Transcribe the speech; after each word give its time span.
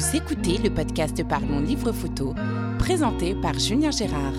Vous 0.00 0.16
écoutez 0.16 0.56
le 0.56 0.70
podcast 0.70 1.22
Parlons 1.28 1.60
Livre 1.60 1.92
Photo, 1.92 2.34
présenté 2.78 3.34
par 3.34 3.58
Julien 3.58 3.90
Gérard. 3.90 4.32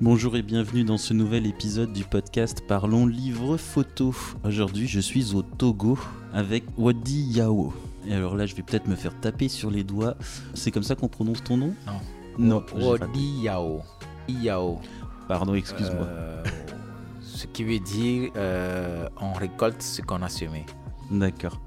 Bonjour 0.00 0.34
et 0.34 0.42
bienvenue 0.42 0.84
dans 0.84 0.96
ce 0.96 1.12
nouvel 1.12 1.46
épisode 1.46 1.92
du 1.92 2.04
podcast 2.04 2.62
Parlons 2.66 3.06
Livre 3.06 3.58
Photo. 3.58 4.14
Aujourd'hui, 4.42 4.86
je 4.88 5.00
suis 5.00 5.34
au 5.34 5.42
Togo 5.42 5.98
avec 6.32 6.64
Wadi 6.78 7.24
Yao. 7.24 7.74
Et 8.06 8.14
alors 8.14 8.36
là, 8.36 8.46
je 8.46 8.54
vais 8.54 8.62
peut-être 8.62 8.88
me 8.88 8.96
faire 8.96 9.20
taper 9.20 9.48
sur 9.48 9.70
les 9.70 9.84
doigts. 9.84 10.16
C'est 10.54 10.70
comme 10.70 10.82
ça 10.82 10.94
qu'on 10.94 11.08
prononce 11.08 11.44
ton 11.44 11.58
nom? 11.58 11.74
Non. 11.86 12.00
Non. 12.38 12.64
j'ai 12.76 12.86
raté. 12.86 13.04
Wodi 13.04 13.40
Yao. 13.42 13.82
Yao. 14.28 14.80
Pardon, 15.28 15.54
excuse-moi. 15.54 16.06
Euh, 16.06 16.42
ce 17.20 17.46
qui 17.46 17.64
veut 17.64 17.78
dire 17.78 18.30
euh, 18.36 19.08
on 19.20 19.32
récolte 19.32 19.82
ce 19.82 20.02
qu'on 20.02 20.22
a 20.22 20.28
semé. 20.28 20.66
D'accord. 21.10 21.60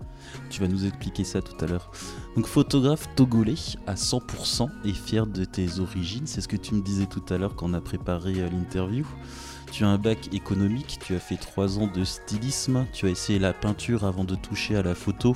Tu 0.49 0.61
vas 0.61 0.67
nous 0.67 0.85
expliquer 0.85 1.23
ça 1.23 1.41
tout 1.41 1.55
à 1.63 1.67
l'heure. 1.67 1.91
Donc 2.35 2.47
photographe 2.47 3.07
togolais 3.15 3.55
à 3.87 3.95
100% 3.95 4.69
et 4.83 4.93
fier 4.93 5.27
de 5.27 5.45
tes 5.45 5.79
origines, 5.79 6.27
c'est 6.27 6.41
ce 6.41 6.47
que 6.47 6.57
tu 6.57 6.75
me 6.75 6.81
disais 6.81 7.05
tout 7.05 7.23
à 7.29 7.37
l'heure 7.37 7.55
quand 7.55 7.69
on 7.69 7.73
a 7.73 7.81
préparé 7.81 8.39
euh, 8.39 8.49
l'interview. 8.49 9.05
Tu 9.71 9.83
as 9.83 9.87
un 9.89 9.97
bac 9.97 10.33
économique, 10.33 10.99
tu 11.01 11.15
as 11.15 11.19
fait 11.19 11.37
3 11.37 11.79
ans 11.79 11.87
de 11.87 12.03
stylisme, 12.03 12.85
tu 12.93 13.07
as 13.07 13.09
essayé 13.09 13.39
la 13.39 13.53
peinture 13.53 14.05
avant 14.05 14.23
de 14.23 14.35
toucher 14.35 14.75
à 14.75 14.83
la 14.83 14.95
photo. 14.95 15.35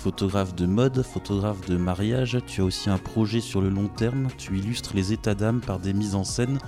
Photographe 0.00 0.54
de 0.54 0.64
mode, 0.64 1.02
photographe 1.02 1.60
de 1.68 1.76
mariage, 1.76 2.38
tu 2.46 2.62
as 2.62 2.64
aussi 2.64 2.88
un 2.88 2.96
projet 2.96 3.40
sur 3.40 3.60
le 3.60 3.68
long 3.68 3.86
terme, 3.86 4.28
tu 4.38 4.56
illustres 4.56 4.92
les 4.94 5.12
états 5.12 5.34
d'âme 5.34 5.60
par 5.60 5.78
des 5.78 5.92
mises 5.92 6.14
en 6.14 6.24
scène, 6.24 6.58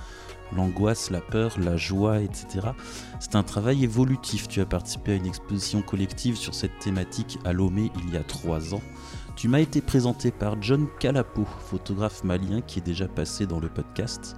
l'angoisse, 0.55 1.09
la 1.09 1.19
peur, 1.19 1.59
la 1.59 1.75
joie, 1.75 2.21
etc. 2.21 2.67
C'est 3.19 3.35
un 3.35 3.41
travail 3.41 3.83
évolutif. 3.83 4.47
Tu 4.47 4.61
as 4.61 4.67
participé 4.67 5.13
à 5.13 5.15
une 5.15 5.25
exposition 5.25 5.81
collective 5.81 6.35
sur 6.35 6.53
cette 6.53 6.77
thématique 6.77 7.39
à 7.43 7.53
Lomé 7.53 7.91
il 8.05 8.13
y 8.13 8.17
a 8.17 8.23
trois 8.23 8.75
ans. 8.75 8.81
Tu 9.35 9.47
m'as 9.47 9.61
été 9.61 9.81
présenté 9.81 10.29
par 10.29 10.61
John 10.61 10.85
Calapo, 10.99 11.47
photographe 11.65 12.23
malien 12.23 12.61
qui 12.61 12.77
est 12.77 12.85
déjà 12.85 13.07
passé 13.07 13.47
dans 13.47 13.59
le 13.59 13.67
podcast. 13.67 14.35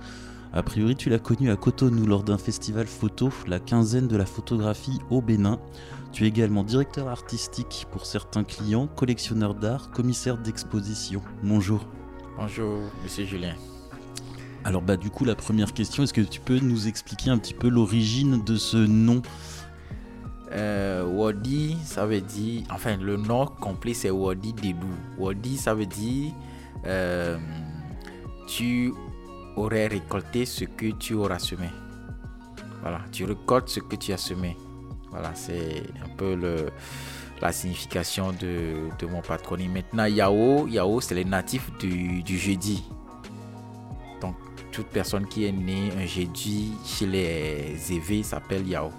A 0.53 0.63
priori, 0.63 0.95
tu 0.95 1.09
l'as 1.09 1.19
connu 1.19 1.51
à 1.51 1.57
Cotonou 1.57 2.05
lors 2.05 2.23
d'un 2.23 2.37
festival 2.37 2.87
photo, 2.87 3.29
la 3.45 3.59
quinzaine 3.59 4.07
de 4.07 4.15
la 4.15 4.25
photographie 4.25 5.01
au 5.09 5.21
Bénin. 5.21 5.59
Tu 6.15 6.23
es 6.23 6.29
également 6.29 6.63
directeur 6.63 7.09
artistique 7.09 7.87
pour 7.91 8.05
certains 8.05 8.45
clients, 8.45 8.87
collectionneur 8.87 9.53
d'art, 9.53 9.91
commissaire 9.91 10.37
d'exposition. 10.37 11.21
Bonjour. 11.43 11.85
Bonjour, 12.37 12.83
monsieur 13.03 13.25
Julien. 13.25 13.53
Alors 14.63 14.81
bah 14.81 14.95
du 14.95 15.09
coup 15.09 15.25
la 15.25 15.35
première 15.35 15.73
question, 15.73 16.03
est-ce 16.03 16.13
que 16.13 16.21
tu 16.21 16.39
peux 16.39 16.59
nous 16.59 16.87
expliquer 16.87 17.31
un 17.31 17.37
petit 17.37 17.53
peu 17.53 17.67
l'origine 17.67 18.41
de 18.45 18.55
ce 18.55 18.77
nom? 18.77 19.21
Euh, 20.53 21.03
Wadi, 21.03 21.75
ça 21.83 22.05
veut 22.05 22.21
dire. 22.21 22.63
Enfin, 22.71 22.95
le 22.95 23.17
nom 23.17 23.47
complet 23.47 23.93
c'est 23.93 24.09
Wadi 24.09 24.53
Dedou. 24.53 24.87
Wadi, 25.17 25.57
ça 25.57 25.73
veut 25.73 25.85
dire. 25.85 26.31
euh, 26.85 27.37
tu 28.47 28.93
aurais 29.57 29.87
récolté 29.87 30.45
ce 30.45 30.63
que 30.63 30.91
tu 30.91 31.13
auras 31.13 31.39
semé. 31.39 31.67
Voilà, 32.81 33.01
tu 33.11 33.25
récoltes 33.25 33.67
ce 33.67 33.81
que 33.81 33.97
tu 33.97 34.13
as 34.13 34.17
semé. 34.17 34.55
Voilà, 35.15 35.33
c'est 35.33 35.81
un 36.03 36.09
peu 36.17 36.37
la 37.41 37.53
signification 37.53 38.33
de, 38.33 39.05
mon 39.09 39.21
patronyme. 39.21 39.71
Maintenant, 39.71 40.05
Yao, 40.05 40.67
Yao 40.67 40.99
c'est 40.99 41.15
les 41.15 41.23
natifs 41.23 41.71
du, 41.79 42.21
du 42.21 42.37
jeudi. 42.37 42.83
Donc, 44.19 44.35
toute 44.73 44.87
personne 44.87 45.25
qui 45.25 45.45
est 45.45 45.53
née 45.53 45.89
un 45.97 46.05
jeudi 46.05 46.73
chez 46.85 47.07
les 47.07 47.77
Zévé 47.77 48.23
s'appelle 48.23 48.67
Yao. 48.67 48.91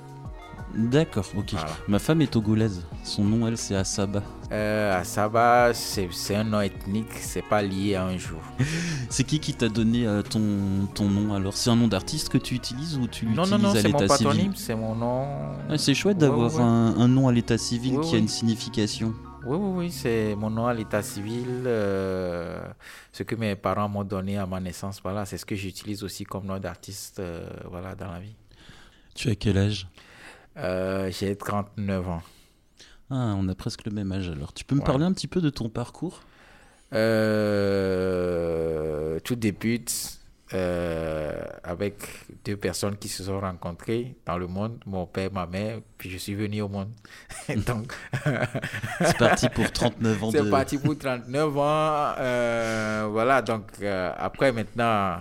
D'accord, 0.75 1.25
ok. 1.37 1.53
Voilà. 1.53 1.69
Ma 1.89 1.99
femme 1.99 2.21
est 2.21 2.31
togolaise. 2.31 2.85
Son 3.03 3.25
nom, 3.25 3.47
elle, 3.47 3.57
c'est 3.57 3.75
Asaba. 3.75 4.23
Euh, 4.53 5.01
Asaba, 5.01 5.73
c'est 5.73 6.35
un 6.35 6.45
nom 6.45 6.61
ethnique, 6.61 7.13
c'est 7.21 7.43
pas 7.43 7.63
lié 7.63 7.95
à 7.95 8.05
un 8.05 8.17
jour. 8.19 8.41
C'est 9.09 9.25
qui 9.25 9.39
qui 9.41 9.55
t'a 9.55 9.69
donné 9.69 10.07
euh, 10.07 10.23
ton, 10.23 10.87
ton 10.95 11.09
nom 11.09 11.33
alors? 11.33 11.55
C'est 11.57 11.71
un 11.71 11.77
nom 11.77 11.87
d'artiste 11.89 12.29
que 12.29 12.39
tu 12.39 12.55
utilises 12.55 12.99
ou 12.99 13.07
tu 13.07 13.25
Non, 13.27 13.45
l'utilises 13.45 13.51
non, 13.53 13.59
non, 13.59 13.71
à 13.71 13.81
c'est 13.81 13.89
mon 13.89 14.01
l'état 14.01 14.17
civil? 14.17 14.27
patronyme, 14.33 14.53
c'est 14.57 14.75
mon 14.75 14.95
nom. 14.97 15.27
Ouais, 15.71 15.79
C'est 15.79 15.95
chouette 15.95 16.19
d'avoir 16.19 16.53
ouais. 16.55 16.61
Un, 16.61 16.99
un 16.99 17.09
nom 17.09 17.29
à 17.29 17.33
l'état 17.33 17.57
civil 17.57 17.95
Ouais, 17.97 18.05
qui 18.05 18.17
a 18.17 18.19
une 18.19 18.29
signification. 18.29 19.15
Oui, 19.47 19.57
oui, 19.61 19.71
oui, 19.87 19.91
c'est 19.93 20.35
mon 20.37 20.51
nom 20.51 20.67
à 20.67 20.75
l'état 20.75 21.03
civil. 21.03 21.47
euh, 21.67 22.61
ce 23.13 23.23
que 23.23 23.37
mes 23.37 23.55
parents 23.55 23.89
m'ont 23.89 24.03
donné 24.05 24.37
à 24.39 24.47
ma 24.47 24.59
naissance, 24.61 25.01
voilà, 25.03 25.25
c'est 25.25 25.39
ce 25.39 25.47
que 25.47 25.55
j'utilise 25.55 26.03
aussi 26.03 26.25
comme 26.25 26.45
nom 26.47 26.59
d'artiste 26.59 27.21
euh, 27.21 27.49
voilà, 27.71 27.95
dans 27.95 28.11
la 28.11 28.19
vie. 28.19 28.35
Tu 29.15 29.31
as 29.31 29.35
quel 29.37 29.57
âge? 29.57 29.87
Euh, 30.59 31.11
J'ai 31.11 31.37
39 31.37 32.09
ans. 32.09 32.23
Ah, 33.11 33.35
on 33.37 33.49
a 33.49 33.55
presque 33.55 33.85
le 33.87 33.93
même 33.93 34.11
âge 34.13 34.29
alors. 34.29 34.53
Tu 34.53 34.65
peux 34.65 34.75
me 34.75 34.81
Ouais. 34.81 34.87
parler 34.87 35.05
un 35.05 35.13
petit 35.13 35.29
peu 35.29 35.41
de 35.41 35.51
ton 35.51 35.69
parcours? 35.69 36.21
Euh, 37.87 39.19
tout 39.25 39.35
débute 39.37 40.19
euh, 40.55 41.43
avec 41.65 41.95
deux 42.45 42.57
personnes 42.57 42.97
qui 42.97 43.09
se 43.09 43.25
sont 43.25 43.41
rencontrées 43.41 44.15
dans 44.27 44.39
le 44.39 44.47
monde, 44.47 44.79
mon 44.87 45.05
père, 45.07 45.33
ma 45.33 45.47
mère, 45.47 45.81
puis 45.99 46.09
je 46.11 46.19
suis 46.19 46.35
venu 46.35 46.63
au 46.63 46.69
monde. 46.69 46.91
Donc, 47.67 47.93
C'est 49.05 49.19
parti 49.19 49.49
pour 49.49 49.71
39 49.71 50.25
ans 50.25 50.31
c'est 50.31 50.43
de... 50.43 50.51
parti 50.51 50.79
pour 50.79 50.97
39 50.97 51.59
ans. 51.59 52.13
voilà, 53.11 53.43
donc 53.43 53.65
après 53.83 54.53
maintenant, 54.53 55.17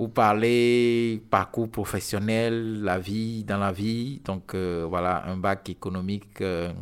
pour 0.00 0.10
parler 0.14 1.22
parcours 1.28 1.68
professionnel, 1.70 2.80
la 2.82 2.98
vie 2.98 3.44
dans 3.44 3.58
la 3.58 3.70
vie, 3.70 4.22
donc 4.24 4.54
euh, 4.54 4.86
voilà, 4.88 5.26
un 5.26 5.36
bac 5.36 5.68
économique 5.68 6.40
euh, 6.40 6.72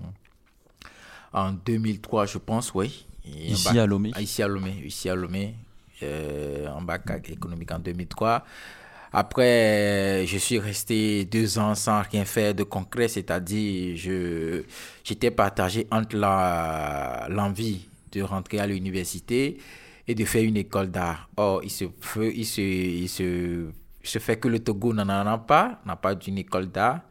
en 1.33 1.51
2003, 1.53 2.27
je 2.27 2.39
pense, 2.39 2.73
oui. 2.75 3.06
Et 3.25 3.51
un 3.51 3.55
Ici 3.55 3.65
bac- 3.65 3.77
à 3.79 3.87
Lomé. 3.87 4.12
ah, 4.15 4.21
Ici 4.23 4.41
à 4.41 4.47
Lomé, 4.47 4.71
ici 4.87 5.09
à 5.09 5.17
Lomé, 5.17 5.56
euh, 6.05 6.69
en 6.69 6.81
bac 6.83 7.03
économique 7.29 7.73
en 7.73 7.81
2003. 7.81 8.45
Après, 9.12 10.25
je 10.25 10.39
suis 10.39 10.61
resté 10.61 11.25
deux 11.25 11.59
ans 11.59 11.75
sans 11.75 12.03
rien 12.03 12.25
faire 12.25 12.55
de 12.55 12.62
concret, 12.62 13.09
c'est-à-dire 13.09 13.97
je 13.97 14.62
j'étais 15.03 15.33
partagé 15.33 15.89
entre 15.91 16.15
la 16.17 17.27
l'envie 17.31 17.89
de 18.12 18.23
rentrer 18.23 18.61
à 18.61 18.67
l'université 18.69 19.59
et 20.09 20.15
de 20.15 20.25
faire 20.25 20.43
une 20.43 20.57
école 20.57 20.91
d'art. 20.91 21.29
Or, 21.37 21.63
il 21.63 21.71
se 21.71 21.85
fait, 24.19 24.41
que 24.41 24.49
le 24.49 24.59
Togo 24.59 24.95
n'en 24.95 25.09
a 25.09 25.39
pas, 25.39 25.81
n'a 25.85 25.97
pas 25.97 26.15
d'une 26.15 26.39
école 26.39 26.69
d'art. 26.69 27.03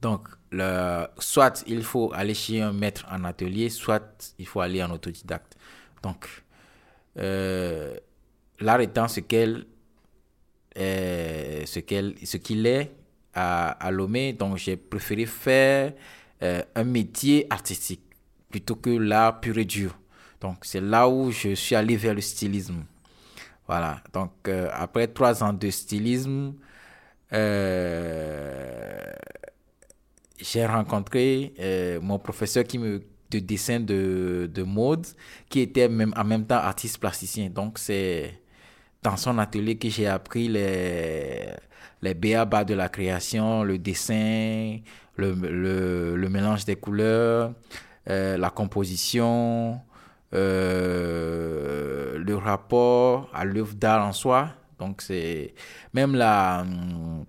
Donc, 0.00 0.28
soit 1.18 1.64
il 1.68 1.84
faut 1.84 2.12
aller 2.12 2.34
chez 2.34 2.60
un 2.60 2.72
maître 2.72 3.06
en 3.10 3.22
atelier, 3.24 3.70
soit 3.70 4.34
il 4.38 4.46
faut 4.46 4.60
aller 4.60 4.82
en 4.82 4.90
autodidacte. 4.90 5.56
Donc, 6.02 6.26
euh, 7.18 7.94
l'art 8.58 8.80
étant 8.80 9.06
ce 9.06 9.20
qu'elle 9.20 9.66
euh, 10.78 11.64
ce 11.66 11.80
qu'elle 11.80 12.14
ce 12.24 12.38
qu'il 12.38 12.66
est 12.66 12.90
à, 13.34 13.70
à 13.70 13.90
Lomé, 13.90 14.32
donc 14.32 14.56
j'ai 14.56 14.76
préféré 14.76 15.26
faire 15.26 15.92
euh, 16.42 16.62
un 16.74 16.84
métier 16.84 17.46
artistique 17.50 18.02
plutôt 18.50 18.76
que 18.76 18.90
l'art 18.90 19.40
pur 19.40 19.58
et 19.58 19.64
dur. 19.64 19.96
Donc, 20.42 20.56
c'est 20.62 20.80
là 20.80 21.08
où 21.08 21.30
je 21.30 21.54
suis 21.54 21.76
allé 21.76 21.96
vers 21.96 22.14
le 22.14 22.20
stylisme. 22.20 22.82
Voilà. 23.68 24.02
Donc, 24.12 24.32
euh, 24.48 24.68
après 24.72 25.06
trois 25.06 25.42
ans 25.44 25.52
de 25.52 25.70
stylisme, 25.70 26.54
euh, 27.32 29.12
j'ai 30.38 30.66
rencontré 30.66 31.54
euh, 31.60 32.00
mon 32.02 32.18
professeur 32.18 32.64
qui 32.64 32.78
me 32.78 33.02
de 33.30 33.38
dessin 33.38 33.80
de, 33.80 34.50
de 34.52 34.62
mode, 34.62 35.06
qui 35.48 35.60
était 35.60 35.88
même 35.88 36.12
en 36.16 36.24
même 36.24 36.44
temps 36.44 36.56
artiste 36.56 36.98
plasticien. 36.98 37.48
Donc 37.48 37.78
c'est 37.78 38.42
dans 39.02 39.16
son 39.16 39.38
atelier 39.38 39.78
que 39.78 39.88
j'ai 39.88 40.06
appris 40.06 40.48
les 40.48 41.46
les 42.02 42.12
béabas 42.14 42.64
de 42.64 42.74
la 42.74 42.90
création, 42.90 43.62
le 43.62 43.78
dessin, 43.78 44.80
le, 45.16 45.32
le, 46.14 46.28
mélange 46.28 46.66
des 46.66 46.76
couleurs, 46.76 47.54
la 48.06 48.50
composition, 48.50 49.80
euh, 50.34 52.18
le 52.18 52.36
rapport 52.36 53.30
à 53.34 53.44
l'œuvre 53.44 53.74
d'art 53.74 54.06
en 54.06 54.12
soi. 54.12 54.48
Donc 54.78 55.02
c'est 55.02 55.54
même 55.94 56.14
la 56.14 56.62
hum, 56.62 57.24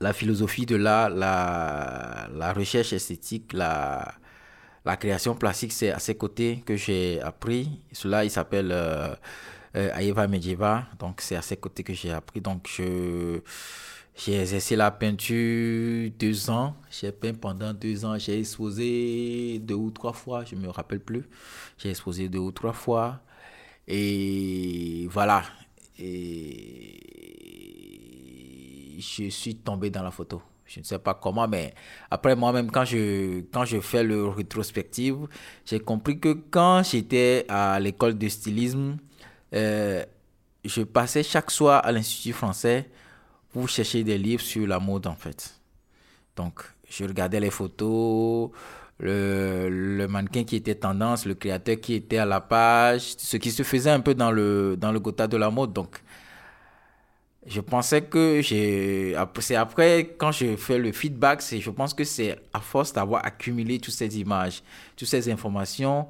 la 0.00 0.12
philosophie 0.12 0.66
de 0.66 0.76
l'art, 0.76 1.10
la, 1.10 2.28
la 2.34 2.52
recherche 2.52 2.92
esthétique, 2.92 3.52
la, 3.52 4.14
la 4.84 4.96
création 4.96 5.34
plastique, 5.34 5.72
c'est 5.72 5.90
à 5.90 5.98
ses 5.98 6.16
côtés 6.16 6.62
que 6.64 6.76
j'ai 6.76 7.20
appris. 7.22 7.80
Cela, 7.92 8.24
il 8.24 8.30
s'appelle 8.30 8.70
euh, 8.72 9.14
euh, 9.76 9.94
Aeva 9.96 10.26
Medjeva. 10.28 10.86
Donc, 10.98 11.20
c'est 11.20 11.36
à 11.36 11.42
ses 11.42 11.56
côtés 11.56 11.82
que 11.82 11.94
j'ai 11.94 12.12
appris. 12.12 12.40
Donc, 12.40 12.68
je, 12.68 13.40
j'ai 14.16 14.40
exercé 14.40 14.76
la 14.76 14.90
peinture 14.90 16.10
deux 16.18 16.50
ans. 16.50 16.74
J'ai 16.90 17.12
peint 17.12 17.34
pendant 17.34 17.74
deux 17.74 18.04
ans. 18.04 18.18
J'ai 18.18 18.38
exposé 18.38 19.58
deux 19.60 19.74
ou 19.74 19.90
trois 19.90 20.12
fois. 20.14 20.44
Je 20.44 20.54
ne 20.54 20.62
me 20.62 20.68
rappelle 20.70 21.00
plus. 21.00 21.28
J'ai 21.76 21.90
exposé 21.90 22.28
deux 22.28 22.38
ou 22.38 22.50
trois 22.50 22.72
fois. 22.72 23.20
Et 23.86 25.06
voilà. 25.10 25.44
et 25.98 27.06
je 28.98 29.28
suis 29.28 29.56
tombé 29.56 29.90
dans 29.90 30.02
la 30.02 30.10
photo. 30.10 30.42
Je 30.64 30.80
ne 30.80 30.84
sais 30.84 30.98
pas 30.98 31.14
comment, 31.14 31.46
mais 31.46 31.74
après 32.10 32.34
moi-même, 32.34 32.70
quand 32.70 32.84
je, 32.84 33.40
quand 33.52 33.64
je 33.64 33.80
fais 33.80 34.02
le 34.02 34.26
rétrospective, 34.26 35.28
j'ai 35.64 35.78
compris 35.78 36.18
que 36.18 36.32
quand 36.50 36.82
j'étais 36.82 37.44
à 37.48 37.78
l'école 37.78 38.18
de 38.18 38.28
stylisme, 38.28 38.96
euh, 39.54 40.04
je 40.64 40.82
passais 40.82 41.22
chaque 41.22 41.50
soir 41.52 41.84
à 41.84 41.92
l'Institut 41.92 42.32
français 42.32 42.90
chercher 43.66 44.04
des 44.04 44.18
livres 44.18 44.42
sur 44.42 44.66
la 44.66 44.78
mode, 44.78 45.06
en 45.06 45.16
fait. 45.16 45.54
Donc, 46.36 46.60
je 46.88 47.04
regardais 47.04 47.40
les 47.40 47.50
photos, 47.50 48.50
le, 49.00 50.06
mannequin 50.06 50.44
qui 50.44 50.56
était 50.56 50.74
tendance, 50.74 51.26
le 51.26 51.34
créateur 51.34 51.76
qui 51.80 51.94
était 51.94 52.18
à 52.18 52.26
la 52.26 52.40
page, 52.40 53.14
ce 53.18 53.36
qui 53.36 53.50
se 53.50 53.62
faisait 53.62 53.90
un 53.90 54.00
peu 54.00 54.14
dans 54.14 54.30
le, 54.30 54.76
dans 54.76 54.92
le 54.92 55.00
Gotha 55.00 55.26
de 55.26 55.36
la 55.36 55.50
mode. 55.50 55.72
Donc, 55.72 56.02
je 57.46 57.60
pensais 57.60 58.02
que 58.02 58.40
j'ai. 58.42 59.16
C'est 59.38 59.54
après, 59.54 60.14
quand 60.18 60.32
je 60.32 60.56
fais 60.56 60.78
le 60.78 60.92
feedback, 60.92 61.42
je 61.42 61.70
pense 61.70 61.94
que 61.94 62.04
c'est 62.04 62.36
à 62.52 62.60
force 62.60 62.92
d'avoir 62.92 63.24
accumulé 63.24 63.78
toutes 63.78 63.94
ces 63.94 64.18
images, 64.18 64.62
toutes 64.96 65.08
ces 65.08 65.30
informations 65.30 66.08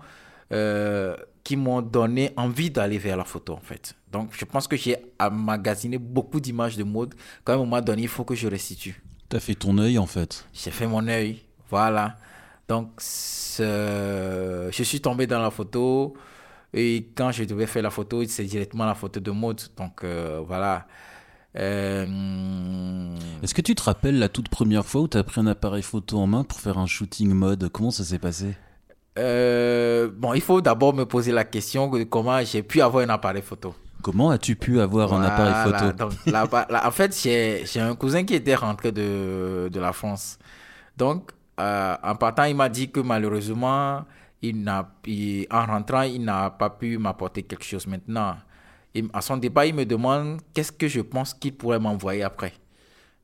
euh, 0.52 1.14
qui 1.44 1.56
m'ont 1.56 1.82
donné 1.82 2.32
envie 2.36 2.70
d'aller 2.70 2.98
vers 2.98 3.16
la 3.16 3.24
photo, 3.24 3.52
en 3.52 3.60
fait. 3.60 3.94
Donc, 4.16 4.30
je 4.32 4.44
pense 4.46 4.66
que 4.66 4.76
j'ai 4.76 4.96
amagasiné 5.18 5.98
beaucoup 5.98 6.40
d'images 6.40 6.76
de 6.76 6.84
mode. 6.84 7.14
Quand 7.44 7.52
à 7.52 7.56
un 7.56 7.58
moment 7.58 7.82
donné, 7.82 8.02
il 8.02 8.08
faut 8.08 8.24
que 8.24 8.34
je 8.34 8.48
restitue. 8.48 9.02
Tu 9.28 9.36
as 9.36 9.40
fait 9.40 9.54
ton 9.54 9.76
œil, 9.76 9.98
en 9.98 10.06
fait. 10.06 10.46
J'ai 10.54 10.70
fait 10.70 10.86
mon 10.86 11.06
œil, 11.06 11.42
voilà. 11.68 12.16
Donc, 12.66 12.92
je 12.98 14.70
suis 14.82 15.00
tombé 15.00 15.26
dans 15.26 15.40
la 15.40 15.50
photo. 15.50 16.14
Et 16.72 17.08
quand 17.14 17.30
je 17.30 17.44
devais 17.44 17.66
faire 17.66 17.82
la 17.82 17.90
photo, 17.90 18.24
c'est 18.26 18.44
directement 18.44 18.86
la 18.86 18.94
photo 18.94 19.20
de 19.20 19.30
mode. 19.30 19.60
Donc, 19.76 20.02
euh, 20.02 20.40
voilà. 20.46 20.86
Euh, 21.58 22.06
Est-ce 23.42 23.54
que 23.54 23.62
tu 23.62 23.74
te 23.74 23.82
rappelles 23.82 24.18
la 24.18 24.28
toute 24.30 24.48
première 24.48 24.84
fois 24.84 25.02
où 25.02 25.08
tu 25.08 25.18
as 25.18 25.24
pris 25.24 25.40
un 25.40 25.46
appareil 25.46 25.82
photo 25.82 26.18
en 26.18 26.26
main 26.26 26.44
pour 26.44 26.58
faire 26.60 26.78
un 26.78 26.86
shooting 26.86 27.32
mode? 27.34 27.68
Comment 27.68 27.90
ça 27.90 28.04
s'est 28.04 28.18
passé? 28.18 28.56
Euh, 29.18 30.10
Bon, 30.14 30.34
il 30.34 30.40
faut 30.40 30.60
d'abord 30.60 30.94
me 30.94 31.04
poser 31.04 31.32
la 31.32 31.44
question 31.44 31.88
de 31.90 32.04
comment 32.04 32.42
j'ai 32.44 32.62
pu 32.62 32.80
avoir 32.80 33.04
un 33.04 33.08
appareil 33.10 33.42
photo. 33.42 33.74
Comment 34.02 34.30
as-tu 34.30 34.56
pu 34.56 34.80
avoir 34.80 35.12
un 35.14 35.22
appareil 35.22 35.72
photo 35.72 35.92
donc, 35.92 36.52
En 36.84 36.90
fait, 36.90 37.16
j'ai 37.22 37.80
un 37.80 37.94
cousin 37.94 38.24
qui 38.24 38.34
était 38.34 38.54
rentré 38.54 38.92
de, 38.92 39.68
de 39.72 39.80
la 39.80 39.92
France. 39.92 40.38
Donc, 40.96 41.32
euh, 41.58 41.96
en 42.02 42.14
partant, 42.14 42.44
il 42.44 42.54
m'a 42.54 42.68
dit 42.68 42.90
que 42.90 43.00
malheureusement, 43.00 44.04
il 44.42 44.62
n'a, 44.62 44.88
en 45.50 45.66
rentrant, 45.66 46.02
il 46.02 46.24
n'a 46.24 46.50
pas 46.50 46.70
pu 46.70 46.98
m'apporter 46.98 47.42
quelque 47.42 47.64
chose 47.64 47.86
maintenant 47.86 48.36
à 49.12 49.20
son 49.20 49.36
départ, 49.36 49.64
il 49.64 49.74
me 49.74 49.84
demande 49.84 50.40
qu'est-ce 50.54 50.72
que 50.72 50.88
je 50.88 51.00
pense 51.00 51.34
qu'il 51.34 51.54
pourrait 51.54 51.78
m'envoyer 51.78 52.22
après? 52.22 52.52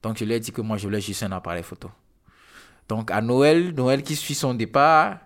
Donc, 0.03 0.19
je 0.19 0.25
lui 0.25 0.33
ai 0.35 0.41
dit 0.41 0.53
que 0.53 0.61
moi, 0.61 0.77
je 0.77 0.87
voulais 0.87 1.01
juste 1.01 1.23
un 1.23 1.33
appareil 1.33 1.63
photo. 1.63 1.91
Donc, 2.89 3.11
à 3.11 3.21
Noël, 3.21 3.73
Noël 3.75 4.03
qui 4.03 4.17
suit 4.17 4.35
son 4.35 4.55
départ, 4.55 5.19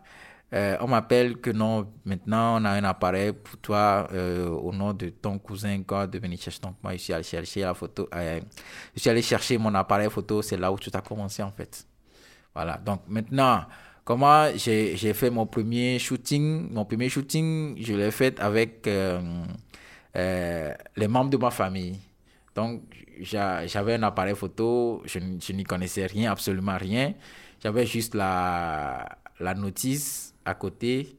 euh, 0.52 0.76
on 0.80 0.86
m'appelle 0.86 1.38
que 1.38 1.50
non, 1.50 1.92
maintenant, 2.04 2.60
on 2.60 2.64
a 2.64 2.70
un 2.70 2.84
appareil 2.84 3.32
pour 3.32 3.56
toi 3.56 4.06
euh, 4.12 4.48
au 4.48 4.72
nom 4.72 4.92
de 4.92 5.08
ton 5.08 5.38
cousin 5.38 5.82
quoi, 5.82 6.06
de 6.06 6.18
venir 6.20 6.38
chercher. 6.40 6.60
Donc, 6.60 6.76
moi, 6.82 6.92
je 6.92 6.98
suis 6.98 7.12
allé 7.12 7.24
chercher 7.24 7.62
la 7.62 7.74
photo. 7.74 8.08
Euh, 8.14 8.40
je 8.94 9.00
suis 9.00 9.10
allé 9.10 9.22
chercher 9.22 9.58
mon 9.58 9.74
appareil 9.74 10.08
photo. 10.08 10.42
C'est 10.42 10.56
là 10.56 10.70
où 10.70 10.78
tout 10.78 10.90
a 10.94 11.00
commencé, 11.00 11.42
en 11.42 11.50
fait. 11.50 11.84
Voilà. 12.54 12.78
Donc, 12.78 13.02
maintenant, 13.08 13.64
comment 14.04 14.48
j'ai 14.54 15.12
fait 15.14 15.30
mon 15.30 15.46
premier 15.46 15.98
shooting? 15.98 16.72
Mon 16.72 16.84
premier 16.84 17.08
shooting, 17.08 17.76
je 17.82 17.94
l'ai 17.94 18.12
fait 18.12 18.38
avec 18.38 18.88
les 20.14 21.08
membres 21.08 21.30
de 21.30 21.36
ma 21.36 21.50
famille. 21.50 21.98
Donc, 22.54 22.82
j'avais 23.20 23.94
un 23.94 24.02
appareil 24.04 24.36
photo, 24.36 25.02
je, 25.06 25.18
je 25.18 25.52
n'y 25.52 25.64
connaissais 25.64 26.06
rien, 26.06 26.30
absolument 26.30 26.76
rien. 26.78 27.14
J'avais 27.60 27.84
juste 27.84 28.14
la 28.14 29.18
notice 29.56 30.35
à 30.46 30.54
côté. 30.54 31.18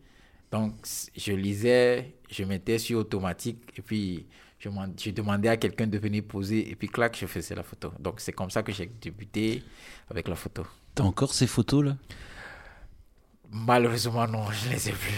Donc, 0.51 0.73
je 1.15 1.33
lisais, 1.33 2.15
je 2.31 2.43
mettais 2.45 2.79
sur 2.79 2.99
automatique 2.99 3.61
et 3.77 3.81
puis 3.81 4.25
je, 4.57 4.69
je 4.97 5.11
demandais 5.11 5.49
à 5.49 5.57
quelqu'un 5.57 5.87
de 5.87 5.97
venir 5.97 6.23
poser 6.23 6.71
et 6.71 6.75
puis 6.75 6.87
clac, 6.87 7.17
je 7.19 7.25
faisais 7.25 7.53
la 7.53 7.63
photo. 7.63 7.91
Donc, 7.99 8.21
c'est 8.21 8.31
comme 8.31 8.49
ça 8.49 8.63
que 8.63 8.71
j'ai 8.71 8.89
débuté 9.01 9.61
avec 10.09 10.27
la 10.27 10.35
photo. 10.35 10.65
T'as 10.95 11.03
encore 11.03 11.33
ces 11.33 11.47
photos-là? 11.47 11.97
Malheureusement, 13.51 14.27
non, 14.27 14.49
je 14.51 14.69
ne 14.69 14.73
les 14.73 14.89
ai 14.89 14.93
plus. 14.93 15.13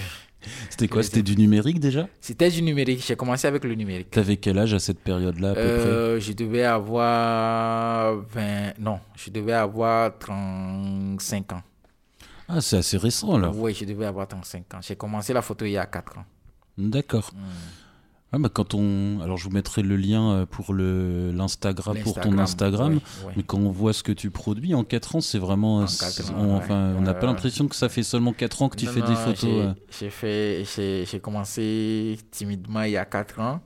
C'était 0.70 0.88
quoi? 0.88 1.04
C'était 1.04 1.22
du 1.22 1.36
numérique 1.36 1.80
déjà? 1.80 2.08
C'était 2.22 2.50
du 2.50 2.62
numérique. 2.62 3.04
J'ai 3.06 3.16
commencé 3.16 3.46
avec 3.48 3.64
le 3.64 3.76
numérique. 3.76 4.10
T'avais 4.10 4.38
quel 4.38 4.58
âge 4.58 4.74
à 4.74 4.80
cette 4.80 5.00
période-là 5.00 5.52
à 5.52 5.54
peu 5.54 5.60
euh, 5.62 6.12
près? 6.14 6.22
Je 6.22 6.34
devais 6.34 6.64
avoir 6.64 8.16
20... 8.16 8.80
Non, 8.80 9.00
je 9.16 9.30
devais 9.32 9.54
avoir 9.54 10.18
35 10.18 11.54
ans. 11.54 11.64
Ah, 12.50 12.62
c'est 12.62 12.78
assez 12.78 12.98
récent 12.98 13.36
alors. 13.36 13.56
Oui, 13.58 13.74
je 13.74 13.86
devais 13.86 14.06
avoir 14.06 14.28
35 14.28 14.74
ans. 14.74 14.80
J'ai 14.82 14.96
commencé 14.96 15.34
la 15.34 15.42
photo 15.42 15.66
il 15.66 15.72
y 15.72 15.78
a 15.78 15.86
4 15.86 16.18
ans. 16.18 16.26
D'accord. 16.78 17.32
Hmm. 17.34 17.46
Ah 18.32 18.38
bah 18.38 18.50
quand 18.54 18.76
on, 18.76 19.22
alors 19.22 19.38
je 19.38 19.46
vous 19.46 19.50
mettrai 19.50 19.82
le 19.82 19.96
lien 19.96 20.32
euh, 20.32 20.46
pour 20.46 20.72
le 20.72 21.32
l'Instagram 21.32 21.98
pour 22.04 22.20
ton 22.20 22.38
Instagram, 22.38 23.00
mais 23.36 23.42
quand 23.42 23.58
on 23.58 23.72
voit 23.72 23.92
ce 23.92 24.04
que 24.04 24.12
tu 24.12 24.30
produis 24.30 24.76
en 24.76 24.84
4 24.84 25.16
ans, 25.16 25.22
c'est 25.22 25.40
vraiment, 25.40 25.80
on, 26.38 26.56
enfin, 26.56 26.94
on 26.96 27.02
n'a 27.02 27.16
pas 27.16 27.26
l'impression 27.26 27.68
que 27.68 27.76
ça 27.76 27.90
fait 27.90 28.04
seulement 28.04 28.32
4 28.32 28.62
ans 28.62 28.70
que 28.70 28.78
tu 28.78 28.86
fais 28.86 29.02
des 29.02 29.16
photos. 29.16 29.44
Euh. 29.44 29.74
J'ai 30.00 30.12
fait, 30.12 30.64
j'ai 31.06 31.20
commencé 31.20 32.20
timidement 32.30 32.84
il 32.84 32.92
y 32.92 32.98
a 32.98 33.06
4 33.06 33.40
ans, 33.40 33.62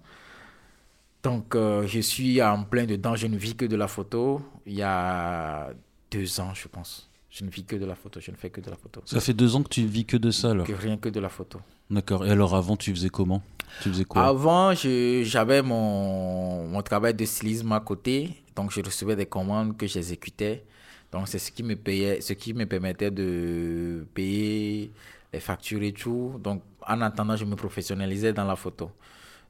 donc 1.23 1.55
euh, 1.55 1.85
je 1.85 1.99
suis 1.99 2.41
en 2.41 2.63
plein 2.63 2.85
dedans. 2.85 3.17
Je 3.17 3.27
ne 3.27 3.35
vis 3.35 3.55
que 3.55 3.65
de 3.65 3.75
la 3.75 3.89
photo. 3.89 4.41
Il 4.65 4.75
y 4.75 4.81
a 4.81 5.71
2 6.11 6.39
ans, 6.39 6.53
je 6.53 6.69
pense. 6.69 7.09
Je 7.33 7.43
ne 7.43 7.49
vis 7.49 7.63
que 7.63 7.75
de 7.75 7.85
la 7.85 7.95
photo. 7.95 8.19
Je 8.19 8.29
ne 8.29 8.35
fais 8.35 8.51
que 8.51 8.61
de 8.61 8.69
la 8.69 8.75
photo. 8.75 9.01
Ça 9.05 9.19
fait 9.19 9.33
2 9.33 9.55
ans 9.55 9.63
que 9.63 9.69
tu 9.69 9.83
vis 9.87 10.05
que 10.05 10.17
de 10.17 10.29
ça 10.29 10.51
alors. 10.51 10.67
Que 10.67 10.73
rien 10.73 10.97
que 10.97 11.09
de 11.09 11.19
la 11.19 11.29
photo. 11.29 11.59
D'accord. 11.89 12.23
Et 12.27 12.29
alors 12.29 12.53
avant, 12.55 12.77
tu 12.77 12.91
faisais 12.91 13.09
comment? 13.09 13.41
Tu 13.81 13.89
faisais 13.89 14.05
quoi? 14.05 14.27
Avant, 14.27 14.71
j'avais 14.75 15.63
mon, 15.63 16.67
mon 16.67 16.81
travail 16.83 17.15
de 17.15 17.25
stylisme 17.25 17.71
à 17.71 17.79
côté. 17.79 18.43
Donc, 18.55 18.71
je 18.71 18.81
recevais 18.81 19.15
des 19.15 19.25
commandes 19.25 19.75
que 19.75 19.87
j'exécutais. 19.87 20.63
Donc, 21.11 21.27
c'est 21.27 21.39
ce 21.39 21.51
qui 21.51 21.63
me 21.63 21.75
payait, 21.75 22.21
ce 22.21 22.33
qui 22.33 22.53
me 22.53 22.67
permettait 22.67 23.09
de 23.09 24.05
payer 24.13 24.91
les 25.33 25.39
factures 25.39 25.81
et 25.81 25.91
tout. 25.91 26.39
Donc, 26.39 26.61
en 26.87 27.01
attendant, 27.01 27.35
je 27.35 27.45
me 27.45 27.55
professionnalisais 27.55 28.31
dans 28.31 28.45
la 28.45 28.55
photo. 28.55 28.91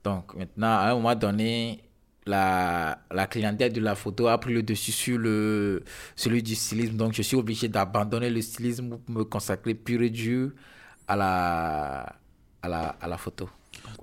Donc, 0.06 0.34
maintenant, 0.36 0.68
à 0.68 0.92
un 0.92 0.96
moment 0.96 1.16
donné, 1.16 1.84
la, 2.26 3.00
la 3.12 3.28
clientèle 3.28 3.74
de 3.74 3.82
la 3.82 3.96
photo 3.96 4.28
a 4.28 4.38
pris 4.38 4.54
le 4.54 4.64
dessus 4.64 4.92
sur 4.92 5.18
le, 5.18 5.84
celui 6.16 6.42
du 6.44 6.56
stylisme. 6.56 6.96
Donc, 6.96 7.14
je 7.14 7.22
suis 7.22 7.36
obligé 7.36 7.68
d'abandonner 7.68 8.30
le 8.30 8.42
stylisme 8.42 8.90
pour 8.90 9.02
me 9.10 9.24
consacrer 9.24 9.74
pur 9.74 10.02
et 10.02 10.10
dur 10.10 10.52
à 11.08 11.16
la, 11.16 12.16
à 12.62 12.70
la, 12.70 12.96
à 13.02 13.08
la 13.08 13.18
photo. 13.18 13.50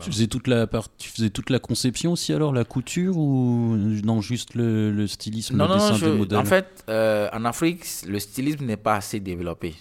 Tu 0.02 0.10
faisais 0.10 0.26
toute 0.26 0.46
la 0.46 0.66
part, 0.66 0.88
tu 0.96 1.10
faisais 1.10 1.30
toute 1.30 1.50
la 1.50 1.58
conception 1.58 2.12
aussi 2.12 2.32
alors, 2.32 2.52
la 2.52 2.64
couture 2.64 3.16
ou 3.16 3.76
non 3.76 4.20
juste 4.20 4.54
le, 4.54 4.90
le 4.90 5.06
stylisme, 5.06 5.56
non, 5.56 5.68
le 5.68 5.74
dessin 5.74 6.06
non, 6.06 6.16
modèles? 6.16 6.38
En 6.38 6.44
fait, 6.44 6.84
euh, 6.88 7.28
en 7.32 7.44
Afrique, 7.44 7.84
le 8.06 8.18
stylisme 8.18 8.64
n'est 8.64 8.76
pas 8.76 8.96
assez 8.96 9.20
développé. 9.20 9.74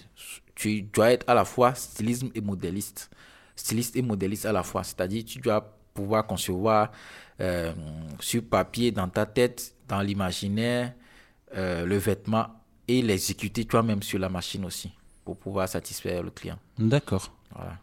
Tu 0.54 0.82
dois 0.82 1.12
être 1.12 1.28
à 1.28 1.34
la 1.34 1.44
fois 1.44 1.74
stylisme 1.74 2.28
et 2.34 2.40
modéliste, 2.40 3.10
styliste 3.56 3.96
et 3.96 4.02
modéliste 4.02 4.46
à 4.46 4.52
la 4.52 4.62
fois. 4.62 4.84
C'est-à-dire, 4.84 5.24
tu 5.24 5.38
dois 5.38 5.74
pouvoir 5.94 6.26
concevoir 6.26 6.92
euh, 7.40 7.72
sur 8.20 8.42
papier, 8.44 8.90
dans 8.92 9.08
ta 9.08 9.26
tête, 9.26 9.74
dans 9.88 10.00
l'imaginaire, 10.00 10.92
euh, 11.56 11.84
le 11.84 11.96
vêtement 11.96 12.46
et 12.86 13.02
l'exécuter 13.02 13.64
toi-même 13.64 14.02
sur 14.02 14.18
la 14.18 14.28
machine 14.28 14.64
aussi 14.64 14.92
pour 15.24 15.36
pouvoir 15.36 15.68
satisfaire 15.68 16.22
le 16.22 16.30
client. 16.30 16.58
D'accord. 16.78 17.32
Voilà. 17.54 17.78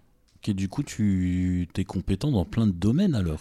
Et 0.47 0.53
du 0.53 0.69
coup, 0.69 0.81
tu 0.81 1.67
es 1.75 1.83
compétent 1.83 2.31
dans 2.31 2.45
plein 2.45 2.67
de 2.67 2.71
domaines 2.71 3.15
alors? 3.15 3.39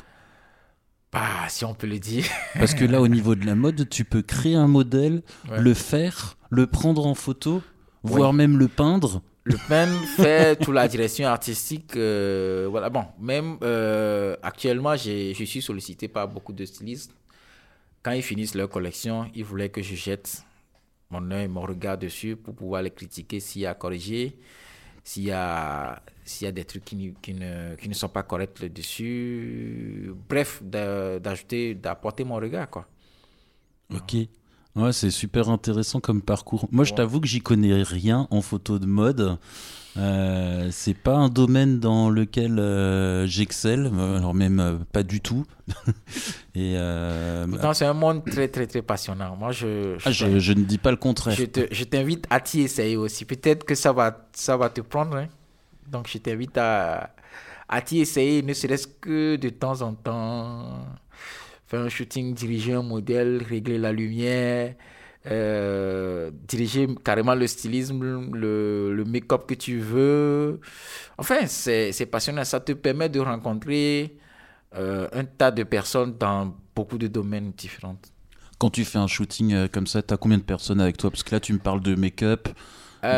Bah, 1.12 1.48
si 1.48 1.64
on 1.64 1.72
peut 1.72 1.86
le 1.86 2.00
dire. 2.00 2.24
Parce 2.54 2.74
que 2.74 2.84
là, 2.84 3.00
au 3.00 3.06
niveau 3.06 3.36
de 3.36 3.46
la 3.46 3.54
mode, 3.54 3.88
tu 3.88 4.04
peux 4.04 4.22
créer 4.22 4.56
un 4.56 4.66
modèle, 4.66 5.22
le 5.56 5.72
faire, 5.72 6.36
le 6.50 6.66
prendre 6.66 7.06
en 7.06 7.14
photo, 7.14 7.62
voire 8.02 8.32
même 8.32 8.58
le 8.58 8.66
peindre. 8.68 9.22
Le 9.48 9.56
peindre, 9.68 9.96
faire 10.08 10.58
toute 10.58 10.74
la 10.74 10.88
direction 10.88 11.28
artistique. 11.28 11.94
Euh, 11.94 12.66
voilà, 12.68 12.90
bon, 12.90 13.04
même 13.20 13.58
euh, 13.62 14.34
actuellement, 14.42 14.96
je 14.96 15.44
suis 15.44 15.62
sollicité 15.62 16.08
par 16.08 16.26
beaucoup 16.26 16.52
de 16.52 16.64
stylistes. 16.64 17.14
Quand 18.02 18.10
ils 18.10 18.24
finissent 18.24 18.56
leur 18.56 18.68
collection, 18.68 19.30
ils 19.36 19.44
voulaient 19.44 19.68
que 19.68 19.82
je 19.82 19.94
jette 19.94 20.42
mon 21.10 21.30
œil, 21.30 21.46
mon 21.46 21.60
regard 21.60 21.96
dessus 21.96 22.34
pour 22.34 22.56
pouvoir 22.56 22.82
les 22.82 22.90
critiquer 22.90 23.38
s'il 23.38 23.62
y 23.62 23.66
a 23.66 23.70
à 23.70 23.74
corriger, 23.74 24.36
s'il 25.04 25.22
y 25.26 25.30
a 25.30 26.00
des 26.52 26.64
trucs 26.64 26.84
qui, 26.84 26.96
ne, 26.96 27.76
qui 27.76 27.88
ne 27.88 27.94
sont 27.94 28.08
pas 28.08 28.24
corrects 28.24 28.58
là-dessus. 28.58 30.10
Bref, 30.28 30.60
d'ajouter, 30.60 31.76
d'apporter 31.76 32.24
mon 32.24 32.34
regard, 32.34 32.68
quoi. 32.68 32.88
Ok. 33.94 34.16
Ouais, 34.76 34.92
c'est 34.92 35.10
super 35.10 35.48
intéressant 35.48 36.00
comme 36.00 36.20
parcours. 36.22 36.68
Moi, 36.70 36.84
je 36.84 36.90
Ouais. 36.92 36.96
t'avoue 36.96 37.20
que 37.20 37.26
j'y 37.26 37.40
connais 37.40 37.82
rien 37.82 38.28
en 38.30 38.42
photo 38.42 38.78
de 38.78 38.86
mode. 38.86 39.38
Euh, 39.96 40.68
c'est 40.70 40.92
pas 40.92 41.14
un 41.14 41.30
domaine 41.30 41.80
dans 41.80 42.10
lequel 42.10 42.58
euh, 42.58 43.26
j'excelle, 43.26 43.90
euh, 43.94 44.18
alors 44.18 44.34
même 44.34 44.60
euh, 44.60 44.76
pas 44.92 45.02
du 45.02 45.22
tout. 45.22 45.46
Et 46.54 46.74
c'est 47.72 47.84
un 47.86 47.94
monde 47.94 48.22
très, 48.26 48.48
très, 48.48 48.66
très 48.66 48.82
passionnant. 48.82 49.34
Moi, 49.36 49.52
je, 49.52 49.96
ah, 50.04 50.10
je, 50.10 50.38
je 50.38 50.52
ne 50.52 50.64
dis 50.64 50.76
pas 50.76 50.90
le 50.90 50.98
contraire. 50.98 51.34
je 51.36 51.84
t'invite 51.84 52.26
à 52.28 52.40
t'y 52.40 52.60
essayer 52.60 52.96
aussi. 52.98 53.24
Peut-être 53.24 53.64
que 53.64 53.74
ça 53.74 53.92
va, 53.92 54.28
ça 54.34 54.58
va 54.58 54.68
te 54.68 54.82
prendre. 54.82 55.16
hein. 55.16 55.28
Donc, 55.90 56.08
je 56.12 56.18
t'invite 56.18 56.58
à, 56.58 57.14
à 57.66 57.80
t'y 57.80 58.00
essayer, 58.00 58.42
ne 58.42 58.52
serait-ce 58.52 58.86
que 58.88 59.36
de 59.36 59.48
temps 59.48 59.80
en 59.80 59.94
temps. 59.94 60.84
Faire 61.66 61.80
un 61.80 61.88
shooting, 61.88 62.34
diriger 62.34 62.74
un 62.74 62.82
modèle, 62.82 63.42
régler 63.42 63.78
la 63.78 63.92
lumière, 63.92 64.74
euh, 65.26 66.30
diriger 66.46 66.86
carrément 67.04 67.34
le 67.34 67.46
stylisme, 67.48 68.02
le, 68.32 68.94
le 68.94 69.04
make-up 69.04 69.46
que 69.48 69.54
tu 69.54 69.78
veux. 69.78 70.60
Enfin, 71.18 71.46
c'est 71.46 72.06
passionnant. 72.06 72.44
Ça 72.44 72.60
te 72.60 72.72
permet 72.72 73.08
de 73.08 73.18
rencontrer 73.18 74.16
euh, 74.76 75.08
un 75.12 75.24
tas 75.24 75.50
de 75.50 75.64
personnes 75.64 76.16
dans 76.18 76.54
beaucoup 76.74 76.98
de 76.98 77.08
domaines 77.08 77.52
différents. 77.56 77.98
Quand 78.58 78.70
tu 78.70 78.84
fais 78.84 78.98
un 78.98 79.06
shooting 79.06 79.52
euh, 79.52 79.68
comme 79.68 79.86
ça, 79.86 80.02
t'as 80.02 80.16
combien 80.16 80.38
de 80.38 80.42
personnes 80.42 80.80
avec 80.80 80.96
toi? 80.96 81.10
Parce 81.10 81.22
que 81.22 81.34
là, 81.34 81.40
tu 81.40 81.52
me 81.52 81.58
parles 81.58 81.80
de 81.80 81.94
make-up. 81.94 82.48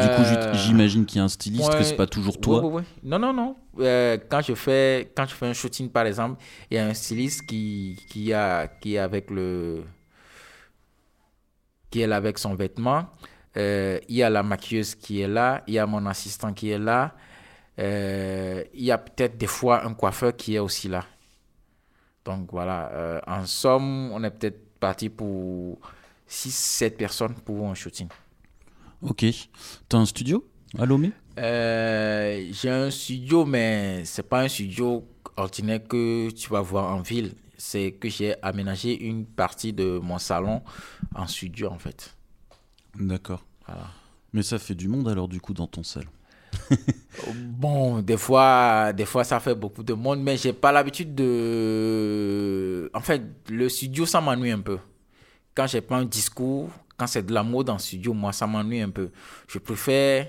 Du 0.03 0.09
coup, 0.09 0.23
Euh, 0.23 0.53
j'imagine 0.55 1.07
qu'il 1.07 1.19
y 1.19 1.21
a 1.21 1.25
un 1.25 1.29
styliste, 1.29 1.71
que 1.71 1.77
ouais, 1.77 1.85
c'est 1.85 1.97
pas 1.97 2.07
toujours 2.07 2.39
toi. 2.41 2.61
ouais, 2.61 2.67
ouais, 2.67 2.73
ouais. 2.75 2.83
Non, 3.03 3.19
non, 3.19 3.33
non. 3.33 3.57
Euh, 3.79 4.19
quand, 4.29 4.41
je 4.43 4.55
fais, 4.55 5.11
quand 5.17 5.27
je 5.27 5.35
fais 5.35 5.47
un 5.47 5.53
shooting, 5.53 5.89
par 5.91 6.07
exemple, 6.07 6.43
il 6.71 6.77
y 6.77 6.79
a 6.79 6.87
un 6.87 6.95
styliste 6.95 7.47
qui, 7.47 7.99
qui, 8.11 8.33
a, 8.33 8.67
qui 8.67 8.95
est 8.95 8.99
avec 8.99 9.31
le 9.31 9.85
qui 11.91 12.01
est 12.03 12.07
là 12.07 12.17
avec 12.17 12.39
son 12.39 12.55
vêtement. 12.55 13.07
Euh, 13.57 13.99
il 14.09 14.17
y 14.17 14.23
a 14.23 14.29
la 14.31 14.43
maquilleuse 14.43 14.95
qui 14.95 15.21
est 15.23 15.29
là. 15.29 15.63
Il 15.67 15.75
y 15.75 15.79
a 15.79 15.87
mon 15.87 16.05
assistant 16.07 16.53
qui 16.53 16.71
est 16.71 16.79
là. 16.79 17.15
Euh, 17.79 18.63
il 18.75 18.85
y 18.85 18.91
a 18.91 18.99
peut-être 18.99 19.39
des 19.39 19.47
fois 19.47 19.85
un 19.87 19.95
coiffeur 19.95 20.37
qui 20.37 20.55
est 20.57 20.59
aussi 20.59 20.89
là. 20.89 21.05
Donc 22.25 22.51
voilà. 22.53 23.23
En 23.27 23.47
somme, 23.47 24.11
on 24.13 24.23
est 24.23 24.31
peut-être 24.31 24.79
parti 24.79 25.09
pour 25.09 25.79
6-7 26.29 26.91
personnes 26.97 27.35
pour 27.45 27.67
un 27.67 27.75
shooting. 27.75 28.09
Ok. 29.03 29.25
T'as 29.89 29.99
un 29.99 30.07
studio? 30.07 30.45
À 30.79 30.85
Lomé 30.85 31.13
Euh, 31.39 32.49
j'ai 32.51 32.71
un 32.71 32.91
studio, 32.91 33.45
mais 33.45 34.03
c'est 34.05 34.29
pas 34.29 34.43
un 34.43 34.49
studio 34.49 35.07
ordinaire 35.37 35.87
que 35.87 36.31
tu 36.31 36.51
vas 36.51 36.61
voir 36.61 36.93
en 36.95 37.01
ville. 37.01 37.33
C'est 37.57 37.93
que 37.93 38.09
j'ai 38.09 38.35
aménagé 38.43 39.01
une 39.05 39.25
partie 39.25 39.73
de 39.73 39.99
mon 40.03 40.19
salon 40.19 40.63
en 41.15 41.27
studio, 41.27 41.69
en 41.71 41.79
fait. 41.79 42.17
D'accord. 42.99 43.45
Voilà. 43.67 43.89
Mais 44.33 44.43
ça 44.43 44.59
fait 44.59 44.75
du 44.75 44.89
monde 44.89 45.09
alors, 45.09 45.29
du 45.29 45.41
coup, 45.41 45.55
dans 45.55 45.67
ton 45.67 45.83
salon. 45.83 46.11
Bon, 47.35 48.01
des 48.01 48.17
fois, 48.17 48.93
des 48.93 49.05
fois, 49.05 49.25
ça 49.25 49.41
fait 49.41 49.55
beaucoup 49.55 49.83
de 49.83 49.93
monde, 49.93 50.23
mais 50.23 50.37
j'ai 50.37 50.53
pas 50.53 50.71
l'habitude 50.71 51.15
de. 51.17 52.91
En 52.95 53.01
fait, 53.01 53.23
le 53.49 53.69
studio, 53.69 54.07
ça 54.07 54.21
m'ennuie 54.21 54.53
un 54.53 54.61
peu. 54.61 54.79
Quand 55.55 55.67
j'ai 55.67 55.81
pas 55.81 55.97
un 55.97 56.05
discours, 56.05 56.71
quand 56.99 57.07
c'est 57.07 57.25
de 57.25 57.33
la 57.33 57.43
mode 57.43 57.71
en 57.71 57.79
studio, 57.79 58.13
moi, 58.13 58.33
ça 58.33 58.47
m'ennuie 58.47 58.81
un 58.83 58.91
peu. 58.91 59.11
Je 59.47 59.59
préfère 59.59 60.29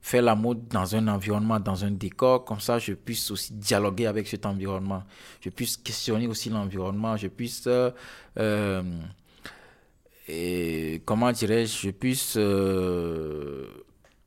faire 0.00 0.22
la 0.22 0.34
mode 0.34 0.68
dans 0.68 0.94
un 0.94 1.08
environnement, 1.08 1.58
dans 1.60 1.84
un 1.84 1.90
décor, 1.90 2.44
comme 2.44 2.60
ça, 2.60 2.78
je 2.78 2.92
puisse 2.94 3.30
aussi 3.30 3.52
dialoguer 3.54 4.06
avec 4.06 4.26
cet 4.28 4.44
environnement. 4.46 5.02
Je 5.40 5.50
puisse 5.50 5.76
questionner 5.76 6.26
aussi 6.26 6.50
l'environnement, 6.50 7.16
je 7.16 7.28
puisse. 7.28 7.66
euh, 7.66 7.90
euh, 8.38 8.82
et 10.28 11.02
comment 11.04 11.32
dirais-je, 11.32 11.86
je 11.86 11.90
puisse. 11.90 12.34
euh, 12.36 13.66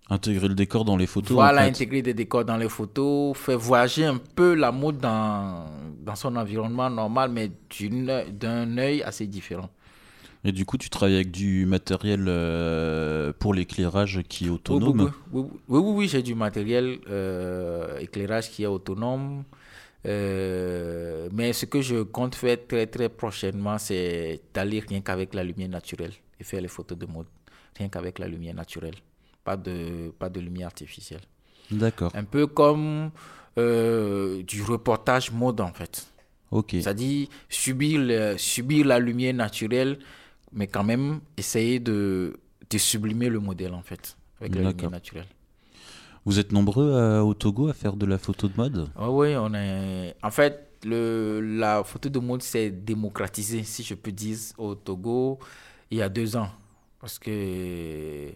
Intégrer 0.09 0.49
le 0.49 0.55
décor 0.55 0.83
dans 0.83 0.97
les 0.97 1.07
photos. 1.07 1.31
voilà, 1.31 1.61
en 1.61 1.63
fait. 1.63 1.69
intégrer 1.69 2.01
des 2.01 2.13
décors 2.13 2.43
dans 2.43 2.57
les 2.57 2.67
photos, 2.67 3.37
faire 3.37 3.57
voyager 3.57 4.05
un 4.05 4.17
peu 4.17 4.55
la 4.55 4.71
mode 4.71 4.97
dans, 4.97 5.67
dans 6.03 6.15
son 6.15 6.35
environnement 6.35 6.89
normal, 6.89 7.31
mais 7.31 7.49
d'un 8.29 8.77
œil 8.77 9.03
assez 9.03 9.25
différent. 9.27 9.69
Et 10.43 10.51
du 10.51 10.65
coup, 10.65 10.77
tu 10.77 10.89
travailles 10.89 11.15
avec 11.15 11.31
du 11.31 11.65
matériel 11.67 12.25
euh, 12.27 13.31
pour 13.37 13.53
l'éclairage 13.53 14.21
qui 14.27 14.47
est 14.47 14.49
autonome. 14.49 15.01
oui, 15.31 15.41
oui, 15.43 15.49
oui, 15.67 15.79
oui, 15.79 15.91
oui, 15.97 16.07
j'ai 16.07 16.23
du 16.23 16.33
matériel 16.33 16.99
euh, 17.09 17.99
éclairage 17.99 18.49
qui 18.49 18.63
est 18.63 18.67
autonome. 18.67 19.43
Euh, 20.07 21.29
mais 21.31 21.53
ce 21.53 21.65
que 21.65 21.81
je 21.81 22.01
compte 22.01 22.33
faire 22.35 22.57
très 22.67 22.87
très 22.87 23.07
prochainement, 23.09 23.77
c'est 23.77 24.41
d'aller 24.53 24.79
rien 24.79 25.01
qu'avec 25.01 25.33
la 25.35 25.43
lumière 25.43 25.69
naturelle 25.69 26.13
et 26.39 26.43
faire 26.43 26.61
les 26.61 26.67
photos 26.67 26.97
de 26.97 27.05
mode. 27.05 27.27
Rien 27.77 27.87
qu'avec 27.89 28.17
la 28.19 28.27
lumière 28.27 28.55
naturelle. 28.55 28.95
Pas 29.43 29.57
de, 29.57 30.11
pas 30.17 30.29
de 30.29 30.39
lumière 30.39 30.67
artificielle. 30.67 31.21
D'accord. 31.69 32.11
Un 32.15 32.23
peu 32.23 32.47
comme 32.47 33.11
euh, 33.57 34.41
du 34.43 34.63
reportage 34.63 35.31
mode 35.31 35.61
en 35.61 35.71
fait. 35.73 36.07
Ok. 36.49 36.71
C'est-à-dire 36.71 37.27
subir, 37.47 37.99
le- 38.01 38.37
subir 38.37 38.85
la 38.85 38.99
lumière 38.99 39.33
naturelle, 39.33 39.99
mais 40.53 40.67
quand 40.67 40.83
même 40.83 41.21
essayer 41.37 41.79
de, 41.79 42.39
de 42.69 42.77
sublimer 42.77 43.29
le 43.29 43.39
modèle 43.39 43.73
en 43.73 43.81
fait, 43.81 44.17
avec 44.39 44.55
la 44.55 44.63
D'accord. 44.63 44.91
naturelle. 44.91 45.27
Vous 46.25 46.37
êtes 46.37 46.51
nombreux 46.51 47.19
au 47.19 47.33
Togo 47.33 47.67
à 47.67 47.73
faire 47.73 47.95
de 47.95 48.05
la 48.05 48.17
photo 48.17 48.47
de 48.47 48.55
mode? 48.55 48.89
Ah 48.95 49.09
oui, 49.09 49.35
on 49.35 49.53
est. 49.55 50.15
En 50.21 50.29
fait, 50.29 50.77
le, 50.83 51.39
la 51.41 51.83
photo 51.83 52.09
de 52.09 52.19
mode 52.19 52.43
s'est 52.43 52.69
démocratisée, 52.69 53.63
si 53.63 53.81
je 53.83 53.95
peux 53.95 54.11
dire, 54.11 54.37
au 54.57 54.75
Togo 54.75 55.39
il 55.89 55.97
y 55.97 56.01
a 56.01 56.09
deux 56.09 56.35
ans. 56.35 56.49
Parce 56.99 57.17
que 57.17 58.31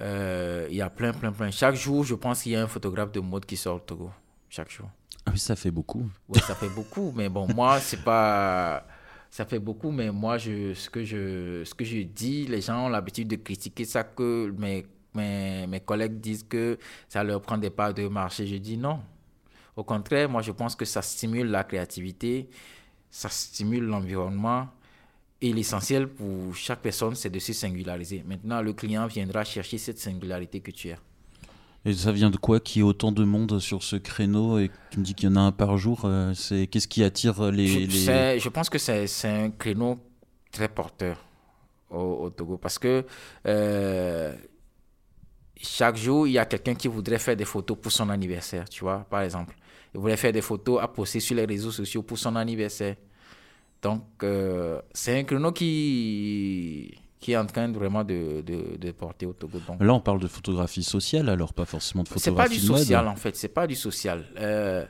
euh, 0.00 0.66
il 0.70 0.76
y 0.76 0.82
a 0.82 0.90
plein, 0.90 1.12
plein, 1.12 1.32
plein. 1.32 1.50
Chaque 1.50 1.74
jour, 1.74 2.04
je 2.04 2.14
pense 2.14 2.42
qu'il 2.42 2.52
y 2.52 2.56
a 2.56 2.62
un 2.62 2.66
photographe 2.66 3.12
de 3.12 3.20
mode 3.20 3.46
qui 3.46 3.56
sort 3.56 3.76
au 3.76 3.80
Togo. 3.80 4.10
Chaque 4.50 4.70
jour. 4.70 4.88
Ah 5.24 5.30
oui, 5.32 5.38
ça 5.38 5.56
fait 5.56 5.70
beaucoup. 5.70 6.06
Oui, 6.28 6.40
ça 6.40 6.54
fait 6.54 6.68
beaucoup, 6.68 7.12
mais 7.16 7.28
bon, 7.30 7.46
moi, 7.54 7.80
c'est 7.80 8.02
pas. 8.02 8.86
Ça 9.32 9.46
fait 9.46 9.58
beaucoup, 9.58 9.90
mais 9.90 10.12
moi, 10.12 10.36
je, 10.36 10.74
ce, 10.74 10.90
que 10.90 11.02
je, 11.04 11.64
ce 11.64 11.74
que 11.74 11.86
je 11.86 12.02
dis, 12.02 12.46
les 12.46 12.60
gens 12.60 12.84
ont 12.84 12.88
l'habitude 12.90 13.28
de 13.28 13.36
critiquer 13.36 13.86
ça, 13.86 14.04
que 14.04 14.52
mes, 14.58 14.84
mes, 15.14 15.66
mes 15.66 15.80
collègues 15.80 16.20
disent 16.20 16.42
que 16.42 16.78
ça 17.08 17.24
leur 17.24 17.40
prend 17.40 17.56
des 17.56 17.70
parts 17.70 17.94
de 17.94 18.06
marché. 18.08 18.46
Je 18.46 18.56
dis 18.56 18.76
non. 18.76 19.00
Au 19.74 19.84
contraire, 19.84 20.28
moi, 20.28 20.42
je 20.42 20.52
pense 20.52 20.76
que 20.76 20.84
ça 20.84 21.00
stimule 21.00 21.46
la 21.46 21.64
créativité, 21.64 22.50
ça 23.10 23.30
stimule 23.30 23.84
l'environnement. 23.84 24.68
Et 25.40 25.50
l'essentiel 25.54 26.08
pour 26.08 26.54
chaque 26.54 26.82
personne, 26.82 27.14
c'est 27.14 27.30
de 27.30 27.38
se 27.38 27.54
singulariser. 27.54 28.22
Maintenant, 28.26 28.60
le 28.60 28.74
client 28.74 29.06
viendra 29.06 29.44
chercher 29.44 29.78
cette 29.78 29.98
singularité 29.98 30.60
que 30.60 30.72
tu 30.72 30.90
as. 30.90 30.98
Et 31.84 31.92
ça 31.94 32.12
vient 32.12 32.30
de 32.30 32.36
quoi 32.36 32.60
qu'il 32.60 32.80
y 32.80 32.84
ait 32.84 32.88
autant 32.88 33.10
de 33.10 33.24
monde 33.24 33.58
sur 33.58 33.82
ce 33.82 33.96
créneau 33.96 34.58
et 34.58 34.70
tu 34.90 35.00
me 35.00 35.04
dis 35.04 35.14
qu'il 35.14 35.28
y 35.28 35.32
en 35.32 35.36
a 35.36 35.40
un 35.40 35.50
par 35.52 35.76
jour 35.78 36.02
euh, 36.04 36.32
C'est 36.34 36.68
Qu'est-ce 36.68 36.86
qui 36.86 37.02
attire 37.02 37.50
les. 37.50 37.66
Je, 37.66 37.78
les- 37.80 37.90
c'est- 37.90 38.38
je 38.38 38.48
pense 38.48 38.70
que 38.70 38.78
c'est 38.78 39.08
un 39.24 39.50
créneau 39.50 39.98
très 40.52 40.68
porteur 40.68 41.24
au, 41.90 41.98
au 42.24 42.30
Togo 42.30 42.56
parce 42.56 42.78
que 42.78 43.04
euh, 43.46 44.32
chaque 45.60 45.96
jour, 45.96 46.26
il 46.28 46.32
y 46.32 46.38
a 46.38 46.44
quelqu'un 46.46 46.74
qui 46.74 46.88
voudrait 46.88 47.18
faire 47.18 47.36
des 47.36 47.44
photos 47.44 47.76
pour 47.80 47.90
son 47.92 48.08
anniversaire, 48.10 48.68
tu 48.68 48.84
vois, 48.84 49.00
par 49.10 49.22
exemple. 49.22 49.54
Il 49.94 50.00
voudrait 50.00 50.16
faire 50.16 50.32
des 50.32 50.40
photos 50.40 50.80
à 50.80 50.88
poster 50.88 51.20
sur 51.20 51.36
les 51.36 51.44
réseaux 51.44 51.70
sociaux 51.70 52.02
pour 52.02 52.18
son 52.18 52.34
anniversaire. 52.36 52.96
Donc, 53.82 54.04
euh, 54.22 54.80
c'est 54.94 55.18
un 55.18 55.24
créneau 55.24 55.52
qui, 55.52 56.94
qui 57.22 57.32
est 57.32 57.36
en 57.38 57.46
train 57.46 57.70
vraiment 57.72 58.04
de, 58.04 58.42
de, 58.50 58.76
de 58.76 58.90
porter 58.92 59.26
au 59.26 59.32
Togo. 59.32 59.58
Donc, 59.66 59.80
Là, 59.80 59.94
on 59.94 60.00
parle 60.00 60.20
de 60.20 60.26
photographie 60.36 60.82
sociale, 60.82 61.28
alors 61.30 61.52
pas 61.54 61.64
forcément 61.64 62.02
de 62.02 62.08
c'est 62.08 62.14
pas 62.14 62.20
photographie 62.48 62.60
du 62.60 62.66
mode. 62.68 62.78
social 62.80 63.08
en 63.08 63.16
fait, 63.16 63.34
c'est 63.36 63.48
pas 63.58 63.66
du 63.66 63.76
social. 63.76 64.18
Euh, 64.38 64.84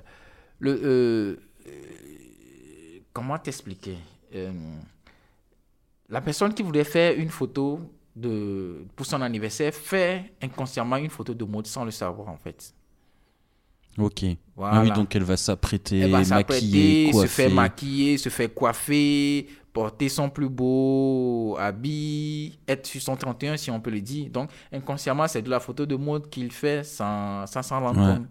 le, 0.58 0.70
euh, 0.72 1.36
euh, 1.68 2.98
comment 3.12 3.38
t'expliquer 3.38 3.96
Euh, 4.34 4.50
La 6.08 6.20
personne 6.22 6.52
qui 6.54 6.62
voulait 6.62 6.84
faire 6.96 7.12
une 7.18 7.28
photo 7.30 7.80
de, 8.16 8.84
pour 8.96 9.04
son 9.06 9.20
anniversaire 9.22 9.72
fait 9.74 10.32
inconsciemment 10.42 10.96
une 10.96 11.10
photo 11.10 11.32
de 11.34 11.44
mode 11.44 11.66
sans 11.66 11.84
le 11.84 11.90
savoir 11.90 12.28
en 12.28 12.36
fait. 12.38 12.74
Ok. 13.98 14.24
Voilà. 14.56 14.76
Ah 14.78 14.82
oui, 14.82 14.90
donc 14.92 15.14
elle 15.14 15.22
va 15.22 15.36
s'apprêter, 15.36 16.06
maquiller, 16.06 16.24
s'apprêter, 16.24 17.06
se 17.08 17.12
coiffer. 17.12 17.28
faire 17.42 17.50
maquiller, 17.50 18.18
se 18.18 18.28
faire 18.30 18.54
coiffer, 18.54 19.46
porter 19.72 20.08
son 20.08 20.28
plus 20.28 20.48
beau 20.48 21.56
habit, 21.58 22.58
être 22.68 22.86
sur 22.86 23.00
son 23.00 23.16
31 23.16 23.56
si 23.56 23.70
on 23.70 23.80
peut 23.80 23.90
le 23.90 24.00
dire. 24.00 24.30
Donc 24.30 24.50
inconsciemment, 24.72 25.26
c'est 25.28 25.42
de 25.42 25.50
la 25.50 25.60
photo 25.60 25.86
de 25.86 25.96
mode 25.96 26.28
qu'il 26.30 26.52
fait 26.52 26.84
sans 26.84 27.46
sans 27.46 27.62
s'en 27.62 27.80
rendre 27.80 28.00
Ouais. 28.00 28.14
compte. 28.16 28.26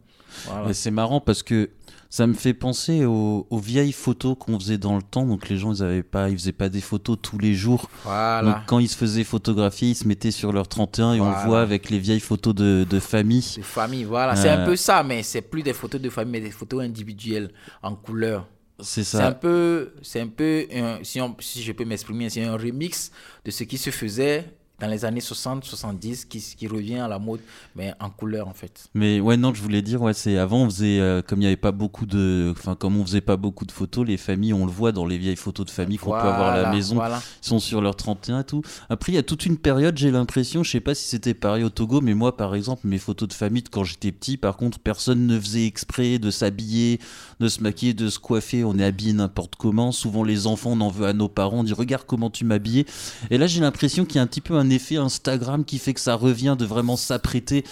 Voilà. 0.46 0.74
C'est 0.74 0.92
marrant 0.92 1.20
parce 1.20 1.44
que 1.44 1.70
ça 2.10 2.26
me 2.26 2.34
fait 2.34 2.54
penser 2.54 3.04
aux, 3.06 3.48
aux 3.50 3.58
vieilles 3.60 3.92
photos 3.92 4.36
qu'on 4.40 4.58
faisait 4.60 4.78
dans 4.78 4.96
le 4.96 5.02
temps. 5.02 5.26
Donc 5.26 5.50
les 5.50 5.58
gens, 5.58 5.74
ils 5.74 5.84
avaient 5.84 6.04
pas, 6.04 6.30
ils 6.30 6.38
faisaient 6.38 6.52
pas 6.54 6.70
des 6.70 6.80
photos 6.80 7.18
tous 7.22 7.38
les 7.38 7.54
jours. 7.54 7.90
Voilà. 8.06 8.42
Donc 8.54 8.56
quand 8.66 8.80
ils 8.80 8.88
se 8.88 8.96
faisaient 8.96 9.26
photographier, 9.26 9.90
ils 9.90 9.96
se 9.96 10.08
mettaient 10.08 10.32
sur 10.32 10.54
leur 10.54 10.68
31 10.70 11.14
et 11.16 11.20
on 11.22 11.30
le 11.30 11.36
voit 11.48 11.62
avec 11.62 11.90
les 11.90 12.00
vieilles 12.00 12.20
photos 12.22 12.56
de, 12.56 12.86
de 12.90 13.00
famille. 13.00 13.46
de 13.58 13.62
famille, 13.62 14.04
voilà. 14.06 14.36
C'est 14.38 14.48
un 14.50 14.60
Euh, 14.60 14.66
peu 14.68 14.76
ça, 14.78 15.04
mais 15.04 15.22
c'est 15.24 15.42
plus 15.42 15.64
des 15.64 15.74
photos 15.74 16.00
de 16.00 16.10
famille, 16.10 16.32
mais 16.34 16.42
des 16.48 16.52
photos 16.52 16.82
individuelles, 16.84 17.52
en 17.84 17.96
couleur. 17.96 18.48
C'est 18.82 19.04
C'est 19.04 19.22
un 19.22 19.32
ça. 19.32 19.32
peu, 19.32 19.94
c'est 20.02 20.20
un 20.22 20.28
peu, 20.28 20.68
un- 20.74 21.04
si, 21.04 21.22
on- 21.22 21.36
si 21.40 21.62
je 21.64 21.72
peux 21.72 21.86
m'exprimer, 21.86 22.30
c'est 22.30 22.44
un 22.44 22.58
remix 22.58 23.12
de 23.46 23.52
ce 23.52 23.64
qui 23.64 23.78
se 23.78 23.90
faisait 23.92 24.46
dans 24.82 24.88
les 24.88 25.06
années 25.06 25.22
60-70 25.22 26.28
qui, 26.28 26.40
qui 26.58 26.68
revient 26.68 26.98
à 26.98 27.08
la 27.08 27.20
mode, 27.20 27.40
mais 27.76 27.94
en 28.00 28.10
couleur 28.10 28.48
en 28.48 28.54
fait. 28.54 28.90
Mais 28.94 29.20
ouais, 29.20 29.38
non, 29.38 29.54
je 29.54 29.62
voulais 29.62 29.82
dire, 29.82 30.02
ouais, 30.02 30.14
c'est 30.14 30.38
avant, 30.38 30.64
on 30.64 30.70
faisait, 30.70 31.00
euh, 31.00 31.22
comme 31.22 31.40
il 31.40 31.42
n'y 31.42 31.48
avait 31.48 31.56
pas 31.56 31.72
beaucoup 31.72 32.06
de. 32.06 32.54
Enfin, 32.58 32.76
comme 32.76 32.98
on 32.98 33.06
faisait 33.06 33.22
pas 33.22 33.38
beaucoup 33.38 33.66
de 33.66 33.72
photos, 33.72 34.06
les 34.06 34.18
familles, 34.18 34.54
on 34.54 34.66
le 34.66 34.72
voit 34.72 34.92
dans 34.92 35.06
les 35.06 35.18
vieilles 35.18 35.36
photos 35.36 35.68
de 35.68 35.72
famille 35.72 35.98
qu'on 35.98 36.12
peut 36.12 36.18
avoir 36.18 36.50
à 36.50 36.62
la 36.62 36.72
maison. 36.72 36.96
Voilà. 36.96 37.22
Ils 37.44 37.48
sont 37.48 37.60
sur 37.60 37.82
leur 37.82 37.96
31 37.96 38.40
et 38.40 38.44
tout. 38.44 38.64
Après, 38.90 39.12
il 39.12 39.16
y 39.16 39.20
a 39.20 39.24
toute 39.24 39.46
une 39.46 39.58
période, 39.58 39.98
j'ai 39.98 40.12
l'impression, 40.12 40.64
je 40.64 40.72
sais 40.72 40.80
pas 40.80 40.96
si 40.96 41.08
c'était 41.08 41.34
pareil 41.34 41.64
au 41.64 41.70
Togo, 41.70 42.02
mais 42.02 42.16
moi, 42.16 42.36
par 42.36 42.56
exemple, 42.56 42.88
mes 42.88 42.98
photos 42.98 43.30
de 43.30 43.34
famille 43.34 43.62
de 43.62 43.70
quand 43.70 43.84
j'étais 43.84 44.12
petit, 44.12 44.38
par 44.38 44.58
contre, 44.58 44.80
personne 44.80 45.28
ne 45.28 45.40
faisait 45.40 45.66
exprès 45.66 46.18
de 46.18 46.32
s'habiller, 46.32 47.00
de 47.40 47.48
se 47.48 47.62
maquiller, 47.62 47.94
de 47.94 48.10
se 48.10 48.18
coiffer. 48.18 48.64
On 48.64 48.78
est 48.80 48.84
habillé 48.84 49.14
n'importe 49.14 49.56
comment. 49.56 49.92
Souvent, 49.92 50.24
les 50.24 50.48
enfants, 50.48 50.72
on 50.72 50.82
en 50.82 50.90
veut 50.90 51.06
à 51.06 51.14
nos 51.14 51.30
parents. 51.30 51.60
On 51.60 51.64
dit, 51.64 51.74
regarde 51.74 52.06
comment 52.08 52.32
tu 52.32 52.46
m'habillais. 52.46 52.86
Et 53.30 53.38
là, 53.38 53.46
j'ai 53.46 53.62
l'impression 53.62 54.06
qu'il 54.06 54.16
y 54.16 54.20
a 54.20 54.22
un 54.24 54.28
petit 54.28 54.42
peu 54.42 54.56
un 54.56 54.71
effet 54.72 54.98
Instagram 54.98 55.66
qui 55.66 55.78
fait 55.78 55.94
que 55.94 56.00
ça 56.00 56.16
revient 56.16 56.56
de 56.58 56.66
vraiment 56.66 56.98
s'apprêter. 56.98 57.64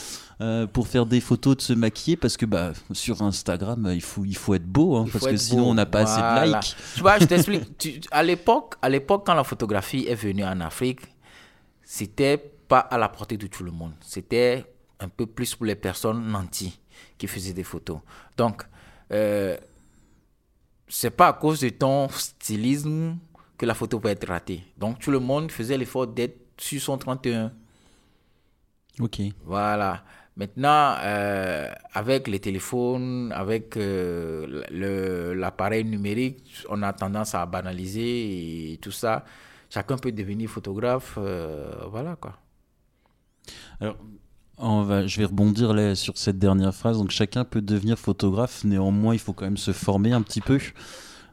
euh, 0.41 0.67
pour 0.67 0.87
faire 0.87 1.05
des 1.05 1.19
photos 1.19 1.57
de 1.57 1.61
se 1.61 1.73
maquiller 1.73 2.15
parce 2.15 2.37
que 2.37 2.45
bah 2.45 2.71
sur 2.93 3.21
Instagram 3.21 3.87
euh, 3.87 3.93
il 3.93 4.01
faut 4.01 4.23
il 4.23 4.37
faut 4.37 4.53
être 4.53 4.65
beau 4.65 4.95
hein, 4.95 5.05
parce 5.11 5.25
que 5.27 5.35
sinon 5.35 5.63
beau. 5.63 5.69
on 5.71 5.73
n'a 5.73 5.85
pas 5.85 6.01
assez 6.01 6.21
de 6.21 6.53
likes 6.55 6.75
Tu 6.95 7.01
vois, 7.01 7.19
je 7.19 7.25
t'explique. 7.31 8.07
À 8.09 8.23
l'époque, 8.23 8.75
à 8.81 8.87
l'époque, 8.87 9.25
quand 9.25 9.33
la 9.33 9.43
photographie 9.43 10.05
est 10.07 10.15
venue 10.15 10.45
en 10.45 10.61
Afrique, 10.61 11.01
c'était 11.83 12.37
pas 12.37 12.79
à 12.79 12.97
la 12.97 13.09
portée 13.09 13.35
de 13.35 13.47
tout 13.47 13.63
le 13.63 13.71
monde. 13.71 13.91
C'était 13.99 14.63
un 14.99 15.09
peu 15.09 15.25
plus 15.25 15.55
pour 15.55 15.65
les 15.65 15.75
personnes 15.75 16.25
nantis 16.27 16.79
qui 17.17 17.27
faisaient 17.27 17.53
des 17.53 17.63
photos. 17.63 17.99
Donc, 18.37 18.63
euh, 19.11 19.57
c'est 20.87 21.09
pas 21.09 21.27
à 21.29 21.33
cause 21.33 21.59
de 21.59 21.69
ton 21.69 22.07
stylisme 22.09 23.17
que 23.57 23.65
la 23.65 23.73
photo 23.73 23.99
peut 23.99 24.09
être 24.09 24.27
ratée. 24.27 24.63
Donc, 24.77 24.99
tout 24.99 25.11
le 25.11 25.19
monde 25.19 25.51
faisait 25.51 25.77
l'effort 25.77 26.07
d'être 26.07 26.48
sur 26.59 26.81
son 26.81 26.97
31. 26.97 27.51
ok 28.99 29.21
Voilà. 29.45 30.03
Maintenant, 30.35 30.95
euh, 31.03 31.69
avec 31.93 32.27
les 32.29 32.39
téléphones, 32.39 33.33
avec 33.35 33.75
euh, 33.75 34.63
l'appareil 35.35 35.83
numérique, 35.83 36.63
on 36.69 36.81
a 36.81 36.93
tendance 36.93 37.35
à 37.35 37.45
banaliser 37.45 38.71
et 38.73 38.77
tout 38.77 38.91
ça. 38.91 39.25
Chacun 39.69 39.97
peut 39.97 40.13
devenir 40.13 40.49
photographe. 40.49 41.15
euh, 41.17 41.71
voilà 41.91 42.15
quoi. 42.15 42.37
Alors, 43.81 43.97
on 44.57 44.83
va, 44.83 45.07
je 45.07 45.17
vais 45.19 45.25
rebondir 45.25 45.73
là 45.73 45.95
sur 45.95 46.17
cette 46.17 46.39
dernière 46.39 46.73
phrase. 46.73 46.97
Donc, 46.97 47.11
chacun 47.11 47.43
peut 47.43 47.61
devenir 47.61 47.97
photographe. 47.99 48.63
Néanmoins, 48.63 49.13
il 49.13 49.19
faut 49.19 49.33
quand 49.33 49.45
même 49.45 49.57
se 49.57 49.73
former 49.73 50.13
un 50.13 50.21
petit 50.21 50.41
peu. 50.41 50.59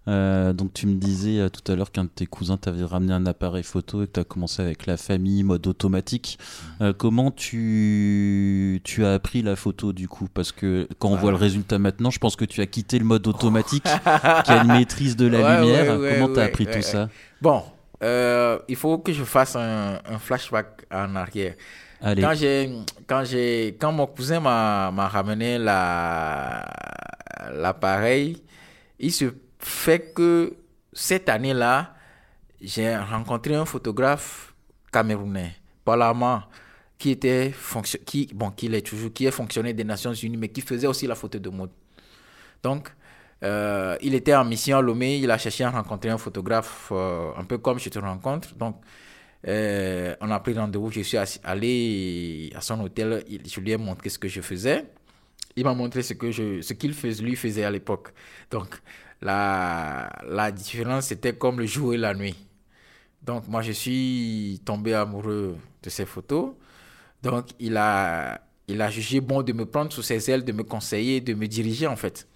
Euh, 0.08 0.52
donc, 0.52 0.72
tu 0.72 0.86
me 0.86 0.94
disais 0.94 1.38
euh, 1.40 1.48
tout 1.48 1.70
à 1.70 1.74
l'heure 1.74 1.90
qu'un 1.90 2.04
de 2.04 2.08
tes 2.08 2.26
cousins 2.26 2.56
t'avait 2.56 2.84
ramené 2.84 3.12
un 3.12 3.26
appareil 3.26 3.64
photo 3.64 4.02
et 4.02 4.06
que 4.06 4.12
tu 4.12 4.20
as 4.20 4.24
commencé 4.24 4.62
avec 4.62 4.86
la 4.86 4.96
famille, 4.96 5.42
mode 5.42 5.66
automatique. 5.66 6.38
Euh, 6.80 6.92
comment 6.92 7.30
tu, 7.32 8.80
tu 8.84 9.04
as 9.04 9.14
appris 9.14 9.42
la 9.42 9.56
photo 9.56 9.92
du 9.92 10.06
coup? 10.08 10.28
Parce 10.32 10.52
que 10.52 10.88
quand 10.98 11.08
on 11.08 11.16
voit 11.16 11.30
le 11.32 11.36
résultat 11.36 11.78
maintenant, 11.78 12.10
je 12.10 12.18
pense 12.18 12.36
que 12.36 12.44
tu 12.44 12.60
as 12.60 12.66
quitté 12.66 12.98
le 12.98 13.04
mode 13.04 13.26
automatique 13.26 13.82
qui 13.84 14.50
a 14.52 14.62
une 14.62 14.72
maîtrise 14.78 15.16
de 15.16 15.26
la 15.26 15.40
Ouais, 15.40 15.60
lumière. 15.60 15.92
ouais, 15.98 15.98
ouais, 15.98 16.14
comment 16.20 16.32
tu 16.34 16.40
as 16.40 16.44
appris 16.44 16.66
tout 16.66 16.82
ça? 16.82 17.08
Bon, 17.42 17.62
il 18.02 18.76
faut 18.76 18.98
que 18.98 19.12
je 19.12 19.24
fasse 19.24 19.56
un, 19.56 19.98
un 20.08 20.18
flashback 20.18 20.86
en 20.92 21.16
arrière. 21.16 21.54
Allez, 22.00 22.20
Quand 22.22 22.34
j'ai, 22.34 22.70
quand 23.06 23.24
j'ai, 23.24 23.76
quand 23.80 23.90
mon 23.90 24.06
cousin 24.06 24.38
m'a, 24.38 24.90
m'a 24.92 25.08
ramené 25.08 25.56
la, 25.58 26.64
l'appareil, 27.54 28.42
il 29.00 29.12
se 29.12 29.24
fait 29.66 30.12
que 30.14 30.54
cette 30.92 31.28
année-là, 31.28 31.94
j'ai 32.60 32.96
rencontré 32.96 33.54
un 33.54 33.64
photographe 33.64 34.54
camerounais, 34.92 35.56
Palama, 35.84 36.48
qui 36.96 37.10
était 37.10 37.50
fonction, 37.50 37.98
qui, 38.06 38.30
bon, 38.32 38.50
qui 38.50 38.68
l'est 38.68 38.86
toujours, 38.86 39.12
qui 39.12 39.26
est 39.26 39.30
fonctionnaire 39.32 39.74
des 39.74 39.84
Nations 39.84 40.12
Unies, 40.12 40.36
mais 40.36 40.48
qui 40.48 40.60
faisait 40.60 40.86
aussi 40.86 41.06
la 41.06 41.16
photo 41.16 41.38
de 41.38 41.50
mode. 41.50 41.70
Donc, 42.62 42.92
euh, 43.42 43.96
il 44.00 44.14
était 44.14 44.34
en 44.36 44.44
mission 44.44 44.78
à 44.78 44.80
Lomé, 44.80 45.18
il 45.18 45.30
a 45.30 45.36
cherché 45.36 45.64
à 45.64 45.70
rencontrer 45.70 46.10
un 46.10 46.18
photographe, 46.18 46.88
euh, 46.92 47.32
un 47.36 47.44
peu 47.44 47.58
comme 47.58 47.80
je 47.80 47.88
te 47.88 47.98
rencontre. 47.98 48.54
Donc, 48.54 48.76
euh, 49.48 50.14
on 50.20 50.30
a 50.30 50.38
pris 50.40 50.54
rendez-vous, 50.54 50.92
je 50.92 51.00
suis 51.00 51.18
allé 51.42 52.52
à 52.54 52.60
son 52.60 52.80
hôtel, 52.80 53.24
je 53.28 53.60
lui 53.60 53.72
ai 53.72 53.76
montré 53.76 54.10
ce 54.10 54.18
que 54.18 54.28
je 54.28 54.40
faisais. 54.40 54.84
Il 55.56 55.64
m'a 55.64 55.74
montré 55.74 56.02
ce 56.02 56.14
que 56.14 56.30
je, 56.30 56.60
ce 56.60 56.72
qu'il 56.72 56.94
lui 57.20 57.36
faisait 57.36 57.64
à 57.64 57.70
l'époque. 57.70 58.08
Donc, 58.50 58.80
la, 59.20 60.10
la 60.28 60.50
différence, 60.52 61.06
c'était 61.06 61.34
comme 61.34 61.58
le 61.60 61.66
jour 61.66 61.94
et 61.94 61.96
la 61.96 62.14
nuit. 62.14 62.36
Donc, 63.22 63.48
moi, 63.48 63.62
je 63.62 63.72
suis 63.72 64.60
tombé 64.64 64.94
amoureux 64.94 65.56
de 65.82 65.90
ces 65.90 66.06
photos. 66.06 66.52
Donc, 67.22 67.46
il 67.58 67.76
a, 67.76 68.40
il 68.68 68.80
a 68.80 68.90
jugé 68.90 69.20
bon 69.20 69.42
de 69.42 69.52
me 69.52 69.66
prendre 69.66 69.92
sous 69.92 70.02
ses 70.02 70.30
ailes, 70.30 70.44
de 70.44 70.52
me 70.52 70.62
conseiller, 70.62 71.20
de 71.20 71.34
me 71.34 71.46
diriger, 71.48 71.86
en 71.86 71.96
fait. 71.96 72.28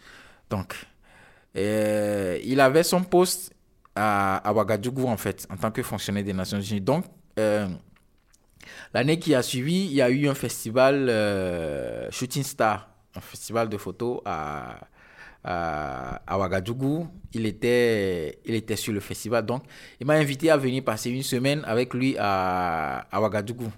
Donc, 0.48 0.74
euh, 1.56 2.38
il 2.44 2.60
avait 2.60 2.82
son 2.82 3.02
poste 3.02 3.52
à, 3.94 4.38
à 4.38 4.52
Ouagadougou, 4.52 5.06
en 5.06 5.16
fait, 5.16 5.46
en 5.50 5.56
tant 5.56 5.70
que 5.70 5.82
fonctionnaire 5.82 6.24
des 6.24 6.32
Nations 6.32 6.60
Unies. 6.60 6.80
Donc, 6.80 7.04
euh, 7.38 7.68
l'année 8.92 9.18
qui 9.18 9.34
a 9.34 9.42
suivi, 9.42 9.86
il 9.86 9.92
y 9.92 10.02
a 10.02 10.10
eu 10.10 10.28
un 10.28 10.34
festival 10.34 11.08
euh, 11.08 12.10
Shooting 12.10 12.42
Star, 12.42 12.90
un 13.14 13.20
festival 13.20 13.68
de 13.68 13.76
photos 13.76 14.20
à, 14.24 14.80
à, 15.44 16.22
à 16.26 16.38
Ouagadougou. 16.38 17.08
Il 17.32 17.46
était, 17.46 18.38
il 18.44 18.54
était 18.54 18.76
sur 18.76 18.92
le 18.92 19.00
festival. 19.00 19.46
Donc, 19.46 19.62
il 20.00 20.06
m'a 20.06 20.14
invité 20.14 20.50
à 20.50 20.56
venir 20.56 20.82
passer 20.84 21.10
une 21.10 21.22
semaine 21.22 21.62
avec 21.64 21.94
lui 21.94 22.16
à, 22.18 23.06
à 23.10 23.20
Ouagadougou 23.20 23.70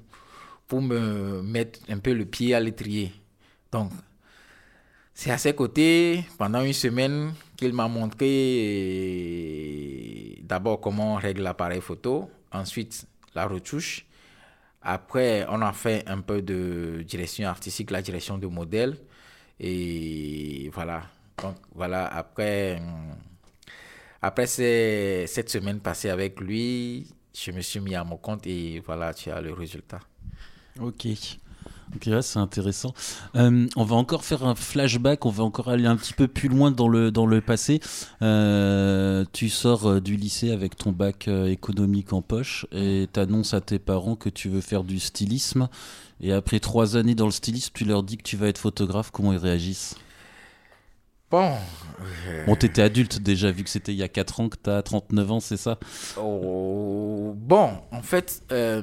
pour 0.66 0.80
me 0.80 1.42
mettre 1.42 1.80
un 1.88 1.98
peu 1.98 2.14
le 2.14 2.24
pied 2.24 2.54
à 2.54 2.60
l'étrier. 2.60 3.12
Donc, 3.70 3.90
c'est 5.14 5.30
à 5.30 5.38
ses 5.38 5.54
côtés, 5.54 6.24
pendant 6.38 6.62
une 6.62 6.72
semaine, 6.72 7.34
qu'il 7.56 7.74
m'a 7.74 7.86
montré 7.86 8.26
euh, 10.38 10.42
d'abord 10.42 10.80
comment 10.80 11.14
on 11.14 11.16
règle 11.16 11.42
l'appareil 11.42 11.80
photo, 11.82 12.30
ensuite 12.50 13.06
la 13.34 13.46
retouche. 13.46 14.06
Après, 14.80 15.46
on 15.48 15.60
a 15.62 15.72
fait 15.72 16.02
un 16.08 16.22
peu 16.22 16.42
de 16.42 17.04
direction 17.06 17.46
artistique, 17.46 17.90
la 17.90 18.02
direction 18.02 18.36
de 18.38 18.46
modèle. 18.46 18.96
Et 19.60 20.70
voilà. 20.72 21.02
Donc, 21.42 21.56
voilà, 21.74 22.06
après, 22.06 22.76
hum, 22.76 23.16
après 24.20 24.46
cette 24.46 25.50
semaine 25.50 25.80
passée 25.80 26.08
avec 26.08 26.40
lui, 26.40 27.08
je 27.34 27.50
me 27.50 27.60
suis 27.60 27.80
mis 27.80 27.94
à 27.94 28.04
mon 28.04 28.16
compte 28.16 28.46
et 28.46 28.80
voilà, 28.86 29.12
tu 29.12 29.30
as 29.30 29.40
le 29.40 29.52
résultat. 29.52 30.00
Ok. 30.80 31.06
Ok, 31.94 32.08
c'est 32.22 32.38
intéressant. 32.38 32.94
Euh, 33.36 33.66
on 33.76 33.84
va 33.84 33.96
encore 33.96 34.24
faire 34.24 34.44
un 34.44 34.54
flashback, 34.54 35.26
on 35.26 35.30
va 35.30 35.44
encore 35.44 35.68
aller 35.68 35.84
un 35.84 35.96
petit 35.96 36.14
peu 36.14 36.26
plus 36.26 36.48
loin 36.48 36.70
dans 36.70 36.88
le, 36.88 37.10
dans 37.10 37.26
le 37.26 37.42
passé. 37.42 37.80
Euh, 38.22 39.26
tu 39.32 39.50
sors 39.50 39.86
euh, 39.86 40.00
du 40.00 40.16
lycée 40.16 40.52
avec 40.52 40.76
ton 40.76 40.90
bac 40.90 41.28
euh, 41.28 41.48
économique 41.48 42.14
en 42.14 42.22
poche 42.22 42.66
et 42.72 43.08
t'annonces 43.12 43.52
à 43.52 43.60
tes 43.60 43.78
parents 43.78 44.16
que 44.16 44.30
tu 44.30 44.48
veux 44.48 44.62
faire 44.62 44.84
du 44.84 45.00
stylisme. 45.00 45.68
Et 46.22 46.32
après 46.32 46.60
trois 46.60 46.96
années 46.96 47.14
dans 47.14 47.26
le 47.26 47.32
stylisme, 47.32 47.72
tu 47.74 47.84
leur 47.84 48.02
dis 48.02 48.16
que 48.16 48.22
tu 48.22 48.38
vas 48.38 48.46
être 48.46 48.58
photographe, 48.58 49.10
comment 49.10 49.32
ils 49.32 49.38
réagissent? 49.38 49.96
Bon. 51.32 51.56
Bon, 52.46 52.56
t'étais 52.56 52.82
adulte 52.82 53.18
déjà, 53.20 53.50
vu 53.50 53.64
que 53.64 53.70
c'était 53.70 53.92
il 53.92 53.98
y 53.98 54.02
a 54.02 54.08
4 54.08 54.40
ans 54.40 54.50
que 54.50 54.56
t'as 54.58 54.82
39 54.82 55.30
ans, 55.30 55.40
c'est 55.40 55.56
ça? 55.56 55.78
Oh, 56.18 57.32
bon, 57.34 57.80
en 57.90 58.02
fait, 58.02 58.42
euh, 58.52 58.82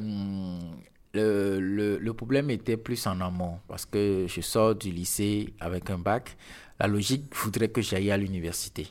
le, 1.13 1.59
le, 1.59 1.99
le 1.99 2.13
problème 2.15 2.49
était 2.49 2.75
plus 2.75 3.05
en 3.05 3.21
amont 3.21 3.59
parce 3.67 3.85
que 3.85 4.25
je 4.27 4.41
sors 4.41 4.73
du 4.73 4.89
lycée 4.89 5.53
avec 5.59 5.91
un 5.91 5.99
bac. 5.99 6.38
La 6.79 6.88
logique 6.88 7.35
voudrait 7.35 7.67
que 7.69 7.83
j'aille 7.83 8.09
à 8.09 8.17
l'université. 8.17 8.88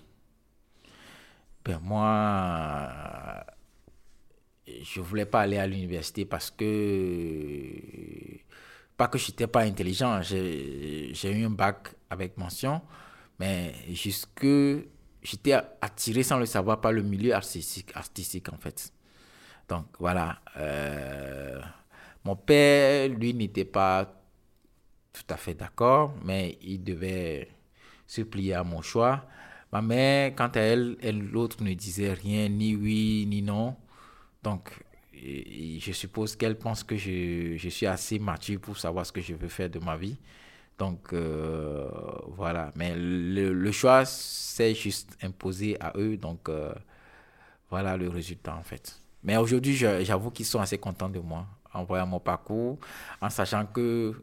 Ben 1.64 1.80
moi, 1.82 3.44
je 4.68 5.00
voulais 5.00 5.26
pas 5.26 5.40
aller 5.40 5.58
à 5.58 5.66
l'université 5.66 6.24
parce 6.24 6.52
que, 6.52 7.72
pas 8.96 9.08
que 9.08 9.18
je 9.18 9.32
n'étais 9.32 9.48
pas 9.48 9.62
intelligent, 9.62 10.22
j'ai 10.22 11.12
eu 11.24 11.44
un 11.44 11.50
bac 11.50 11.88
avec 12.08 12.36
mention, 12.36 12.82
mais 13.38 13.74
jusque 13.90 14.46
j'étais 15.22 15.54
attiré 15.80 16.22
sans 16.22 16.38
le 16.38 16.46
savoir 16.46 16.80
par 16.80 16.92
le 16.92 17.02
milieu 17.02 17.34
artistique, 17.34 17.90
artistique 17.94 18.48
en 18.52 18.56
fait. 18.56 18.92
Donc 19.68 19.86
voilà, 19.98 20.40
euh, 20.56 21.60
mon 22.24 22.36
père, 22.36 23.08
lui, 23.08 23.34
n'était 23.34 23.64
pas 23.64 24.14
tout 25.12 25.32
à 25.32 25.36
fait 25.36 25.54
d'accord, 25.54 26.14
mais 26.24 26.58
il 26.62 26.82
devait 26.82 27.48
se 28.06 28.22
plier 28.22 28.54
à 28.54 28.64
mon 28.64 28.82
choix. 28.82 29.26
Ma 29.72 29.82
mère, 29.82 30.34
quant 30.34 30.48
à 30.48 30.60
elle, 30.60 30.96
l'autre 31.30 31.62
ne 31.62 31.74
disait 31.74 32.12
rien, 32.12 32.48
ni 32.48 32.74
oui, 32.74 33.26
ni 33.28 33.42
non. 33.42 33.76
Donc, 34.42 34.70
je 35.12 35.92
suppose 35.92 36.36
qu'elle 36.36 36.58
pense 36.58 36.84
que 36.84 36.96
je, 36.96 37.56
je 37.56 37.68
suis 37.68 37.86
assez 37.86 38.18
mature 38.18 38.60
pour 38.60 38.78
savoir 38.78 39.04
ce 39.04 39.12
que 39.12 39.20
je 39.20 39.34
veux 39.34 39.48
faire 39.48 39.68
de 39.68 39.78
ma 39.78 39.96
vie. 39.96 40.16
Donc, 40.78 41.12
euh, 41.12 41.88
voilà. 42.28 42.72
Mais 42.76 42.94
le, 42.94 43.52
le 43.52 43.72
choix 43.72 44.04
s'est 44.04 44.74
juste 44.74 45.16
imposé 45.22 45.76
à 45.80 45.92
eux. 45.96 46.16
Donc, 46.16 46.48
euh, 46.48 46.72
voilà 47.70 47.96
le 47.96 48.08
résultat, 48.08 48.54
en 48.54 48.62
fait. 48.62 49.00
Mais 49.24 49.36
aujourd'hui, 49.36 49.74
j'avoue 49.74 50.30
qu'ils 50.30 50.46
sont 50.46 50.60
assez 50.60 50.78
contents 50.78 51.08
de 51.08 51.18
moi 51.18 51.46
en 51.74 51.84
voyant 51.84 52.06
mon 52.06 52.20
parcours, 52.20 52.78
en 53.20 53.28
sachant 53.28 53.66
que 53.66 54.14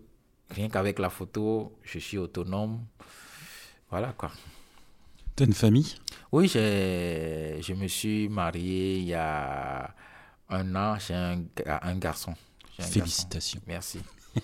rien 0.50 0.70
qu'avec 0.70 1.00
la 1.00 1.10
photo, 1.10 1.78
je 1.84 2.00
suis 2.00 2.18
autonome. 2.18 2.86
Voilà, 3.90 4.14
quoi. 4.14 4.32
T'as 5.36 5.46
une 5.46 5.54
famille? 5.54 5.96
Oui, 6.32 6.48
je 6.48 7.74
me 7.74 7.88
suis 7.88 8.30
marié 8.30 9.00
il 9.00 9.06
y 9.06 9.14
a 9.14 9.94
un 10.50 10.76
an. 10.76 10.98
J'ai 10.98 11.14
un, 11.14 11.36
garçon. 11.36 11.76
Un 11.86 11.96
garçon. 11.96 12.34
Félicitations. 12.80 13.62
Merci. 13.68 14.00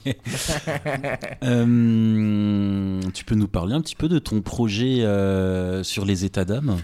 Euh, 1.44 3.02
tu 3.14 3.26
peux 3.26 3.36
nous 3.36 3.48
parler 3.48 3.74
un 3.74 3.82
petit 3.82 3.96
peu 3.96 4.08
de 4.08 4.20
ton 4.20 4.42
projet 4.42 5.02
euh, 5.02 5.84
sur 5.84 6.06
les 6.06 6.26
états 6.26 6.46
d'âme? 6.46 6.78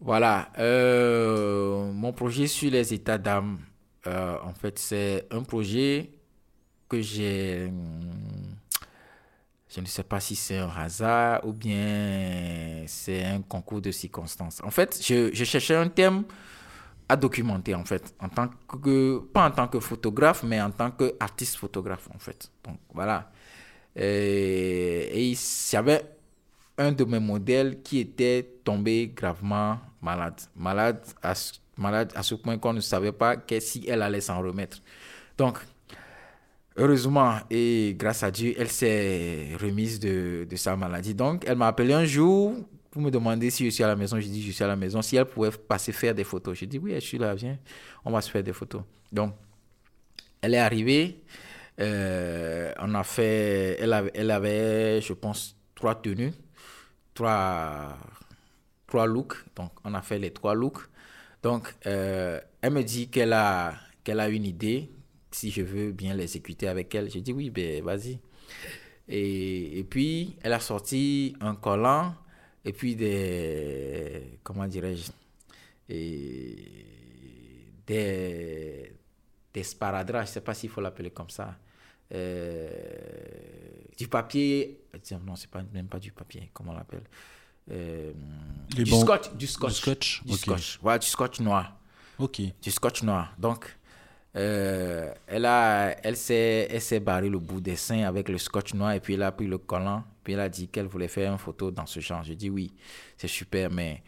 Voilà. 0.00 0.48
euh, 0.58 1.92
mon 1.92 2.12
projet 2.12 2.46
sur 2.46 2.70
les 2.70 2.92
états 2.94 3.18
d'âme, 3.18 3.58
en 4.06 4.52
fait, 4.54 4.78
c'est 4.78 5.26
un 5.30 5.42
projet 5.42 6.10
que 6.88 7.00
j'ai. 7.00 7.70
Je 9.74 9.80
ne 9.80 9.86
sais 9.86 10.04
pas 10.04 10.20
si 10.20 10.36
c'est 10.36 10.58
un 10.58 10.68
hasard 10.68 11.46
ou 11.46 11.52
bien 11.52 12.84
c'est 12.86 13.24
un 13.24 13.42
concours 13.42 13.80
de 13.80 13.90
circonstances. 13.90 14.60
En 14.62 14.70
fait, 14.70 15.00
je 15.02 15.44
cherchais 15.44 15.76
un 15.76 15.88
thème 15.88 16.24
à 17.08 17.16
documenter, 17.16 17.74
en 17.74 17.84
fait, 17.84 18.14
en 18.20 18.28
tant 18.28 18.48
que, 18.48 19.18
pas 19.32 19.46
en 19.46 19.50
tant 19.50 19.68
que 19.68 19.80
photographe, 19.80 20.42
mais 20.42 20.60
en 20.60 20.70
tant 20.70 20.90
qu'artiste 20.90 21.56
photographe, 21.56 22.08
en 22.14 22.18
fait. 22.18 22.50
Donc, 22.64 22.78
voilà. 22.92 23.30
Et, 23.96 25.30
il 25.30 25.38
y 25.72 25.76
avait 25.76 26.02
un 26.78 26.92
de 26.92 27.04
mes 27.04 27.20
modèles 27.20 27.82
qui 27.82 28.00
était 28.00 28.42
tombé 28.64 29.12
gravement 29.14 29.78
malade. 30.02 30.40
Malade 30.56 31.00
à, 31.22 31.34
malade 31.76 32.12
à 32.14 32.22
ce 32.22 32.34
point 32.34 32.58
qu'on 32.58 32.72
ne 32.72 32.80
savait 32.80 33.12
pas 33.12 33.36
que 33.36 33.60
si 33.60 33.84
elle 33.88 34.02
allait 34.02 34.20
s'en 34.20 34.40
remettre. 34.40 34.78
Donc, 35.38 35.58
heureusement 36.76 37.38
et 37.50 37.94
grâce 37.98 38.22
à 38.22 38.30
Dieu, 38.30 38.54
elle 38.58 38.70
s'est 38.70 39.50
remise 39.60 40.00
de, 40.00 40.46
de 40.48 40.56
sa 40.56 40.74
maladie. 40.76 41.14
Donc, 41.14 41.44
elle 41.46 41.56
m'a 41.56 41.68
appelé 41.68 41.92
un 41.92 42.04
jour 42.04 42.54
pour 42.94 43.02
me 43.02 43.10
demander 43.10 43.50
si 43.50 43.64
je 43.64 43.70
suis 43.70 43.82
à 43.82 43.88
la 43.88 43.96
maison. 43.96 44.20
J'ai 44.20 44.28
dit, 44.28 44.40
je 44.40 44.52
suis 44.52 44.62
à 44.62 44.68
la 44.68 44.76
maison. 44.76 45.02
Si 45.02 45.16
elle 45.16 45.24
pouvait 45.24 45.50
passer 45.50 45.90
faire 45.90 46.14
des 46.14 46.22
photos. 46.22 46.56
J'ai 46.56 46.66
dit, 46.66 46.78
oui, 46.78 46.94
je 46.94 47.00
suis 47.00 47.18
là, 47.18 47.34
viens, 47.34 47.58
on 48.04 48.12
va 48.12 48.20
se 48.20 48.30
faire 48.30 48.44
des 48.44 48.52
photos. 48.52 48.82
Donc, 49.10 49.34
elle 50.40 50.54
est 50.54 50.58
arrivée. 50.58 51.24
euh, 51.80 52.72
on 52.78 52.94
a 52.94 53.02
fait, 53.02 53.78
elle 53.80 54.30
avait, 54.30 55.00
je 55.00 55.12
pense, 55.12 55.56
trois 55.74 55.96
tenues, 56.00 56.32
trois, 57.14 57.98
trois 58.86 59.06
looks. 59.08 59.34
Donc, 59.56 59.72
on 59.82 59.92
a 59.92 60.00
fait 60.00 60.20
les 60.20 60.30
trois 60.30 60.54
looks. 60.54 60.88
Donc, 61.42 61.74
euh, 61.86 62.40
elle 62.62 62.72
me 62.72 62.82
dit 62.82 63.08
qu'elle 63.08 63.32
a, 63.32 63.74
qu'elle 64.04 64.20
a 64.20 64.28
une 64.28 64.44
idée, 64.44 64.88
si 65.32 65.50
je 65.50 65.62
veux 65.62 65.90
bien 65.90 66.14
l'exécuter 66.14 66.68
avec 66.68 66.94
elle. 66.94 67.10
J'ai 67.10 67.22
dit 67.22 67.32
oui, 67.32 67.50
ben 67.50 67.82
vas-y. 67.82 68.20
Et 69.08 69.84
puis, 69.90 70.36
elle 70.42 70.52
a 70.52 70.60
sorti 70.60 71.34
un 71.40 71.56
collant 71.56 72.14
et 72.64 72.72
puis 72.72 72.96
des, 72.96 74.38
comment 74.42 74.66
dirais-je, 74.66 75.10
des, 77.86 78.92
des 79.52 79.62
sparadraps, 79.62 80.26
je 80.26 80.30
ne 80.30 80.34
sais 80.34 80.40
pas 80.40 80.54
s'il 80.54 80.70
faut 80.70 80.80
l'appeler 80.80 81.10
comme 81.10 81.30
ça. 81.30 81.56
Euh, 82.12 82.68
du 83.96 84.08
papier, 84.08 84.80
non, 85.26 85.36
c'est 85.36 85.50
pas, 85.50 85.62
même 85.72 85.88
pas 85.88 85.98
du 85.98 86.12
papier, 86.12 86.50
comment 86.52 86.72
on 86.72 86.76
l'appelle? 86.76 87.04
Euh, 87.70 88.12
du, 88.74 88.84
scotch, 88.86 89.32
du 89.34 89.46
scotch. 89.46 89.72
Du 89.72 89.78
scotch 89.78 90.22
Du 90.24 90.36
scotch. 90.36 90.78
Voilà, 90.82 90.98
du 90.98 91.06
scotch 91.06 91.40
noir. 91.40 91.78
Ok. 92.18 92.40
Du 92.62 92.70
scotch 92.70 93.02
noir. 93.02 93.34
Donc, 93.38 93.76
euh, 94.36 95.12
elle 95.26 95.46
a, 95.46 95.96
elle 96.02 96.16
s'est 96.16 97.00
barré 97.00 97.28
le 97.28 97.38
bout 97.38 97.60
des 97.60 97.76
seins 97.76 98.04
avec 98.04 98.28
le 98.28 98.38
scotch 98.38 98.74
noir 98.74 98.92
et 98.92 99.00
puis 99.00 99.14
elle 99.14 99.22
a 99.22 99.32
pris 99.32 99.46
le 99.46 99.58
collant. 99.58 100.04
Puis 100.24 100.32
elle 100.34 100.40
a 100.40 100.48
dit 100.48 100.68
qu'elle 100.68 100.86
voulait 100.86 101.08
faire 101.08 101.30
une 101.32 101.38
photo 101.38 101.70
dans 101.70 101.86
ce 101.86 102.00
genre. 102.00 102.24
J'ai 102.24 102.36
dit 102.36 102.50
oui, 102.50 102.72
c'est 103.16 103.28
super, 103.28 103.70
mais 103.70 104.02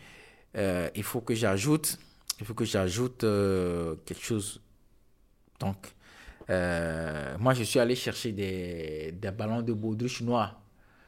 euh, 0.57 0.91
il 0.95 1.03
faut 1.03 1.21
que 1.21 1.35
j'ajoute, 1.35 1.99
il 2.41 2.47
faut 2.47 2.55
que 2.55 2.65
j'ajoute 2.65 3.25
euh, 3.25 3.97
quelque 4.07 4.23
chose. 4.25 4.61
Donc, 5.61 5.95
euh, 6.51 7.37
moi, 7.39 7.55
je 7.55 7.63
suis 7.65 7.79
allé 7.81 7.95
chercher 7.97 8.33
des, 8.33 9.13
des 9.13 9.31
ballons 9.31 9.63
de 9.63 9.73
baudruche 9.73 10.23
noir 10.23 10.61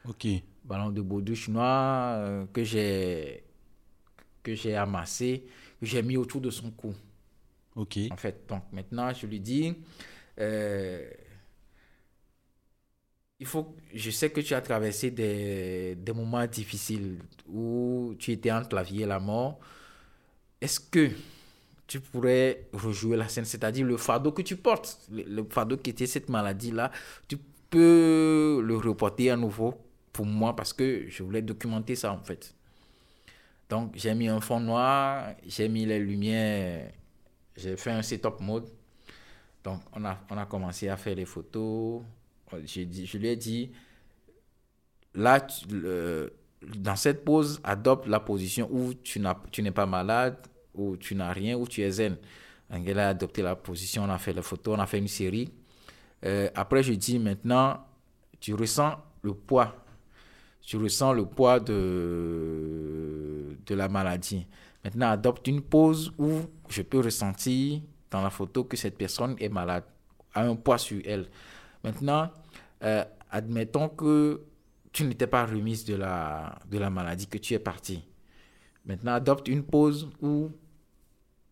Ok. 0.03 0.25
ballon 0.63 0.89
de 0.91 1.01
baudruche 1.01 1.49
noir 1.49 2.47
que 2.53 2.63
j'ai 2.63 3.43
que 4.43 4.55
j'ai 4.55 4.75
amassé, 4.75 5.45
que 5.79 5.85
j'ai 5.85 6.01
mis 6.01 6.17
autour 6.17 6.41
de 6.41 6.49
son 6.49 6.71
cou. 6.71 6.93
Ok. 7.75 7.97
En 8.09 8.17
fait, 8.17 8.45
donc 8.47 8.63
maintenant, 8.71 9.13
je 9.13 9.27
lui 9.27 9.39
dis, 9.39 9.75
il 13.39 13.45
faut, 13.45 13.75
je 13.93 14.11
sais 14.11 14.29
que 14.29 14.41
tu 14.41 14.53
as 14.53 14.61
traversé 14.61 15.11
des, 15.11 15.95
moments 16.13 16.45
difficiles 16.45 17.19
où 17.47 18.13
tu 18.19 18.31
étais 18.31 18.51
entre 18.51 18.75
la 18.75 18.83
vie 18.83 19.03
et 19.03 19.05
la 19.05 19.19
mort. 19.19 19.59
Est-ce 20.59 20.79
que 20.79 21.09
tu 21.87 22.01
pourrais 22.01 22.67
rejouer 22.73 23.15
la 23.17 23.29
scène, 23.29 23.45
c'est-à-dire 23.45 23.85
le 23.85 23.97
fardeau 23.97 24.31
que 24.31 24.41
tu 24.41 24.57
portes, 24.57 24.99
le, 25.11 25.23
le 25.23 25.43
fardeau 25.49 25.77
qui 25.77 25.89
était 25.89 26.05
cette 26.05 26.29
maladie-là, 26.29 26.91
tu 27.27 27.37
peux 27.69 28.61
le 28.63 28.77
reporter 28.77 29.29
à 29.31 29.37
nouveau 29.37 29.75
pour 30.11 30.25
moi 30.25 30.55
parce 30.55 30.73
que 30.73 31.05
je 31.07 31.23
voulais 31.23 31.41
documenter 31.41 31.95
ça 31.95 32.11
en 32.11 32.21
fait. 32.21 32.53
Donc 33.69 33.93
j'ai 33.95 34.13
mis 34.15 34.27
un 34.27 34.41
fond 34.41 34.59
noir, 34.59 35.33
j'ai 35.47 35.69
mis 35.69 35.85
les 35.85 35.99
lumières, 35.99 36.91
j'ai 37.55 37.77
fait 37.77 37.91
un 37.91 38.01
setup 38.01 38.39
mode. 38.41 38.67
Donc 39.63 39.81
on 39.93 40.03
a, 40.05 40.17
on 40.29 40.37
a 40.37 40.45
commencé 40.45 40.89
à 40.89 40.97
faire 40.97 41.15
les 41.15 41.25
photos. 41.25 42.01
Je 42.51 43.17
lui 43.17 43.27
ai 43.27 43.35
dit, 43.35 43.71
là, 45.13 45.45
dans 46.77 46.95
cette 46.95 47.23
pose, 47.23 47.59
adopte 47.63 48.07
la 48.07 48.19
position 48.19 48.69
où 48.71 48.93
tu 48.93 49.19
n'es 49.19 49.71
pas 49.71 49.85
malade, 49.85 50.37
où 50.73 50.97
tu 50.97 51.15
n'as 51.15 51.31
rien, 51.31 51.57
où 51.57 51.67
tu 51.67 51.81
es 51.81 51.91
zen. 51.91 52.17
Elle 52.69 52.99
a 52.99 53.09
adopté 53.09 53.41
la 53.41 53.55
position, 53.55 54.03
on 54.03 54.09
a 54.09 54.17
fait 54.17 54.33
les 54.33 54.41
photos, 54.41 54.77
on 54.77 54.81
a 54.81 54.85
fait 54.85 54.99
une 54.99 55.07
série. 55.07 55.51
Euh, 56.25 56.49
après, 56.53 56.83
je 56.83 56.93
dis 56.93 57.17
maintenant, 57.17 57.85
tu 58.39 58.53
ressens 58.53 58.97
le 59.21 59.33
poids. 59.33 59.75
Tu 60.61 60.77
ressens 60.77 61.13
le 61.13 61.25
poids 61.25 61.59
de, 61.59 63.57
de 63.65 63.75
la 63.75 63.89
maladie. 63.89 64.45
Maintenant, 64.83 65.09
adopte 65.09 65.47
une 65.47 65.61
pose 65.61 66.13
où 66.17 66.41
je 66.69 66.83
peux 66.83 66.99
ressentir 66.99 67.81
dans 68.11 68.21
la 68.21 68.29
photo 68.29 68.63
que 68.63 68.77
cette 68.77 68.97
personne 68.97 69.35
est 69.39 69.49
malade, 69.49 69.83
a 70.33 70.43
un 70.43 70.55
poids 70.55 70.77
sur 70.77 71.01
elle. 71.05 71.27
Maintenant, 71.83 72.29
euh, 72.83 73.03
admettons 73.31 73.89
que 73.89 74.41
tu 74.91 75.03
n'étais 75.05 75.27
pas 75.27 75.45
remise 75.45 75.85
de 75.85 75.95
la, 75.95 76.59
de 76.69 76.77
la 76.77 76.89
maladie, 76.89 77.27
que 77.27 77.37
tu 77.37 77.53
es 77.53 77.59
parti. 77.59 78.03
Maintenant, 78.85 79.13
adopte 79.13 79.47
une 79.47 79.63
pose 79.63 80.09
où 80.21 80.51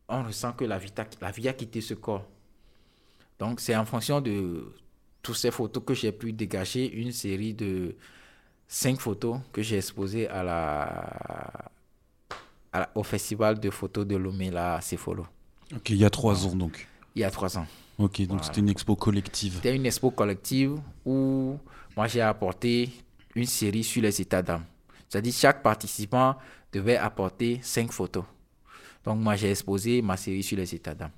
on 0.10 0.24
ressent 0.24 0.54
que 0.54 0.66
la 0.66 0.78
vie, 0.80 0.92
la 1.22 1.28
a 1.28 1.54
quitté 1.54 1.82
ce 1.82 1.94
corps. 1.94 2.26
Donc, 3.40 3.60
c'est 3.60 3.76
en 3.76 3.86
fonction 3.86 4.22
de 4.22 4.74
toutes 5.22 5.36
ces 5.36 5.52
photos 5.52 5.84
que 5.86 5.94
j'ai 5.94 6.12
pu 6.12 6.34
dégager 6.34 6.92
une 6.92 7.12
série 7.12 7.54
de 7.54 7.96
cinq 8.68 9.00
photos 9.00 9.40
que 9.52 9.62
j'ai 9.62 9.78
exposées 9.78 10.28
à 10.30 10.44
la, 10.44 11.72
à 12.72 12.80
la- 12.80 12.90
au 12.96 13.04
festival 13.04 13.60
de 13.60 13.70
photos 13.70 14.06
de 14.08 14.16
Lomé, 14.16 14.56
à 14.56 14.82
Cefolo, 14.82 15.28
Ok, 15.76 15.90
il 15.90 15.98
y 15.98 16.06
a 16.06 16.10
trois 16.10 16.46
ans 16.48 16.56
donc. 16.56 16.88
il 17.16 17.22
y 17.22 17.24
a 17.26 17.32
trois 17.32 17.58
ans. 17.58 17.68
Ok, 18.00 18.20
donc 18.22 18.28
Voilà. 18.30 18.44
c'était 18.44 18.60
une 18.60 18.70
expo 18.70 18.96
collective. 18.96 19.54
C'était 19.56 19.76
une 19.76 19.86
expo 19.86 20.12
collective 20.12 20.76
où 21.06 21.58
moi 21.96 22.08
j'ai 22.08 22.22
apporté 22.22 22.92
une 23.36 23.46
série 23.48 23.84
sur 23.84 24.02
les 24.04 24.22
états 24.22 24.42
d'âme. 24.44 24.64
C'est-à-dire 25.10 25.34
chaque 25.34 25.64
participant 25.64 26.36
devait 26.72 26.98
apporter 26.98 27.60
cinq 27.64 27.92
photos. 27.92 28.24
Donc 29.04 29.20
moi 29.20 29.36
j'ai 29.36 29.50
exposé 29.52 30.02
ma 30.02 30.16
série 30.18 30.44
sur 30.44 30.58
les 30.58 30.76
états 30.76 30.94
d'âme. 30.94 31.12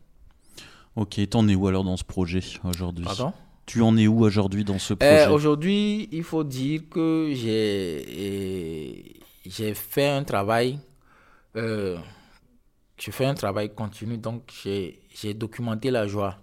Ok, 0.95 1.19
t'en 1.29 1.47
es 1.47 1.55
où 1.55 1.67
alors 1.67 1.83
dans 1.83 1.97
ce 1.97 2.03
projet 2.03 2.39
aujourd'hui? 2.63 3.05
Pardon? 3.05 3.33
Tu 3.65 3.81
en 3.81 3.95
es 3.97 4.07
où 4.07 4.21
aujourd'hui 4.23 4.63
dans 4.63 4.79
ce 4.79 4.93
Euh, 4.93 4.95
projet? 4.95 5.27
Aujourd'hui, 5.27 6.09
il 6.11 6.23
faut 6.23 6.43
dire 6.43 6.81
que 6.89 7.31
j'ai 7.33 8.05
euh, 8.09 9.19
j'ai 9.45 9.73
fait 9.73 10.07
un 10.07 10.23
travail, 10.23 10.79
euh, 11.55 11.97
je 12.97 13.11
fais 13.11 13.25
un 13.25 13.35
travail 13.35 13.73
continu, 13.73 14.17
donc 14.17 14.43
j'ai 14.63 14.99
j'ai 15.13 15.33
documenté 15.33 15.91
la 15.91 16.07
joie. 16.07 16.37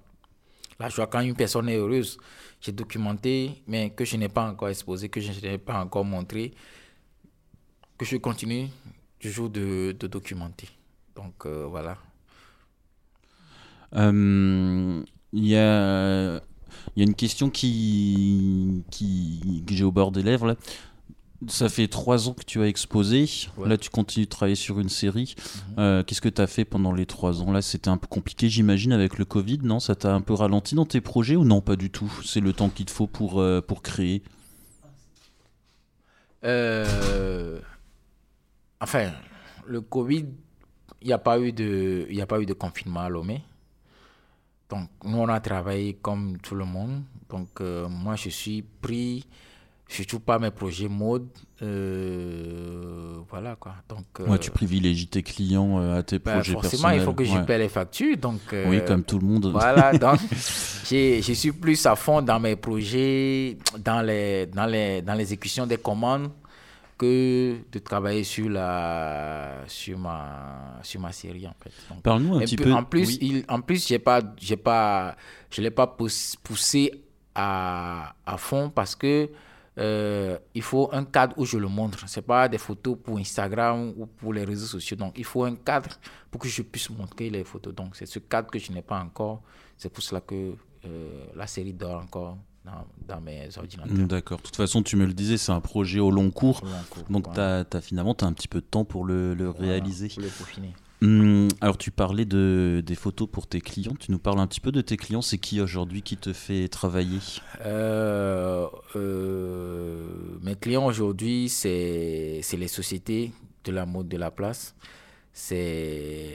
La 0.79 0.89
joie 0.89 1.07
quand 1.07 1.21
une 1.21 1.35
personne 1.35 1.69
est 1.69 1.77
heureuse, 1.77 2.19
j'ai 2.61 2.73
documenté, 2.73 3.63
mais 3.67 3.91
que 3.91 4.05
je 4.05 4.17
n'ai 4.17 4.29
pas 4.29 4.49
encore 4.49 4.69
exposé, 4.69 5.09
que 5.09 5.21
je 5.21 5.33
n'ai 5.41 5.59
pas 5.59 5.81
encore 5.81 6.05
montré, 6.05 6.53
que 7.99 8.05
je 8.05 8.17
continue 8.19 8.69
toujours 9.21 9.51
de, 9.51 9.97
de 9.99 10.07
documenter. 10.07 10.69
Donc 11.15 11.47
euh, 11.47 11.67
voilà. 11.67 11.97
Euh, 13.95 15.03
Il 15.33 15.47
y 15.47 15.57
a 15.57 16.41
y 16.97 17.01
a 17.01 17.05
une 17.05 17.15
question 17.15 17.51
qui, 17.51 18.85
qui 18.91 19.65
que 19.67 19.75
j'ai 19.75 19.85
au 19.85 19.93
bord 19.93 20.13
des 20.13 20.23
lèvres 20.23 20.47
là. 20.47 20.57
Ça 21.49 21.69
fait 21.69 21.87
trois 21.87 22.29
ans 22.29 22.33
que 22.33 22.45
tu 22.45 22.63
as 22.63 22.67
exposé. 22.67 23.29
Là, 23.63 23.77
tu 23.77 23.91
continues 23.91 24.25
de 24.25 24.31
travailler 24.31 24.57
sur 24.57 24.81
une 24.81 24.89
série. 24.89 25.35
Mhm. 25.37 25.75
Euh, 25.79 26.03
qu'est-ce 26.03 26.21
que 26.21 26.31
tu 26.31 26.41
as 26.41 26.47
fait 26.47 26.65
pendant 26.65 26.93
les 26.93 27.05
trois 27.05 27.43
ans? 27.43 27.53
Là, 27.53 27.63
c'était 27.63 27.91
un 27.91 27.99
peu 27.99 28.07
compliqué, 28.07 28.49
j'imagine, 28.49 28.93
avec 28.93 29.19
le 29.19 29.25
Covid. 29.25 29.59
Non, 29.63 29.79
ça 29.79 29.95
t'a 29.95 30.15
un 30.15 30.23
peu 30.23 30.33
ralenti 30.33 30.75
dans 30.75 30.87
tes 30.87 31.01
projets 31.01 31.37
ou 31.37 31.45
non 31.45 31.61
Pas 31.61 31.77
du 31.77 31.91
tout? 31.91 32.11
C'est 32.25 32.41
le 32.41 32.53
temps 32.53 32.71
qu'il 32.71 32.87
te 32.87 32.91
faut 32.91 33.07
pour, 33.07 33.41
euh, 33.41 33.61
pour 33.61 33.83
créer. 33.83 34.23
Euh, 36.45 37.61
enfin, 38.81 39.13
le 39.67 39.83
Covid, 39.83 40.27
il 41.03 41.07
n'y 41.07 41.13
a 41.13 41.19
pas 41.19 41.39
eu 41.39 41.53
de, 41.53 42.09
a 42.19 42.27
pas 42.27 42.41
eu 42.41 42.47
de 42.47 42.55
confinement 42.55 43.01
à 43.01 43.09
Lomé. 43.11 43.43
Donc, 44.71 44.89
nous, 45.05 45.19
on 45.19 45.29
a 45.29 45.41
travaillé 45.41 45.95
comme 45.95 46.39
tout 46.39 46.55
le 46.55 46.65
monde. 46.65 47.03
Donc, 47.29 47.61
moi, 47.61 48.17
je 48.17 48.31
suis 48.31 48.63
pris 48.63 49.27
surtout 49.89 50.21
pas 50.21 50.39
mes 50.39 50.51
projets 50.51 50.89
mode. 50.89 51.29
Euh, 51.63 53.17
voilà 53.31 53.57
quoi. 53.57 53.75
Donc, 53.89 54.05
euh, 54.21 54.37
tu 54.39 54.51
privilégies 54.51 55.07
tes 55.07 55.23
clients 55.23 55.79
euh, 55.81 55.99
à 55.99 56.03
tes 56.03 56.19
ben, 56.19 56.35
projets 56.35 56.53
forcément, 56.53 56.91
il 56.91 57.01
faut 57.01 57.15
que 57.15 57.25
je 57.25 57.39
paie 57.39 57.59
les 57.59 57.69
factures. 57.69 58.17
Donc, 58.17 58.41
oui, 58.67 58.81
comme 58.87 59.03
tout 59.03 59.19
le 59.19 59.27
monde. 59.27 59.51
Voilà, 59.53 59.93
donc 59.99 60.21
je 60.91 61.33
suis 61.33 61.53
plus 61.53 61.87
à 61.87 61.97
fond 61.97 62.21
dans 62.21 62.41
mes 62.41 62.57
projets, 62.57 63.57
dans 63.79 64.03
les, 64.03 64.47
dans 64.47 64.67
les, 64.67 65.03
dans 65.03 65.15
l'exécution 65.15 65.67
des 65.67 65.79
commandes 65.79 66.31
que 66.99 67.57
de 67.71 67.79
travailler 67.79 68.25
sur 68.25 68.49
la 68.49 69.65
sur 69.67 69.99
ma 69.99 70.79
sur 70.83 71.01
ma 71.01 71.13
série 71.13 71.47
en 71.47 71.55
fait. 71.63 71.71
Parle-nous 72.03 72.37
un 72.37 72.41
petit 72.41 72.57
peu. 72.57 72.73
En 72.73 72.85
plus, 72.85 73.19
il, 73.21 73.45
en 73.49 73.61
plus, 73.61 73.87
j'ai 73.87 73.99
pas 73.99 74.21
j'ai 74.39 74.57
pas 74.57 75.15
je 75.51 75.61
l'ai 75.61 75.71
pas 75.71 75.87
poussé 75.87 77.03
à, 77.35 78.15
à 78.25 78.37
fond 78.39 78.71
parce 78.75 78.95
que 78.95 79.29
euh, 79.79 80.39
il 80.55 80.63
faut 80.63 80.89
un 80.93 81.05
cadre 81.05 81.37
où 81.39 81.45
je 81.45 81.59
le 81.59 81.69
montre. 81.69 82.09
Ce 82.09 82.19
n'est 82.19 82.27
pas 82.27 82.49
des 82.49 82.59
photos 82.59 82.97
pour 83.03 83.19
Instagram 83.19 83.93
ou 83.97 84.07
pour 84.07 84.33
les 84.33 84.45
réseaux 84.45 84.67
sociaux. 84.67 84.97
Donc, 84.97 85.15
il 85.19 85.25
faut 85.25 85.45
un 85.45 85.55
cadre 85.55 85.91
pour 86.31 86.41
que 86.41 86.49
je 86.49 86.63
puisse 86.63 86.89
montrer 86.91 87.29
les 87.31 87.45
photos. 87.45 87.75
Donc, 87.75 87.97
c'est 87.97 88.07
ce 88.07 88.19
cadre 88.19 88.51
que 88.51 88.59
je 88.59 88.73
n'ai 88.73 88.83
pas 88.83 88.99
encore. 89.01 89.43
C'est 89.77 89.91
pour 89.91 90.03
cela 90.03 90.21
que 90.21 90.55
euh, 90.87 91.25
la 91.35 91.47
série 91.47 91.75
dort 91.75 92.01
encore 92.01 92.39
dans, 93.07 93.21
mes 93.21 93.49
ordinateurs. 93.57 94.07
D'accord. 94.09 94.39
De 94.39 94.43
toute 94.43 94.57
façon, 94.57 94.83
tu 94.83 94.97
me 94.97 95.05
le 95.05 95.13
disais, 95.13 95.37
c'est 95.37 95.53
un 95.53 95.61
projet 95.61 96.01
au 96.01 96.11
long 96.11 96.31
cours. 96.31 96.63
donc, 97.11 97.27
as, 97.37 97.65
finalement, 97.81 98.15
tu 98.15 98.25
as 98.25 98.29
un 98.29 98.33
petit 98.33 98.49
peu 98.49 98.61
de 98.61 98.67
temps 98.67 98.85
pour 98.85 99.05
le, 99.05 99.37
réaliser. 99.51 100.09
Pour 100.09 100.23
le 100.23 100.29
peaufiner. 100.29 100.73
Hum, 101.03 101.49
alors 101.61 101.77
tu 101.77 101.91
parlais 101.91 102.25
de, 102.25 102.83
des 102.85 102.95
photos 102.95 103.29
pour 103.31 103.47
tes 103.47 103.61
clients, 103.61 103.95
tu 104.01 104.11
nous 104.11 104.19
parles 104.19 104.41
un 104.41 104.47
petit 104.47 104.61
peu 104.61 104.73
de 104.73 104.81
tes 104.81 104.97
clients, 104.97 105.21
c'est 105.21 105.37
qui 105.37 105.61
aujourd'hui 105.61 106.01
qui 106.01 106.17
te 106.17 106.33
fait 106.33 106.69
travailler? 106.69 107.21
Euh, 107.67 108.67
euh, 108.97 110.07
Mes 110.43 110.55
clients 110.55 110.87
aujourd'hui, 110.87 111.51
c'est 111.51 112.41
les 112.59 112.69
sociétés 112.69 113.33
de 113.65 113.73
la 113.73 113.85
mode 113.85 114.09
de 114.09 114.17
la 114.17 114.31
place, 114.31 114.75
c'est 115.35 116.33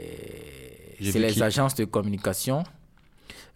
les 1.00 1.42
agences 1.42 1.74
de 1.74 1.86
communication. 1.86 2.64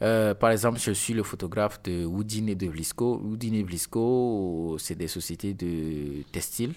Euh, 0.01 0.33
par 0.33 0.49
exemple, 0.49 0.79
je 0.79 0.91
suis 0.91 1.13
le 1.13 1.23
photographe 1.23 1.81
de 1.83 2.03
Woodin 2.03 2.47
et 2.47 2.55
de 2.55 2.67
Vlisco. 2.67 3.21
Woodin 3.23 3.53
et 3.53 3.63
Vlisco, 3.63 4.75
c'est 4.79 4.95
des 4.95 5.07
sociétés 5.07 5.53
de 5.53 6.23
textile. 6.31 6.73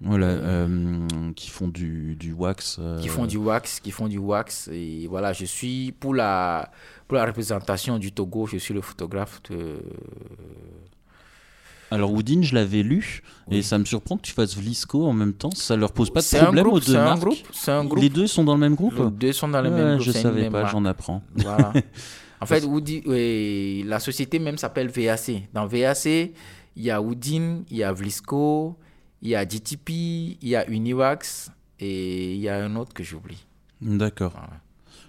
Voilà, 0.00 0.26
euh, 0.26 1.32
qui 1.34 1.50
font 1.50 1.66
du, 1.66 2.14
du 2.14 2.32
wax. 2.32 2.78
Euh. 2.78 3.00
Qui 3.00 3.08
font 3.08 3.26
du 3.26 3.36
wax, 3.36 3.80
qui 3.80 3.90
font 3.90 4.06
du 4.06 4.18
wax. 4.18 4.68
Et 4.72 5.06
voilà, 5.08 5.32
je 5.32 5.44
suis 5.44 5.92
pour 5.92 6.14
la, 6.14 6.70
pour 7.08 7.16
la 7.16 7.26
représentation 7.26 7.98
du 7.98 8.12
Togo, 8.12 8.46
je 8.46 8.58
suis 8.58 8.74
le 8.74 8.80
photographe 8.80 9.40
de. 9.50 9.78
Alors 11.90 12.12
Woodin, 12.12 12.42
je 12.42 12.54
l'avais 12.54 12.82
lu 12.82 13.22
et 13.50 13.62
ça 13.62 13.78
me 13.78 13.86
surprend 13.86 14.18
que 14.18 14.22
tu 14.22 14.32
fasses 14.32 14.54
Vlisco 14.56 15.06
en 15.06 15.14
même 15.14 15.32
temps. 15.32 15.50
Ça 15.52 15.74
leur 15.74 15.92
pose 15.92 16.10
pas 16.10 16.20
de 16.20 16.36
problème 16.44 16.66
aux 16.66 16.80
deux 16.80 16.92
marques. 16.92 17.24
Un 17.66 17.84
groupe, 17.84 17.98
Les 17.98 18.10
deux 18.10 18.26
sont 18.26 18.44
dans 18.44 18.54
le 18.54 18.60
même 18.60 18.74
groupe. 18.74 18.98
Les 18.98 19.10
deux 19.10 19.32
sont 19.32 19.48
dans 19.48 19.62
le 19.62 19.70
même 19.70 19.96
groupe. 19.96 20.06
Je 20.06 20.12
savais 20.12 20.50
pas, 20.50 20.66
j'en 20.66 20.84
apprends. 20.84 21.22
Voilà. 21.34 21.72
en 22.40 22.46
fait, 22.46 22.62
Woody, 22.62 23.84
la 23.84 23.98
société 24.00 24.38
même 24.38 24.58
s'appelle 24.58 24.88
VAC. 24.88 25.48
Dans 25.54 25.66
VAC, 25.66 26.04
il 26.04 26.32
y 26.76 26.90
a 26.90 27.00
Woodin, 27.00 27.62
il 27.70 27.78
y 27.78 27.82
a 27.82 27.90
Vlisco, 27.90 28.76
il 29.22 29.28
y 29.28 29.34
a 29.34 29.46
GTP, 29.46 29.90
il 29.90 30.48
y 30.48 30.56
a 30.56 30.68
Uniwax 30.68 31.50
et 31.80 32.34
il 32.34 32.40
y 32.40 32.48
a 32.48 32.62
un 32.64 32.76
autre 32.76 32.92
que 32.92 33.02
j'oublie. 33.02 33.44
D'accord. 33.80 34.32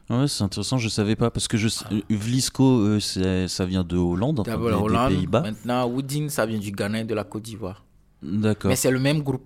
Ouais, 0.09 0.27
c'est 0.27 0.43
intéressant, 0.43 0.79
je 0.79 0.85
ne 0.85 0.89
savais 0.89 1.15
pas 1.15 1.29
parce 1.29 1.47
que 1.47 1.57
je 1.57 1.67
ah. 1.85 1.93
Vlisco, 2.09 2.99
ça 2.99 3.65
vient 3.65 3.83
de 3.83 3.95
Hollande, 3.95 4.39
enfin, 4.39 4.57
des, 4.57 4.63
Hollande, 4.63 5.13
Pays-Bas. 5.13 5.41
Maintenant, 5.41 5.87
Woodin, 5.87 6.29
ça 6.29 6.47
vient 6.47 6.57
du 6.57 6.71
Ghana 6.71 7.01
et 7.01 7.03
de 7.03 7.13
la 7.13 7.23
Côte 7.23 7.43
d'Ivoire. 7.43 7.85
D'accord. 8.23 8.69
Mais 8.69 8.75
c'est 8.75 8.91
le 8.91 8.99
même 8.99 9.21
groupe. 9.21 9.45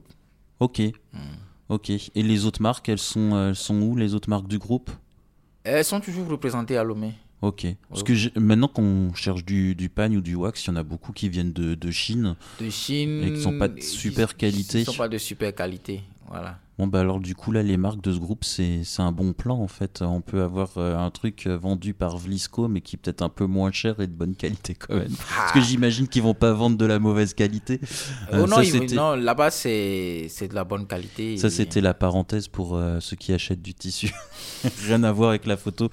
Ok. 0.60 0.82
Hmm. 1.12 1.18
Ok. 1.68 1.90
Et 1.90 2.24
les 2.24 2.46
autres 2.46 2.62
marques, 2.62 2.88
elles 2.88 2.98
sont, 2.98 3.50
elles 3.50 3.56
sont 3.56 3.82
où 3.82 3.96
les 3.98 4.14
autres 4.14 4.30
marques 4.30 4.48
du 4.48 4.58
groupe? 4.58 4.90
Elles 5.66 5.84
sont 5.84 6.00
toujours 6.00 6.28
représentées 6.28 6.78
à 6.78 6.84
Lomé. 6.84 7.14
Ok. 7.44 7.68
Parce 7.90 8.04
que 8.04 8.40
maintenant 8.40 8.70
qu'on 8.70 9.14
cherche 9.16 9.44
du, 9.44 9.76
du 9.76 9.90
pagne 9.90 10.16
ou 10.16 10.22
du 10.22 10.34
wax, 10.34 10.64
il 10.66 10.70
y 10.70 10.72
en 10.72 10.78
a 10.78 10.84
beaucoup 10.84 11.12
qui 11.12 11.28
viennent 11.28 11.52
de, 11.52 11.76
de 11.76 11.92
Chine. 11.92 12.38
De 12.62 12.70
Chine. 12.70 13.22
Et 13.22 13.26
qui 13.26 13.32
ne 13.32 13.42
sont 13.42 13.60
pas 13.60 13.68
de 13.68 13.82
super 13.82 14.38
qualité. 14.38 14.80
Ne 14.80 14.84
sont 14.86 14.94
pas 14.94 15.10
de 15.10 15.18
super 15.18 15.54
qualité. 15.54 16.04
Voilà. 16.30 16.58
Bon, 16.80 16.88
bah 16.88 17.02
alors 17.02 17.20
du 17.20 17.36
coup, 17.36 17.52
là, 17.52 17.62
les 17.62 17.78
marques 17.78 18.02
de 18.02 18.12
ce 18.12 18.18
groupe, 18.18 18.44
c'est 18.44 18.82
un 18.98 19.12
bon 19.12 19.34
plan 19.34 19.60
en 19.60 19.68
fait. 19.68 20.02
On 20.02 20.22
peut 20.22 20.42
avoir 20.42 20.72
euh, 20.78 20.98
un 20.98 21.12
truc 21.12 21.46
euh, 21.46 21.56
vendu 21.56 21.94
par 21.94 22.18
Vlisco, 22.18 22.68
mais 22.68 22.82
qui 22.82 22.96
est 22.96 23.00
peut-être 23.00 23.22
un 23.22 23.30
peu 23.30 23.46
moins 23.46 23.72
cher 23.72 24.00
et 24.00 24.08
de 24.08 24.12
bonne 24.12 24.36
qualité 24.36 24.74
quand 24.74 24.96
même. 24.96 25.14
Parce 25.38 25.52
que 25.52 25.60
ah. 25.60 25.62
j'imagine 25.62 26.08
qu'ils 26.08 26.24
vont 26.24 26.34
pas 26.34 26.52
vendre 26.52 26.76
de 26.76 26.86
la 26.86 26.98
mauvaise 26.98 27.36
qualité. 27.36 27.80
Euh, 28.34 28.44
oh 28.44 28.48
non, 28.48 28.58
non 28.96 29.16
là-bas, 29.16 29.52
c'est 29.52 30.28
de 30.50 30.56
la 30.56 30.64
bonne 30.64 30.88
qualité. 30.88 31.38
Ça, 31.38 31.52
c'était 31.52 31.80
la 31.80 31.94
parenthèse 31.94 32.48
pour 32.48 32.82
ceux 33.00 33.16
qui 33.18 33.34
achètent 33.34 33.62
du 33.62 33.76
tissu. 33.76 34.12
rien 34.88 35.04
à 35.04 35.12
voir 35.12 35.30
avec 35.30 35.46
la 35.46 35.58
photo. 35.58 35.90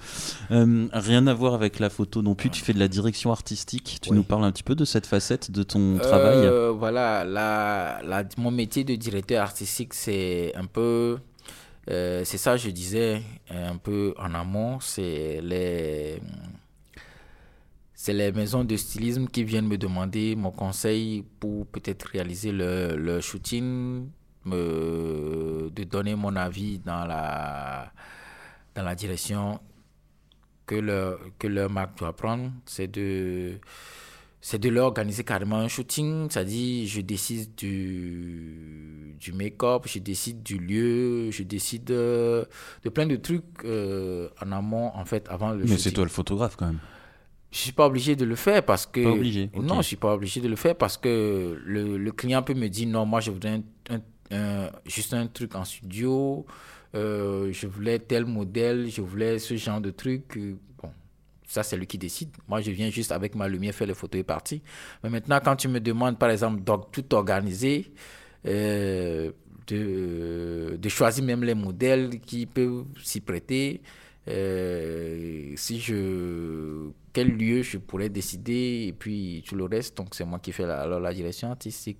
rien 0.49 1.27
à 1.27 1.33
voir 1.35 1.53
avec 1.53 1.77
la 1.77 1.91
photo 1.91 2.23
non 2.23 2.33
plus. 2.33 2.49
Tu 2.49 2.63
fais 2.63 2.73
de 2.73 2.79
la 2.79 2.87
direction 2.87 3.31
artistique. 3.31 3.99
Tu 4.01 4.13
nous 4.13 4.23
parles 4.23 4.45
un 4.45 4.51
petit 4.51 4.63
peu 4.63 4.73
de 4.73 4.85
cette 4.85 5.05
facette 5.05 5.51
de 5.51 5.61
ton 5.61 5.99
travail 5.99 6.49
Voilà, 6.75 7.23
la, 7.23 8.01
la, 8.03 8.23
mon 8.37 8.49
métier 8.49 8.83
de 8.83 8.95
directeur 8.95 9.43
artistique, 9.43 9.93
c'est 9.93 10.53
un 10.55 10.65
peu, 10.71 11.19
euh, 11.89 12.23
c'est 12.23 12.37
ça 12.37 12.57
je 12.57 12.69
disais 12.69 13.21
un 13.49 13.77
peu 13.77 14.13
en 14.17 14.33
amont, 14.33 14.79
c'est 14.79 15.41
les, 15.41 16.21
c'est 17.93 18.13
les 18.13 18.31
maisons 18.31 18.63
de 18.63 18.75
stylisme 18.77 19.27
qui 19.27 19.43
viennent 19.43 19.67
me 19.67 19.77
demander 19.77 20.35
mon 20.35 20.51
conseil 20.51 21.23
pour 21.39 21.67
peut-être 21.67 22.03
réaliser 22.05 22.51
le, 22.51 22.95
le 22.95 23.21
shooting, 23.21 24.09
me, 24.45 25.69
de 25.73 25.83
donner 25.83 26.15
mon 26.15 26.35
avis 26.35 26.79
dans 26.79 27.05
la, 27.05 27.91
dans 28.75 28.83
la 28.83 28.95
direction 28.95 29.59
que, 30.65 30.75
le, 30.75 31.19
que 31.37 31.47
leur 31.47 31.69
marque 31.69 31.97
doit 31.97 32.15
prendre. 32.15 32.51
C'est 32.65 32.87
de 32.87 33.59
c'est 34.41 34.57
de 34.57 34.69
leur 34.69 34.87
organiser 34.87 35.23
carrément 35.23 35.57
un 35.57 35.67
shooting, 35.67 36.27
c'est-à-dire 36.29 36.87
je 36.87 37.01
décide 37.01 37.53
du, 37.55 39.15
du 39.19 39.33
make-up, 39.33 39.83
je 39.85 39.99
décide 39.99 40.41
du 40.41 40.57
lieu, 40.57 41.29
je 41.29 41.43
décide 41.43 41.85
de, 41.85 42.47
plein 42.93 43.05
de 43.05 43.15
trucs 43.17 43.43
euh, 43.63 44.29
en 44.43 44.51
amont, 44.51 44.91
en 44.95 45.05
fait, 45.05 45.27
avant 45.29 45.51
le 45.51 45.63
Mais 45.65 45.77
c'est 45.77 45.91
toi 45.91 46.03
le 46.03 46.09
photographe 46.09 46.55
quand 46.55 46.65
même. 46.65 46.79
Je 47.51 47.57
suis 47.57 47.71
pas 47.71 47.85
obligé 47.85 48.15
de 48.15 48.25
le 48.25 48.35
faire 48.35 48.63
parce 48.65 48.85
que... 48.87 49.03
Pas 49.03 49.11
obligé 49.11 49.51
Non, 49.53 49.81
je 49.81 49.87
suis 49.87 49.95
pas 49.95 50.13
obligé 50.13 50.41
de 50.41 50.47
le 50.47 50.55
faire 50.55 50.75
parce 50.75 50.97
que 50.97 51.59
le, 51.63 51.97
le 51.97 52.11
client 52.11 52.41
peut 52.41 52.53
me 52.55 52.67
dire 52.67 52.87
non, 52.87 53.05
moi 53.05 53.19
je 53.19 53.29
voudrais 53.29 53.61
un, 54.31 54.69
juste 54.85 55.13
un 55.13 55.27
truc 55.27 55.53
en 55.55 55.65
studio, 55.65 56.45
euh, 56.95 57.51
je 57.51 57.67
voulais 57.67 57.99
tel 57.99 58.25
modèle, 58.25 58.89
je 58.89 59.01
voulais 59.01 59.37
ce 59.39 59.55
genre 59.55 59.81
de 59.81 59.91
truc. 59.91 60.39
Ça, 61.51 61.63
c'est 61.63 61.75
lui 61.75 61.85
qui 61.85 61.97
décide. 61.97 62.29
Moi, 62.47 62.61
je 62.61 62.71
viens 62.71 62.89
juste 62.89 63.11
avec 63.11 63.35
ma 63.35 63.45
lumière 63.49 63.73
faire 63.75 63.87
les 63.87 63.93
photos 63.93 64.21
et 64.21 64.23
partir. 64.23 64.61
Mais 65.03 65.09
maintenant, 65.09 65.37
quand 65.43 65.57
tu 65.57 65.67
me 65.67 65.81
demandes, 65.81 66.17
par 66.17 66.29
exemple, 66.29 66.63
de 66.63 66.73
tout 66.93 67.13
organiser, 67.13 67.91
euh, 68.47 69.31
de, 69.67 70.77
de, 70.81 70.89
choisir 70.89 71.25
même 71.25 71.43
les 71.43 71.53
modèles 71.53 72.21
qui 72.21 72.45
peuvent 72.45 72.85
s'y 73.03 73.19
prêter, 73.19 73.81
euh, 74.29 75.51
si 75.57 75.81
je 75.81 76.89
quel 77.11 77.35
lieu 77.35 77.63
je 77.63 77.77
pourrais 77.79 78.07
décider 78.07 78.85
et 78.87 78.93
puis 78.93 79.43
tout 79.45 79.55
le 79.55 79.65
reste 79.65 79.97
donc 79.97 80.09
c'est 80.13 80.23
moi 80.23 80.37
qui 80.37 80.51
fais 80.51 80.65
la, 80.65 80.85
la 80.85 81.13
direction 81.13 81.49
artistique 81.49 81.97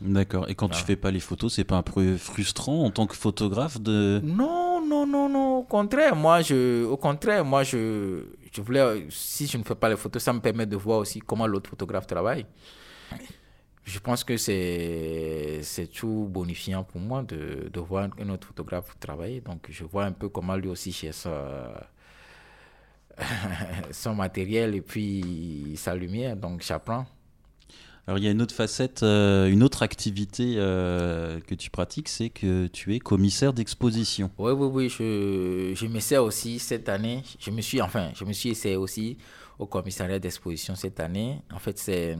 D'accord. 0.00 0.48
Et 0.50 0.54
quand 0.54 0.68
tu 0.68 0.82
fais 0.82 0.96
pas 0.96 1.10
les 1.10 1.20
photos, 1.20 1.54
c'est 1.54 1.64
pas 1.64 1.76
un 1.76 1.82
peu 1.82 2.16
frustrant 2.16 2.84
en 2.84 2.90
tant 2.90 3.06
que 3.06 3.14
photographe 3.16 3.80
de 3.80 4.20
Non, 4.22 4.84
non, 4.86 5.06
non, 5.06 5.28
non. 5.28 5.58
Au 5.58 5.62
contraire, 5.62 6.16
moi, 6.16 6.42
je, 6.42 6.84
au 6.84 6.96
contraire, 6.96 7.44
moi, 7.44 7.62
je, 7.62 8.24
je 8.54 8.60
voulais, 8.62 9.06
si 9.10 9.46
je 9.46 9.58
ne 9.58 9.64
fais 9.64 9.74
pas 9.74 9.88
les 9.88 9.96
photos, 9.96 10.22
ça 10.22 10.32
me 10.32 10.40
permet 10.40 10.66
de 10.66 10.76
voir 10.76 10.98
aussi 10.98 11.20
comment 11.20 11.46
l'autre 11.46 11.70
photographe 11.70 12.06
travaille. 12.06 12.46
Je 13.84 13.98
pense 13.98 14.24
que 14.24 14.36
c'est, 14.36 15.60
c'est 15.62 15.88
tout 15.88 16.26
bonifiant 16.30 16.84
pour 16.84 17.00
moi 17.00 17.22
de, 17.22 17.68
de 17.70 17.80
voir 17.80 18.08
un 18.18 18.28
autre 18.30 18.46
photographe 18.46 18.96
travailler. 18.98 19.40
Donc, 19.40 19.66
je 19.68 19.84
vois 19.84 20.04
un 20.04 20.12
peu 20.12 20.28
comment 20.30 20.56
lui 20.56 20.68
aussi 20.68 20.90
cherche 20.92 21.26
son 23.90 24.14
matériel 24.14 24.74
et 24.74 24.80
puis 24.80 25.74
sa 25.76 25.94
lumière. 25.94 26.36
Donc 26.36 26.62
j'apprends. 26.62 27.06
Alors 28.06 28.18
il 28.18 28.24
y 28.24 28.28
a 28.28 28.30
une 28.30 28.42
autre 28.42 28.54
facette, 28.54 29.02
euh, 29.02 29.46
une 29.46 29.62
autre 29.62 29.82
activité 29.82 30.56
euh, 30.58 31.40
que 31.40 31.54
tu 31.54 31.70
pratiques, 31.70 32.10
c'est 32.10 32.28
que 32.28 32.66
tu 32.66 32.94
es 32.94 32.98
commissaire 32.98 33.54
d'exposition. 33.54 34.30
Oui, 34.36 34.52
oui, 34.52 34.68
oui, 34.70 34.88
je, 34.90 35.72
je 35.74 35.86
m'essaie 35.86 36.18
aussi 36.18 36.58
cette 36.58 36.90
année. 36.90 37.22
Je 37.38 37.50
me 37.50 37.62
suis, 37.62 37.80
enfin, 37.80 38.10
je 38.14 38.24
me 38.24 38.34
suis 38.34 38.50
essayé 38.50 38.76
aussi 38.76 39.16
au 39.58 39.64
commissariat 39.64 40.18
d'exposition 40.18 40.74
cette 40.74 41.00
année. 41.00 41.40
En 41.50 41.58
fait, 41.58 41.78
c'est, 41.78 42.18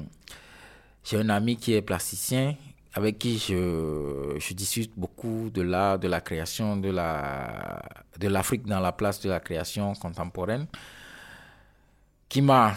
j'ai 1.05 1.19
un 1.19 1.29
ami 1.29 1.57
qui 1.57 1.75
est 1.75 1.83
plasticien 1.83 2.57
avec 2.95 3.19
qui 3.19 3.37
je, 3.37 4.37
je 4.39 4.55
discute 4.55 4.93
beaucoup 4.97 5.51
de 5.53 5.61
l'art, 5.61 5.99
de 5.99 6.09
la 6.09 6.23
création, 6.23 6.79
de 6.79 6.89
la, 6.91 7.83
de 8.19 8.29
l'Afrique 8.29 8.65
dans 8.65 8.81
la 8.81 8.93
place 8.93 9.21
de 9.21 9.29
la 9.29 9.41
création 9.41 9.93
contemporaine, 9.95 10.67
qui 12.31 12.41
m'a 12.41 12.75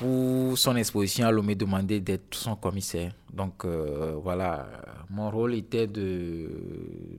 pour 0.00 0.56
son 0.56 0.76
exposition, 0.76 1.28
elle 1.28 1.42
m'a 1.42 1.54
demandé 1.54 2.00
d'être 2.00 2.34
son 2.34 2.56
commissaire. 2.56 3.12
Donc 3.30 3.66
euh, 3.66 4.14
voilà, 4.22 4.66
mon 5.10 5.30
rôle 5.30 5.54
était 5.54 5.86
de, 5.86 6.48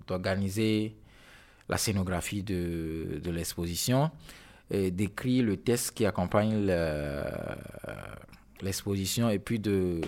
d'organiser 0.08 0.96
la 1.70 1.78
scénographie 1.78 2.42
de, 2.42 3.22
de 3.24 3.30
l'exposition, 3.30 4.10
et 4.72 4.90
d'écrire 4.90 5.46
le 5.46 5.58
texte 5.58 5.92
qui 5.94 6.08
accompagne 6.08 6.66
l'exposition 8.62 9.30
et 9.30 9.38
puis 9.38 9.60
de, 9.60 10.02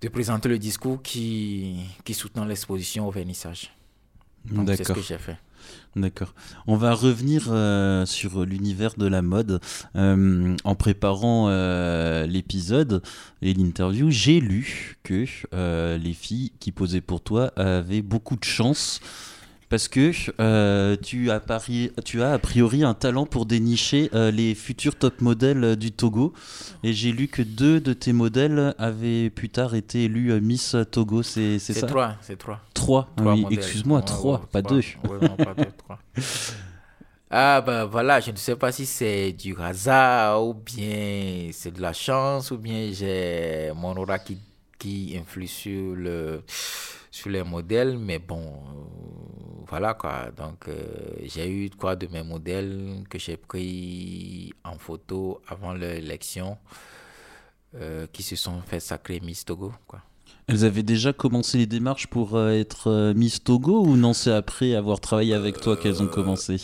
de 0.00 0.08
présenter 0.08 0.48
le 0.48 0.58
discours 0.58 1.02
qui, 1.02 1.80
qui 2.04 2.14
soutient 2.14 2.46
l'exposition 2.46 3.08
au 3.08 3.10
vernissage. 3.10 3.74
C'est 4.66 4.84
ce 4.84 4.92
que 4.92 5.00
j'ai 5.00 5.18
fait. 5.18 5.38
D'accord. 5.96 6.34
On 6.66 6.76
va 6.76 6.92
revenir 6.92 7.46
euh, 7.50 8.04
sur 8.04 8.44
l'univers 8.44 8.94
de 8.96 9.06
la 9.06 9.22
mode. 9.22 9.60
Euh, 9.94 10.56
en 10.64 10.74
préparant 10.74 11.46
euh, 11.48 12.26
l'épisode 12.26 13.02
et 13.42 13.54
l'interview, 13.54 14.10
j'ai 14.10 14.40
lu 14.40 14.96
que 15.04 15.24
les 15.96 16.12
filles 16.14 16.52
qui 16.58 16.72
posaient 16.72 17.00
pour 17.00 17.20
toi 17.20 17.52
avaient 17.56 18.02
beaucoup 18.02 18.36
de 18.36 18.44
chance 18.44 19.00
parce 19.68 19.88
que 19.88 20.12
euh, 20.40 20.96
tu, 21.02 21.30
as 21.30 21.40
tu 22.04 22.22
as 22.22 22.32
a 22.32 22.38
priori 22.38 22.84
un 22.84 22.94
talent 22.94 23.26
pour 23.26 23.46
dénicher 23.46 24.10
euh, 24.14 24.30
les 24.30 24.54
futurs 24.54 24.96
top 24.96 25.20
modèles 25.20 25.64
euh, 25.64 25.76
du 25.76 25.92
Togo. 25.92 26.32
Et 26.82 26.92
j'ai 26.92 27.12
lu 27.12 27.28
que 27.28 27.42
deux 27.42 27.80
de 27.80 27.92
tes 27.92 28.12
modèles 28.12 28.74
avaient 28.78 29.30
plus 29.30 29.48
tard 29.48 29.74
été 29.74 30.04
élus 30.04 30.40
Miss 30.40 30.76
Togo, 30.90 31.22
c'est 31.22 31.58
ça 31.58 31.74
C'est 31.74 31.86
trois, 31.86 32.16
c'est 32.20 32.38
trois. 32.38 32.60
Trois, 32.74 33.08
oui, 33.20 33.46
excuse-moi, 33.50 34.02
trois, 34.02 34.46
pas 34.52 34.62
deux. 34.62 34.82
non, 35.04 35.36
pas 35.36 35.54
deux, 35.54 35.72
trois. 35.76 35.98
Ah 37.36 37.62
ben 37.62 37.84
voilà, 37.86 38.20
je 38.20 38.30
ne 38.30 38.36
sais 38.36 38.54
pas 38.54 38.70
si 38.70 38.86
c'est 38.86 39.32
du 39.32 39.56
hasard 39.58 40.46
ou 40.46 40.54
bien 40.54 41.48
c'est 41.50 41.72
de 41.72 41.82
la 41.82 41.92
chance 41.92 42.52
ou 42.52 42.58
bien 42.58 42.90
j'ai 42.92 43.72
mon 43.74 43.96
aura 43.96 44.20
qui, 44.20 44.38
qui 44.78 45.16
influe 45.20 45.48
sur 45.48 45.96
le 45.96 46.44
sur 47.14 47.30
les 47.30 47.44
modèles, 47.44 47.96
mais 47.96 48.18
bon, 48.18 48.42
voilà 49.74 49.94
quoi. 49.94 50.30
Donc, 50.36 50.68
euh, 50.68 50.76
j'ai 51.24 51.50
eu 51.50 51.68
quoi 51.68 51.96
de 51.96 52.06
mes 52.06 52.22
modèles 52.22 53.02
que 53.10 53.18
j'ai 53.18 53.36
pris 53.36 54.54
en 54.62 54.78
photo 54.78 55.42
avant 55.48 55.72
l'élection, 55.72 56.58
euh, 57.74 58.06
qui 58.12 58.22
se 58.22 58.36
sont 58.36 58.60
fait 58.60 58.78
sacrer 58.78 59.18
Miss 59.18 59.44
Togo, 59.44 59.72
quoi. 59.88 60.00
Elles 60.46 60.64
avaient 60.64 60.84
déjà 60.84 61.12
commencé 61.12 61.58
les 61.58 61.66
démarches 61.66 62.06
pour 62.06 62.40
être 62.40 63.12
Miss 63.16 63.42
Togo 63.42 63.84
ou 63.84 63.96
non 63.96 64.12
c'est 64.12 64.30
après 64.30 64.76
avoir 64.76 65.00
travaillé 65.00 65.34
avec 65.34 65.60
toi 65.60 65.76
qu'elles 65.76 66.00
ont 66.02 66.06
commencé? 66.06 66.56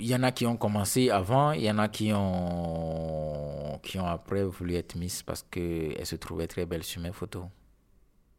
Il 0.00 0.08
y 0.08 0.14
en 0.16 0.24
a 0.24 0.32
qui 0.32 0.44
ont 0.44 0.56
commencé 0.56 1.10
avant, 1.10 1.52
il 1.52 1.62
y 1.62 1.70
en 1.70 1.78
a 1.78 1.86
qui 1.86 2.12
ont 2.12 3.78
qui 3.84 4.00
ont 4.00 4.06
après 4.06 4.42
voulu 4.42 4.74
être 4.74 4.96
Miss 4.96 5.22
parce 5.22 5.44
qu'elles 5.48 6.04
se 6.04 6.16
trouvaient 6.16 6.48
très 6.48 6.66
belles 6.66 6.82
sur 6.82 7.00
mes 7.00 7.12
photos. 7.12 7.44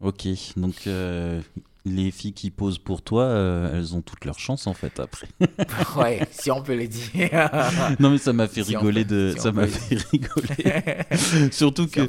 Ok, 0.02 0.28
donc 0.58 0.86
euh, 0.86 1.42
les 1.96 2.12
filles 2.12 2.34
qui 2.34 2.52
posent 2.52 2.78
pour 2.78 3.02
toi, 3.02 3.24
euh, 3.24 3.78
elles 3.78 3.96
ont 3.96 4.02
toutes 4.02 4.26
leurs 4.26 4.40
chances 4.40 4.68
en 4.68 4.74
fait 4.74 5.00
après. 5.00 5.28
ouais, 5.98 6.28
si 6.32 6.52
on 6.52 6.62
peut 6.62 6.76
le 6.76 6.88
dire. 6.88 7.50
non 8.00 8.10
mais 8.10 8.18
ça 8.18 8.34
m'a 8.34 8.48
fait 8.48 8.62
rigoler 8.62 9.06
de, 9.06 9.34
ça 9.38 9.52
m'a 9.52 9.68
fait 9.68 9.98
rigoler. 10.12 11.52
Surtout 11.52 11.88
que, 11.88 12.02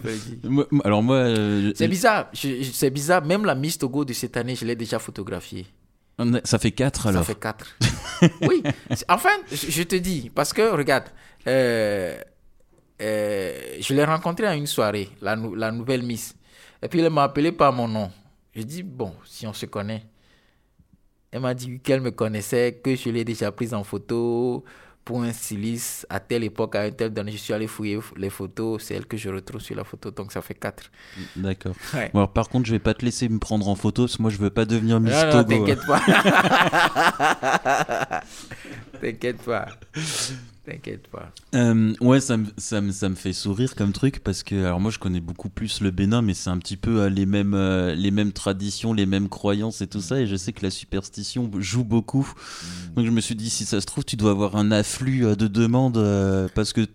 alors 0.85 1.03
moi, 1.03 1.17
euh, 1.17 1.73
c'est 1.75 1.88
bizarre, 1.88 2.31
c'est 2.33 2.91
bizarre. 2.91 3.25
Même 3.25 3.45
la 3.45 3.55
Miss 3.55 3.79
Togo 3.79 4.05
de 4.05 4.12
cette 4.12 4.37
année, 4.37 4.55
je 4.55 4.64
l'ai 4.64 4.77
déjà 4.77 4.99
photographiée. 4.99 5.67
Ça 6.45 6.59
fait 6.59 6.73
4 6.73 7.07
alors. 7.07 7.23
Ça 7.23 7.35
fait 7.35 7.38
4 7.41 7.77
oui, 8.43 8.64
enfin, 9.09 9.31
je 9.53 9.83
te 9.85 9.95
dis 9.95 10.31
parce 10.35 10.53
que 10.53 10.75
regarde. 10.77 11.05
je 11.47 12.14
l'ai 13.95 14.05
rencontrée 14.05 14.47
à 14.47 14.57
une 14.57 14.67
soirée, 14.67 15.09
la, 15.23 15.37
la 15.37 15.71
nouvelle 15.71 16.03
Miss. 16.03 16.35
Et 16.83 16.88
puis 16.88 17.01
elle 17.01 17.11
m'a 17.11 17.25
appelé 17.25 17.53
par 17.53 17.73
mon 17.73 17.88
nom. 17.88 18.11
Je 18.59 18.64
dis, 18.64 18.83
bon, 18.83 19.14
si 19.25 19.47
on 19.47 19.53
se 19.53 19.66
connaît. 19.66 20.03
Elle 21.31 21.42
m'a 21.42 21.55
dit 21.55 21.79
qu'elle 21.79 22.01
me 22.01 22.11
connaissait, 22.11 22.81
que 22.83 22.97
je 22.97 23.09
l'ai 23.09 23.25
déjà 23.25 23.53
prise 23.53 23.73
en 23.73 23.85
photo 23.85 24.64
pour 25.05 25.23
un 25.23 25.33
styliste 25.33 26.05
à 26.11 26.18
telle 26.18 26.42
époque, 26.42 26.75
à 26.75 26.81
un 26.81 26.90
tel 26.90 27.11
donné. 27.11 27.31
Je 27.31 27.37
suis 27.37 27.53
allé 27.53 27.68
fouiller 27.68 28.01
les 28.16 28.31
photos, 28.31 28.83
c'est 28.83 28.94
elle 28.94 29.07
que 29.07 29.16
je 29.16 29.29
retrouve 29.29 29.61
sur 29.61 29.77
la 29.77 29.85
photo, 29.85 30.11
donc 30.11 30.33
ça 30.33 30.42
fait 30.42 30.55
quatre. 30.55 30.90
D'accord. 31.37 31.77
alors, 31.94 32.33
par 32.33 32.49
contre, 32.49 32.66
je 32.66 32.73
vais 32.73 32.81
pas 32.81 32.94
te 32.94 33.05
laisser 33.05 33.29
me 33.29 33.38
prendre 33.38 33.68
en 33.68 33.77
photo, 33.77 34.03
parce 34.03 34.16
que 34.16 34.23
moi 34.23 34.33
je 34.33 34.38
veux 34.38 34.51
pas 34.51 34.64
devenir 34.64 34.99
Miss 34.99 35.12
non, 35.12 35.37
non, 35.37 35.44
T'inquiète 35.44 35.87
pas. 35.87 36.01
t'inquiète 39.01 39.42
pas. 39.42 39.68
T'inquiète 40.68 41.09
pas. 41.09 41.33
Euh, 41.54 41.94
ouais, 42.02 42.20
ça 42.20 42.37
me, 42.37 42.46
ça, 42.59 42.83
me, 42.83 42.92
ça 42.92 43.09
me 43.09 43.14
fait 43.14 43.33
sourire 43.33 43.74
comme 43.74 43.92
truc 43.92 44.18
parce 44.22 44.42
que, 44.42 44.64
alors 44.64 44.81
moi 44.81 44.90
je 44.90 44.98
connais 44.98 45.20
beaucoup 45.20 45.48
plus 45.48 45.81
le 45.81 45.90
Bénin, 45.90 46.20
mais 46.20 46.35
c'est 46.35 46.50
un 46.50 46.59
petit 46.59 46.76
peu 46.76 47.00
euh, 47.00 47.09
les, 47.09 47.24
mêmes, 47.24 47.54
euh, 47.54 47.94
les 47.94 48.11
mêmes 48.11 48.33
traditions, 48.33 48.92
les 48.92 49.07
mêmes 49.07 49.31
croyances 49.31 49.81
et 49.81 49.87
tout 49.87 50.02
ça. 50.02 50.20
Et 50.20 50.26
je 50.26 50.37
sais 50.37 50.52
que 50.52 50.62
la 50.62 50.70
superstition 50.70 51.50
joue 51.59 51.85
beaucoup. 51.85 52.31
Mm. 52.31 52.94
Donc 52.96 53.07
je 53.07 53.11
me 53.11 53.22
suis 53.22 53.35
dit, 53.35 53.48
si 53.48 53.64
ça 53.64 53.81
se 53.81 53.87
trouve, 53.87 54.04
tu 54.04 54.16
dois 54.16 54.33
avoir 54.33 54.57
un 54.57 54.70
afflux 54.70 55.20
de 55.37 55.46
demandes 55.46 56.50
parce 56.54 56.74
que 56.74 56.87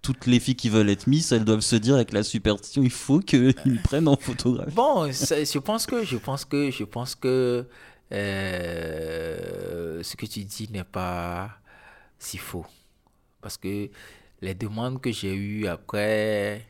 toutes 0.00 0.24
les 0.24 0.40
filles 0.40 0.56
qui 0.56 0.70
veulent 0.70 0.88
être 0.88 1.06
Miss, 1.06 1.30
elles 1.30 1.44
doivent 1.44 1.60
se 1.60 1.76
dire 1.76 1.96
avec 1.96 2.14
la 2.14 2.22
superstition, 2.22 2.82
il 2.82 2.90
faut 2.90 3.20
qu'ils 3.20 3.54
me 3.66 3.82
prennent 3.82 4.08
en 4.08 4.16
photographie. 4.16 4.74
Bon, 4.74 5.12
je 5.12 5.58
pense 5.58 5.84
que, 5.84 6.02
je 6.02 6.16
pense 6.16 6.46
que, 6.46 6.70
je 6.70 6.84
pense 6.84 7.14
que 7.14 7.66
ce 8.10 8.16
que 10.16 10.24
tu 10.24 10.44
dis 10.44 10.70
n'est 10.72 10.84
pas 10.84 11.50
si 12.18 12.38
faux. 12.38 12.64
Parce 13.40 13.56
que 13.56 13.90
les 14.40 14.54
demandes 14.54 15.00
que 15.00 15.10
j'ai 15.12 15.34
eues 15.34 15.66
après, 15.66 16.64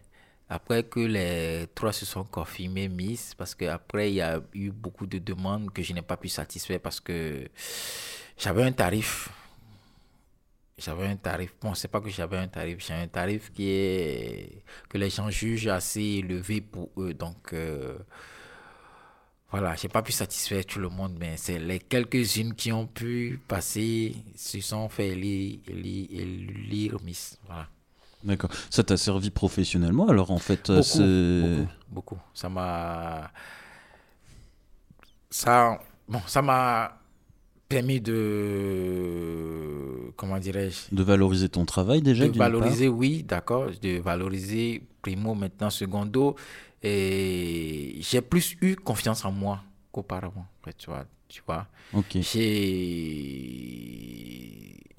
après 0.48 0.85
que 0.85 1.00
les 1.00 1.66
trois 1.74 1.92
se 1.92 2.07
sont 2.07 2.24
confirmés 2.24 2.88
Miss, 2.88 3.35
parce 3.35 3.54
qu'après, 3.54 4.11
il 4.11 4.14
y 4.16 4.20
a 4.22 4.40
eu 4.54 4.70
beaucoup 4.70 5.07
de 5.07 5.18
demandes 5.18 5.70
que 5.72 5.83
je 5.83 5.92
n'ai 5.92 6.02
pas 6.02 6.16
pu 6.16 6.28
satisfaire 6.28 6.81
parce 6.81 7.00
que 7.00 7.48
j'avais 8.37 8.62
un 8.64 8.72
tarif. 8.72 9.28
J'avais 10.78 11.07
un 11.09 11.16
tarif. 11.16 11.54
Bon, 11.61 11.74
c'est 11.74 11.88
pas 11.88 12.00
que 12.00 12.09
j'avais 12.09 12.37
un 12.38 12.46
tarif, 12.48 12.78
j'ai 12.87 12.94
un 12.94 13.09
tarif 13.09 13.52
qui 13.52 13.68
est 13.68 14.62
que 14.88 14.96
les 14.96 15.11
gens 15.11 15.28
jugent 15.28 15.66
assez 15.68 16.02
élevé 16.02 16.61
pour 16.61 16.90
eux. 16.96 17.14
Donc, 17.14 17.52
euh, 17.52 17.98
voilà, 19.50 19.74
j'ai 19.76 19.88
pas 19.88 20.02
pu 20.02 20.12
satisfaire 20.12 20.64
tout 20.66 20.78
le 20.78 20.90
monde, 20.90 21.16
mais 21.18 21.38
c'est 21.38 21.58
les 21.58 21.78
quelques-unes 21.78 22.54
qui 22.54 22.70
ont 22.70 22.87
pu 22.87 23.40
passer, 23.48 24.14
se 24.37 24.61
sont 24.61 24.90
fait 24.90 25.14
lire, 25.14 25.58
lire, 25.68 26.98
Miss. 27.02 27.38
Voilà. 27.46 27.66
D'accord. 28.22 28.50
Ça 28.68 28.82
t'a 28.82 28.96
servi 28.96 29.30
professionnellement 29.30 30.08
alors 30.08 30.32
en 30.32 30.38
fait 30.38 30.70
Beaucoup, 30.70 30.98
beaucoup, 30.98 31.68
beaucoup. 31.88 32.18
Ça 32.34 32.48
m'a. 32.48 33.30
Ça, 35.30 35.80
bon, 36.08 36.20
ça 36.26 36.42
m'a 36.42 36.98
permis 37.68 38.00
de. 38.00 40.11
Comment 40.16 40.38
dirais-je? 40.38 40.94
De 40.94 41.02
valoriser 41.02 41.48
ton 41.48 41.64
travail 41.64 42.02
déjà 42.02 42.28
De 42.28 42.37
valoriser, 42.37 42.88
oui, 42.88 43.22
d'accord. 43.22 43.70
De 43.80 44.00
valoriser 44.00 44.82
primo, 45.00 45.34
maintenant 45.34 45.70
secondo 45.70 46.34
j'ai 46.82 48.20
plus 48.28 48.56
eu 48.60 48.76
confiance 48.76 49.24
en 49.24 49.32
moi 49.32 49.62
qu'auparavant, 49.92 50.46
tu 50.76 50.90
vois. 50.90 51.04
Tu 51.28 51.42
vois. 51.46 51.66
J'ai 52.14 53.78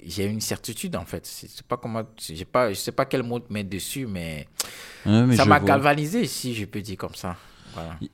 j'ai 0.02 0.24
une 0.26 0.40
certitude 0.40 0.96
en 0.96 1.04
fait. 1.04 1.26
C'est 1.26 1.62
pas 1.62 1.76
comment, 1.76 2.02
j'ai 2.18 2.44
pas, 2.44 2.70
je 2.70 2.74
sais 2.74 2.92
pas 2.92 3.04
quel 3.04 3.22
mot 3.22 3.40
mettre 3.50 3.68
dessus, 3.68 4.06
mais, 4.06 4.46
ça 5.04 5.44
m'a 5.44 5.60
galvanisé 5.60 6.26
si 6.26 6.54
je 6.54 6.64
peux 6.64 6.80
dire 6.80 6.96
comme 6.96 7.14
ça. 7.14 7.36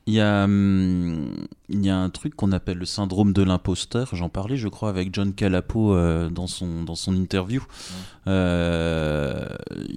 Il 0.05 0.13
y, 0.13 0.19
a, 0.19 0.43
hum, 0.43 1.33
il 1.69 1.85
y 1.85 1.89
a 1.89 1.97
un 1.97 2.09
truc 2.09 2.35
qu'on 2.35 2.51
appelle 2.51 2.77
le 2.77 2.85
syndrome 2.85 3.33
de 3.33 3.43
l'imposteur. 3.43 4.09
J'en 4.13 4.29
parlais, 4.29 4.57
je 4.57 4.67
crois, 4.67 4.89
avec 4.89 5.13
John 5.13 5.33
Calapo 5.33 5.93
euh, 5.93 6.29
dans, 6.29 6.47
son, 6.47 6.83
dans 6.83 6.95
son 6.95 7.15
interview. 7.15 7.63
Euh, 8.27 9.47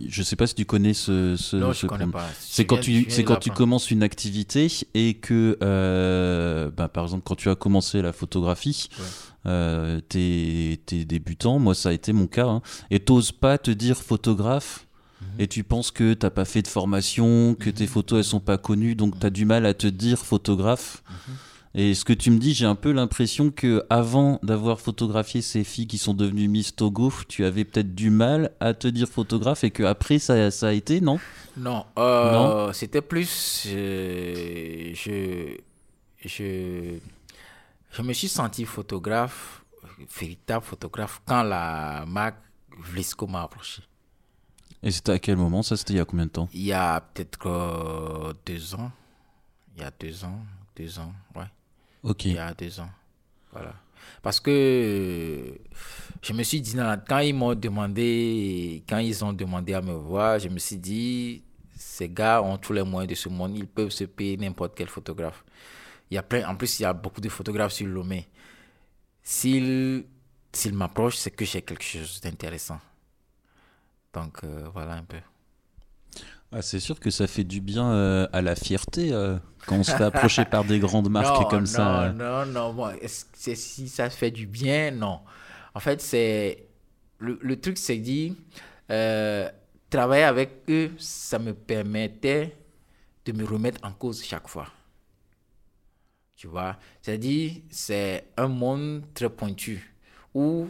je 0.09 0.23
sais 0.23 0.37
pas 0.37 0.47
si 0.47 0.55
tu 0.55 0.65
connais 0.65 0.95
ce. 0.95 1.37
ce 1.37 1.57
non, 1.57 1.73
je 1.73 1.87
connais 1.87 2.07
pas. 2.07 2.27
C'est 2.39 2.65
quand, 2.65 2.79
tu, 2.79 3.07
c'est 3.09 3.25
quand 3.25 3.37
tu 3.37 3.51
commences 3.51 3.91
une 3.91 4.03
activité 4.03 4.69
et 4.95 5.15
que, 5.15 5.59
euh, 5.63 6.71
bah, 6.77 6.89
par 6.89 7.05
exemple, 7.05 7.23
quand 7.25 7.37
tu 7.37 7.51
as 7.51 7.55
commencé 7.57 8.03
la 8.03 8.13
photographie. 8.13 8.89
Euh, 9.47 10.01
t'es, 10.07 10.79
débutant, 11.07 11.59
moi 11.59 11.75
ça 11.75 11.89
a 11.89 11.93
été 11.93 12.13
mon 12.13 12.27
cas, 12.27 12.47
hein, 12.47 12.61
et 12.91 13.01
t'oses 13.01 13.33
pas 13.33 13.57
te 13.57 13.71
dire 13.71 13.97
photographe 13.97 14.87
et 15.39 15.49
tu 15.49 15.65
penses 15.65 15.91
que 15.91 16.15
t'as 16.15 16.31
pas 16.31 16.45
fait 16.45 16.63
de 16.63 16.69
formation, 16.69 17.55
que 17.55 17.71
tes 17.71 17.87
photos 17.87 18.19
elles 18.19 18.25
sont 18.25 18.41
pas 18.41 18.59
connues, 18.59 18.95
donc 18.95 19.19
tu 19.19 19.27
as 19.27 19.31
du 19.31 19.45
mal 19.45 19.67
à 19.67 19.75
te 19.75 19.87
dire 19.87 20.19
photographe. 20.19 21.03
Et 21.73 21.95
ce 21.95 22.05
que 22.05 22.13
tu 22.13 22.33
me 22.33 22.39
dis, 22.39 22.53
j'ai 22.53 22.67
un 22.67 22.75
peu 22.75 22.91
l'impression 22.91 23.51
que 23.53 23.85
avant 23.91 24.41
d'avoir 24.43 24.81
photographié 24.81 25.41
ces 25.41 25.63
filles 25.63 25.87
qui 25.87 25.99
sont 25.99 26.15
devenues 26.15 26.49
Miss 26.49 26.75
Togo, 26.75 27.13
tu 27.29 27.45
avais 27.45 27.65
peut-être 27.65 27.95
du 27.95 28.11
mal 28.11 28.51
à 28.59 28.75
te 28.75 28.89
dire 28.89 29.09
photographe 29.09 29.63
et 29.63 29.71
que 29.71 29.85
après 29.85 30.19
ça, 30.19 30.51
ça 30.51 30.69
a 30.69 30.73
été, 30.73 31.01
non? 31.01 31.21
Non, 31.57 31.87
euh, 31.97 32.73
c'était 32.73 33.03
plus. 33.03 33.69
je, 33.69 35.57
je, 36.25 36.99
je 37.93 38.03
me 38.03 38.13
suis 38.13 38.29
senti 38.29 38.65
photographe, 38.65 39.63
véritable 40.19 40.65
photographe, 40.65 41.23
quand 41.25 41.45
la 41.45 42.05
marque 42.07 42.39
Vlisco 42.79 43.29
m'a 43.29 43.43
approché. 43.43 43.83
Et 44.83 44.91
c'était 44.91 45.13
à 45.13 45.19
quel 45.19 45.37
moment 45.37 45.63
Ça, 45.63 45.77
c'était 45.77 45.95
il 45.95 45.97
y 45.97 46.01
a 46.01 46.05
combien 46.05 46.27
de 46.27 46.31
temps? 46.31 46.49
Il 46.53 46.63
y 46.63 46.73
a 46.73 47.01
peut-être 47.01 47.47
euh, 47.47 48.33
deux 48.47 48.75
ans. 48.75 48.91
Il 49.77 49.83
y 49.83 49.85
a 49.85 49.93
deux 49.99 50.25
ans. 50.25 50.41
Deux 50.77 50.99
ans, 50.99 51.13
ouais. 51.35 51.45
Ok. 52.03 52.25
Il 52.25 52.35
y 52.35 52.39
a 52.39 52.55
deux 52.55 52.81
ans. 52.81 52.91
Voilà. 53.53 53.75
Parce 54.23 54.41
que 54.41 55.59
je 56.23 56.33
me 56.33 56.43
suis 56.43 56.61
dit, 56.61 56.77
quand 57.09 57.19
ils 57.19 57.35
m'ont 57.35 57.55
demandé, 57.55 58.83
quand 58.89 58.99
ils 58.99 59.25
ont 59.25 59.33
demandé 59.33 59.75
à 59.75 59.83
me 59.83 59.93
voir, 59.93 60.39
je 60.39 60.49
me 60.49 60.59
suis 60.59 60.77
dit, 60.77 61.43
ces 61.77 62.09
gars 62.09 62.43
ont 62.43 62.57
tous 62.57 62.73
les 62.73 62.83
moyens 62.83 63.11
de 63.11 63.15
ce 63.15 63.29
monde, 63.29 63.57
ils 63.57 63.67
peuvent 63.67 63.91
se 63.91 64.05
payer 64.05 64.37
n'importe 64.37 64.75
quel 64.75 64.89
photographe. 64.89 65.45
Il 66.11 66.15
y 66.15 66.19
a 66.19 66.23
plein, 66.23 66.49
en 66.49 66.57
plus, 66.57 66.81
il 66.81 66.83
y 66.83 66.87
a 66.87 66.93
beaucoup 66.93 67.21
de 67.21 67.29
photographes 67.29 67.73
sur 67.73 67.87
Lomé. 67.87 68.29
S'ils 69.23 70.05
s'ils 70.53 70.75
m'approchent, 70.75 71.17
c'est 71.17 71.31
que 71.31 71.45
j'ai 71.45 71.63
quelque 71.63 71.85
chose 71.85 72.21
d'intéressant. 72.21 72.81
Donc 74.13 74.45
euh, 74.45 74.69
voilà 74.73 74.95
un 74.95 75.05
peu. 75.05 75.19
Ah, 76.53 76.63
c'est 76.63 76.81
sûr 76.81 76.99
que 76.99 77.11
ça 77.11 77.29
fait 77.29 77.45
du 77.45 77.61
bien 77.61 77.93
euh, 77.93 78.27
à 78.33 78.43
la 78.43 78.57
fierté 78.57 79.13
euh, 79.13 79.39
quand 79.67 79.77
on 79.77 79.83
se 79.85 79.93
fait 79.93 80.03
approcher 80.03 80.45
par 80.45 80.65
des 80.65 80.81
grandes 80.81 81.09
marques 81.11 81.49
comme 81.49 81.67
ça. 81.67 82.13
Non, 82.13 82.45
non, 82.45 82.73
non. 82.73 82.93
si 83.07 83.89
ça 83.89 84.11
fait 84.11 84.33
du 84.33 84.47
bien, 84.47 84.91
non. 84.91 85.21
En 85.75 85.81
fait, 85.81 86.01
c'est 86.01 86.67
le, 87.19 87.39
le, 87.41 87.61
truc, 87.61 87.79
c'est 87.79 87.99
dit, 87.99 88.37
travailler 88.89 90.25
avec 90.25 90.65
eux, 90.69 90.91
ça 90.99 91.39
me 91.39 91.55
permettait 91.55 92.57
de 93.27 93.33
me 93.33 93.45
remettre 93.45 93.79
en 93.85 93.93
cause 93.93 94.25
chaque 94.25 94.49
fois. 94.49 94.67
Tu 96.35 96.49
vois, 96.49 96.79
c'est-à-dire, 97.01 97.53
c'est 97.71 98.25
un 98.37 98.49
monde 98.49 99.05
très 99.15 99.29
pointu 99.29 99.95
où 100.35 100.69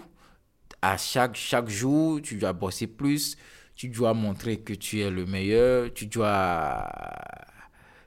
à 0.82 0.96
chaque, 0.96 1.36
chaque 1.36 1.68
jour, 1.68 2.20
tu 2.22 2.36
dois 2.36 2.52
bosser 2.52 2.86
plus, 2.86 3.36
tu 3.74 3.88
dois 3.88 4.14
montrer 4.14 4.60
que 4.60 4.72
tu 4.74 5.00
es 5.00 5.10
le 5.10 5.26
meilleur, 5.26 5.92
tu 5.92 6.06
dois, 6.06 6.88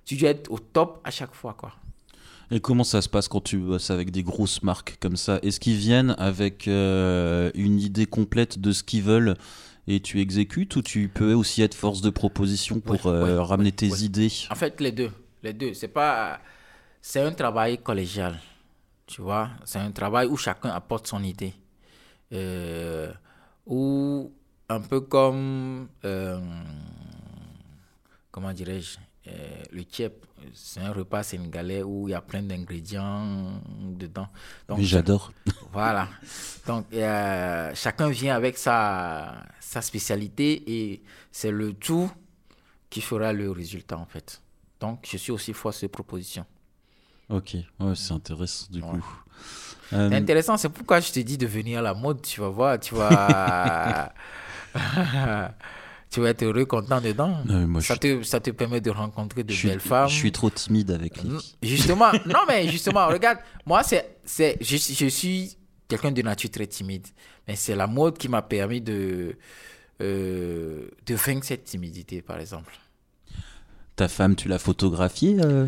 tu 0.05 0.15
dois 0.15 0.29
être 0.29 0.51
au 0.51 0.59
top 0.59 1.01
à 1.03 1.11
chaque 1.11 1.33
fois. 1.33 1.53
Quoi. 1.53 1.73
Et 2.51 2.59
comment 2.59 2.83
ça 2.83 3.01
se 3.01 3.09
passe 3.09 3.27
quand 3.27 3.41
tu 3.41 3.57
bosses 3.57 3.89
avec 3.89 4.11
des 4.11 4.23
grosses 4.23 4.61
marques 4.61 4.97
comme 4.99 5.17
ça? 5.17 5.39
Est-ce 5.41 5.59
qu'ils 5.59 5.77
viennent 5.77 6.15
avec 6.17 6.67
euh, 6.67 7.51
une 7.55 7.79
idée 7.79 8.05
complète 8.05 8.59
de 8.59 8.71
ce 8.71 8.83
qu'ils 8.83 9.03
veulent 9.03 9.35
et 9.87 9.99
tu 9.99 10.21
exécutes 10.21 10.75
ou 10.75 10.81
tu 10.81 11.09
peux 11.09 11.33
aussi 11.33 11.61
être 11.61 11.75
force 11.75 12.01
de 12.01 12.09
proposition 12.09 12.79
pour 12.79 13.07
euh, 13.07 13.41
ramener 13.41 13.71
tes 13.71 14.03
idées? 14.03 14.31
En 14.49 14.55
fait, 14.55 14.79
les 14.81 14.91
deux. 14.91 15.11
Les 15.41 15.53
deux. 15.53 15.73
C'est 15.73 15.87
pas... 15.87 16.39
C'est 17.01 17.21
un 17.21 17.31
travail 17.33 17.79
collégial. 17.79 18.39
Tu 19.07 19.21
vois? 19.21 19.49
C'est 19.65 19.79
un 19.79 19.91
travail 19.91 20.27
où 20.27 20.37
chacun 20.37 20.69
apporte 20.69 21.07
son 21.07 21.23
idée. 21.23 21.53
Euh, 22.33 23.13
ou 23.65 24.31
un 24.67 24.81
peu 24.81 25.01
comme, 25.01 25.87
euh, 26.03 26.39
comment 28.31 28.51
dirais-je, 28.51 28.97
euh, 29.27 29.63
le 29.71 29.83
tchèp, 29.83 30.25
c'est 30.53 30.81
un 30.81 30.91
repas 30.91 31.23
sénégalais 31.23 31.83
où 31.83 32.07
il 32.07 32.11
y 32.11 32.15
a 32.15 32.21
plein 32.21 32.41
d'ingrédients 32.41 33.61
dedans. 33.81 34.27
Donc, 34.67 34.79
j'adore. 34.81 35.31
Voilà. 35.71 36.09
Donc, 36.67 36.87
chacun 37.75 38.09
vient 38.09 38.35
avec 38.35 38.57
sa, 38.57 39.45
sa 39.59 39.81
spécialité 39.81 40.63
et 40.67 41.03
c'est 41.31 41.51
le 41.51 41.73
tout 41.73 42.11
qui 42.89 43.01
fera 43.01 43.31
le 43.31 43.51
résultat, 43.51 43.97
en 43.97 44.05
fait. 44.05 44.41
Donc, 44.79 45.07
je 45.09 45.17
suis 45.17 45.31
aussi 45.31 45.53
force 45.53 45.81
de 45.81 45.87
proposition. 45.87 46.45
Ok, 47.29 47.55
ouais, 47.79 47.95
c'est 47.95 48.11
intéressant 48.11 48.67
du 48.69 48.81
coup. 48.81 49.01
Euh, 49.93 50.09
c'est 50.09 50.15
intéressant, 50.15 50.57
c'est 50.57 50.69
pourquoi 50.69 50.99
je 50.99 51.11
te 51.11 51.19
dis 51.19 51.37
de 51.37 51.45
venir 51.45 51.79
à 51.79 51.81
la 51.81 51.93
mode, 51.93 52.21
tu 52.21 52.41
vas 52.41 52.49
voir, 52.49 52.79
tu 52.79 52.95
vas... 52.95 54.11
tu 56.09 56.19
vas 56.21 56.29
être 56.29 56.43
heureux, 56.43 56.65
content 56.65 56.99
dedans. 56.99 57.37
ça, 57.81 57.95
te, 57.97 58.23
ça 58.23 58.39
te 58.39 58.51
permet 58.51 58.81
de 58.81 58.89
rencontrer 58.91 59.43
de 59.43 59.53
belles 59.63 59.79
femmes. 59.79 60.09
Je 60.09 60.15
suis 60.15 60.31
trop 60.31 60.49
timide 60.49 60.91
avec 60.91 61.21
lui. 61.23 61.37
Justement, 61.61 62.11
non 62.25 62.39
mais 62.47 62.67
justement, 62.67 63.07
regarde, 63.07 63.39
moi 63.65 63.83
c'est, 63.83 64.17
c'est, 64.25 64.57
je, 64.61 64.77
je 64.77 65.07
suis 65.07 65.57
quelqu'un 65.87 66.11
de 66.11 66.21
nature 66.21 66.49
très 66.49 66.67
timide, 66.67 67.07
mais 67.47 67.55
c'est 67.55 67.75
la 67.75 67.87
mode 67.87 68.17
qui 68.17 68.29
m'a 68.29 68.41
permis 68.41 68.81
de, 68.81 69.37
euh, 70.01 70.87
de 71.05 71.15
vaincre 71.15 71.45
cette 71.45 71.65
timidité, 71.65 72.21
par 72.21 72.39
exemple. 72.39 72.73
Ta 73.95 74.07
femme, 74.07 74.35
tu 74.35 74.47
l'as 74.47 74.59
photographiée 74.59 75.37
euh? 75.39 75.67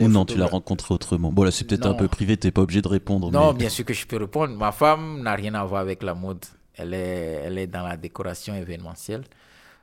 Ou 0.00 0.08
non, 0.08 0.24
tu 0.24 0.36
l'as 0.38 0.46
rencontré 0.46 0.94
autrement. 0.94 1.32
Bon, 1.32 1.42
là, 1.42 1.50
c'est 1.50 1.64
peut-être 1.64 1.86
un 1.86 1.94
peu 1.94 2.08
privé, 2.08 2.36
tu 2.36 2.46
n'es 2.46 2.50
pas 2.50 2.62
obligé 2.62 2.82
de 2.82 2.88
répondre. 2.88 3.30
Non, 3.30 3.52
bien 3.52 3.68
sûr 3.68 3.84
que 3.84 3.94
je 3.94 4.06
peux 4.06 4.16
répondre. 4.16 4.56
Ma 4.56 4.72
femme 4.72 5.22
n'a 5.22 5.34
rien 5.34 5.54
à 5.54 5.64
voir 5.64 5.80
avec 5.80 6.02
la 6.02 6.14
mode. 6.14 6.44
Elle 6.76 6.94
est, 6.94 7.42
elle 7.44 7.58
est 7.58 7.66
dans 7.66 7.82
la 7.82 7.96
décoration 7.96 8.54
événementielle. 8.54 9.24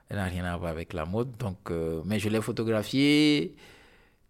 Elle 0.10 0.18
n'a 0.18 0.26
rien 0.26 0.44
à 0.44 0.58
voir 0.58 0.72
avec 0.72 0.92
la 0.94 1.06
mode. 1.06 1.38
Donc, 1.38 1.72
euh, 1.72 2.02
mais 2.06 2.20
je 2.20 2.28
l'ai 2.28 2.42
photographiée 2.42 3.56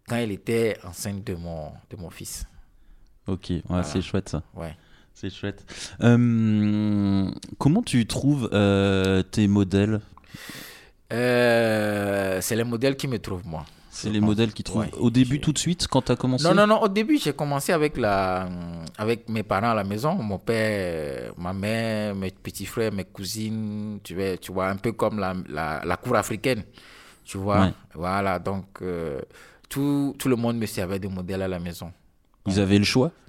quand 0.07 0.17
elle 0.17 0.31
était 0.31 0.77
enceinte 0.83 1.23
de 1.23 1.33
mon, 1.33 1.71
de 1.89 1.97
mon 1.97 2.09
fils. 2.11 2.45
Ok, 3.27 3.49
ouais, 3.49 3.83
c'est 3.83 4.01
chouette 4.01 4.29
ça. 4.29 4.43
Ouais. 4.53 4.75
C'est 5.13 5.29
chouette. 5.29 5.65
Euh, 6.01 7.31
comment 7.57 7.81
tu 7.81 8.05
trouves 8.07 8.49
euh, 8.53 9.23
tes 9.23 9.47
modèles? 9.47 10.01
C'est 11.09 12.55
les 12.55 12.63
modèles 12.63 12.95
qui 12.95 13.07
me 13.07 13.19
trouvent 13.19 13.45
moi. 13.45 13.65
C'est 13.93 14.09
les 14.09 14.21
modèles 14.21 14.53
qui 14.53 14.63
trouvent. 14.63 14.87
au 14.99 15.09
début, 15.11 15.41
tout 15.41 15.51
de 15.51 15.57
suite, 15.59 15.85
quand 15.87 16.01
tu 16.03 16.13
as 16.13 16.15
commencé 16.15 16.45
Non, 16.45 16.53
non, 16.55 16.65
non. 16.65 16.81
Au 16.81 16.87
début, 16.87 17.17
j'ai 17.19 17.33
commencé 17.33 17.73
avec, 17.73 17.97
la, 17.97 18.47
avec 18.97 19.27
mes 19.27 19.43
parents 19.43 19.71
à 19.71 19.75
la 19.75 19.83
maison. 19.83 20.15
Mon 20.15 20.39
père, 20.39 21.33
ma 21.37 21.51
mère, 21.51 22.15
mes 22.15 22.31
petits 22.31 22.65
frères, 22.65 22.93
mes 22.93 23.03
cousines. 23.03 23.99
Tu 24.01 24.15
vois, 24.15 24.37
tu 24.37 24.53
vois 24.53 24.69
un 24.69 24.77
peu 24.77 24.93
comme 24.93 25.19
la, 25.19 25.35
la, 25.49 25.81
la 25.83 25.97
cour 25.97 26.15
africaine. 26.15 26.63
Tu 27.25 27.37
vois 27.37 27.73
Voilà. 27.93 28.39
Donc, 28.39 28.65
euh, 28.81 29.19
tout, 29.67 30.15
tout 30.17 30.29
le 30.29 30.37
monde 30.37 30.57
me 30.57 30.65
servait 30.67 30.97
de 30.99 31.09
modèle 31.09 31.41
à 31.41 31.49
la 31.49 31.59
maison. 31.59 31.91
Ils 32.47 32.61
avaient 32.61 32.79
le 32.79 32.85
choix? 32.85 33.11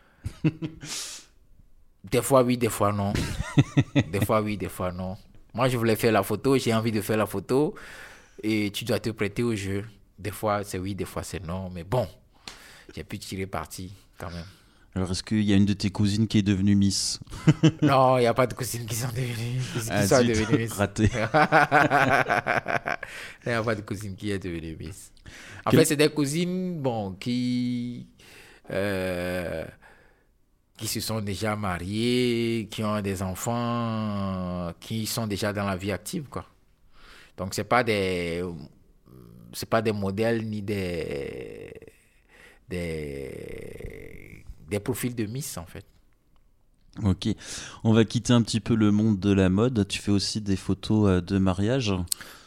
Des 2.05 2.23
fois, 2.23 2.43
oui, 2.43 2.57
des 2.57 2.69
fois, 2.69 2.93
non. 2.93 3.13
des 4.13 4.25
fois, 4.25 4.43
oui, 4.43 4.57
des 4.57 4.69
fois, 4.69 4.91
non. 4.91 5.17
Moi, 5.55 5.69
je 5.69 5.77
voulais 5.77 5.95
faire 5.97 6.13
la 6.13 6.23
photo. 6.23 6.57
J'ai 6.59 6.75
envie 6.75 6.91
de 6.93 7.01
faire 7.01 7.17
la 7.17 7.27
photo. 7.27 7.75
Et 8.43 8.71
tu 8.73 8.85
dois 8.85 8.99
te 8.99 9.11
prêter 9.11 9.43
au 9.43 9.55
jeu. 9.55 9.85
Des 10.23 10.31
fois, 10.31 10.63
c'est 10.63 10.79
oui, 10.79 10.95
des 10.95 11.05
fois, 11.05 11.25
c'est 11.25 11.45
non. 11.45 11.69
Mais 11.69 11.83
bon, 11.83 12.07
j'ai 12.95 13.03
pu 13.03 13.19
tirer 13.19 13.47
parti 13.47 13.93
quand 14.19 14.31
même. 14.31 14.47
Alors, 14.95 15.11
est-ce 15.11 15.23
qu'il 15.23 15.43
y 15.43 15.53
a 15.53 15.57
une 15.57 15.65
de 15.65 15.73
tes 15.73 15.91
cousines 15.91 16.29
qui 16.29 16.39
est 16.39 16.43
devenue 16.43 16.77
Miss? 16.77 17.19
Non, 17.83 18.19
il 18.19 18.21
n'y 18.21 18.27
a 18.27 18.35
pas 18.35 18.47
de 18.47 18.55
cousines 18.55 18.87
qui 18.87 18.95
sont 18.95 19.09
devenues, 19.09 19.61
qui 19.73 19.89
ah, 19.91 20.07
sont 20.07 20.23
devenues 20.23 20.59
Miss. 20.65 20.73
Raté. 20.75 21.05
il 21.15 21.19
n'y 23.47 23.53
a 23.53 23.63
pas 23.63 23.75
de 23.75 23.81
cousine 23.81 24.15
qui 24.15 24.31
est 24.31 24.39
devenue 24.39 24.77
Miss. 24.79 25.11
En 25.67 25.71
fait, 25.73 25.87
c'est 25.87 25.97
des 25.97 26.11
cousines 26.11 26.81
bon, 26.81 27.15
qui, 27.15 28.07
euh, 28.71 29.65
qui 30.77 30.87
se 30.87 31.01
sont 31.01 31.21
déjà 31.21 31.57
mariées, 31.57 32.69
qui 32.71 32.85
ont 32.85 33.01
des 33.01 33.23
enfants, 33.23 34.73
qui 34.79 35.07
sont 35.07 35.27
déjà 35.27 35.53
dans 35.53 35.65
la 35.65 35.77
vie 35.77 35.91
active. 35.91 36.29
Quoi. 36.29 36.45
Donc, 37.37 37.55
ce 37.55 37.63
pas 37.63 37.83
des 37.83 38.45
c'est 39.55 39.69
pas 39.69 39.83
des 39.83 39.93
modèles 39.93 40.45
ni 40.45 40.63
des, 40.63 41.73
des, 42.69 44.45
des 44.69 44.81
profils 44.81 45.15
de 45.15 45.27
Miss, 45.27 45.57
en 45.59 45.67
fait. 45.67 45.85
Ok, 47.03 47.27
on 47.85 47.95
va 47.95 48.05
quitter 48.05 48.35
un 48.35 48.43
petit 48.43 48.61
peu 48.61 48.75
le 48.75 48.91
monde 48.91 49.19
de 49.19 49.33
la 49.33 49.49
mode. 49.49 49.89
Tu 49.89 49.99
fais 49.99 50.11
aussi 50.11 50.43
des 50.43 50.57
photos 50.57 51.09
euh, 51.09 51.21
de 51.23 51.39
mariage. 51.39 51.95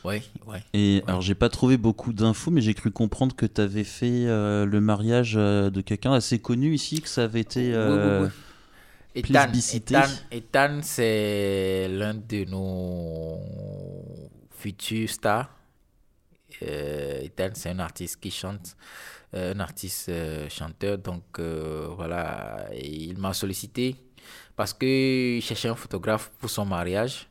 Oui, 0.03 0.21
oui. 0.45 0.57
Et 0.75 1.01
alors, 1.07 1.21
j'ai 1.21 1.33
pas 1.33 1.49
trouvé 1.49 1.77
beaucoup 1.77 2.13
d'infos, 2.13 2.51
mais 2.51 2.61
j'ai 2.61 2.75
cru 2.75 2.91
comprendre 2.91 3.35
que 3.35 3.47
tu 3.47 3.59
avais 3.59 3.83
fait 3.83 4.27
euh, 4.27 4.67
le 4.67 4.81
mariage 4.81 5.33
euh, 5.35 5.71
de 5.71 5.81
quelqu'un 5.81 6.13
assez 6.13 6.37
connu 6.37 6.75
ici, 6.75 7.01
que 7.01 7.09
ça 7.09 7.23
avait 7.23 7.41
été. 7.41 7.73
Euh, 7.73 8.29
Ethan, 9.15 9.45
plébiscité. 9.45 9.95
Ethan, 9.95 10.11
Ethan, 10.31 10.79
c'est 10.83 11.87
l'un 11.89 12.13
de 12.13 12.45
nos 12.47 13.39
futurs 14.51 15.09
stars. 15.09 15.49
Euh, 16.63 17.27
c'est 17.53 17.69
un 17.69 17.79
artiste 17.79 18.19
qui 18.19 18.31
chante, 18.31 18.75
euh, 19.33 19.53
un 19.53 19.59
artiste 19.59 20.09
euh, 20.09 20.47
chanteur. 20.49 20.97
Donc 20.97 21.39
voilà, 21.39 22.67
il 22.73 23.17
m'a 23.17 23.33
sollicité 23.33 23.95
parce 24.55 24.73
qu'il 24.73 25.41
cherchait 25.41 25.69
un 25.69 25.75
photographe 25.75 26.29
pour 26.39 26.49
son 26.49 26.65
mariage. 26.65 27.27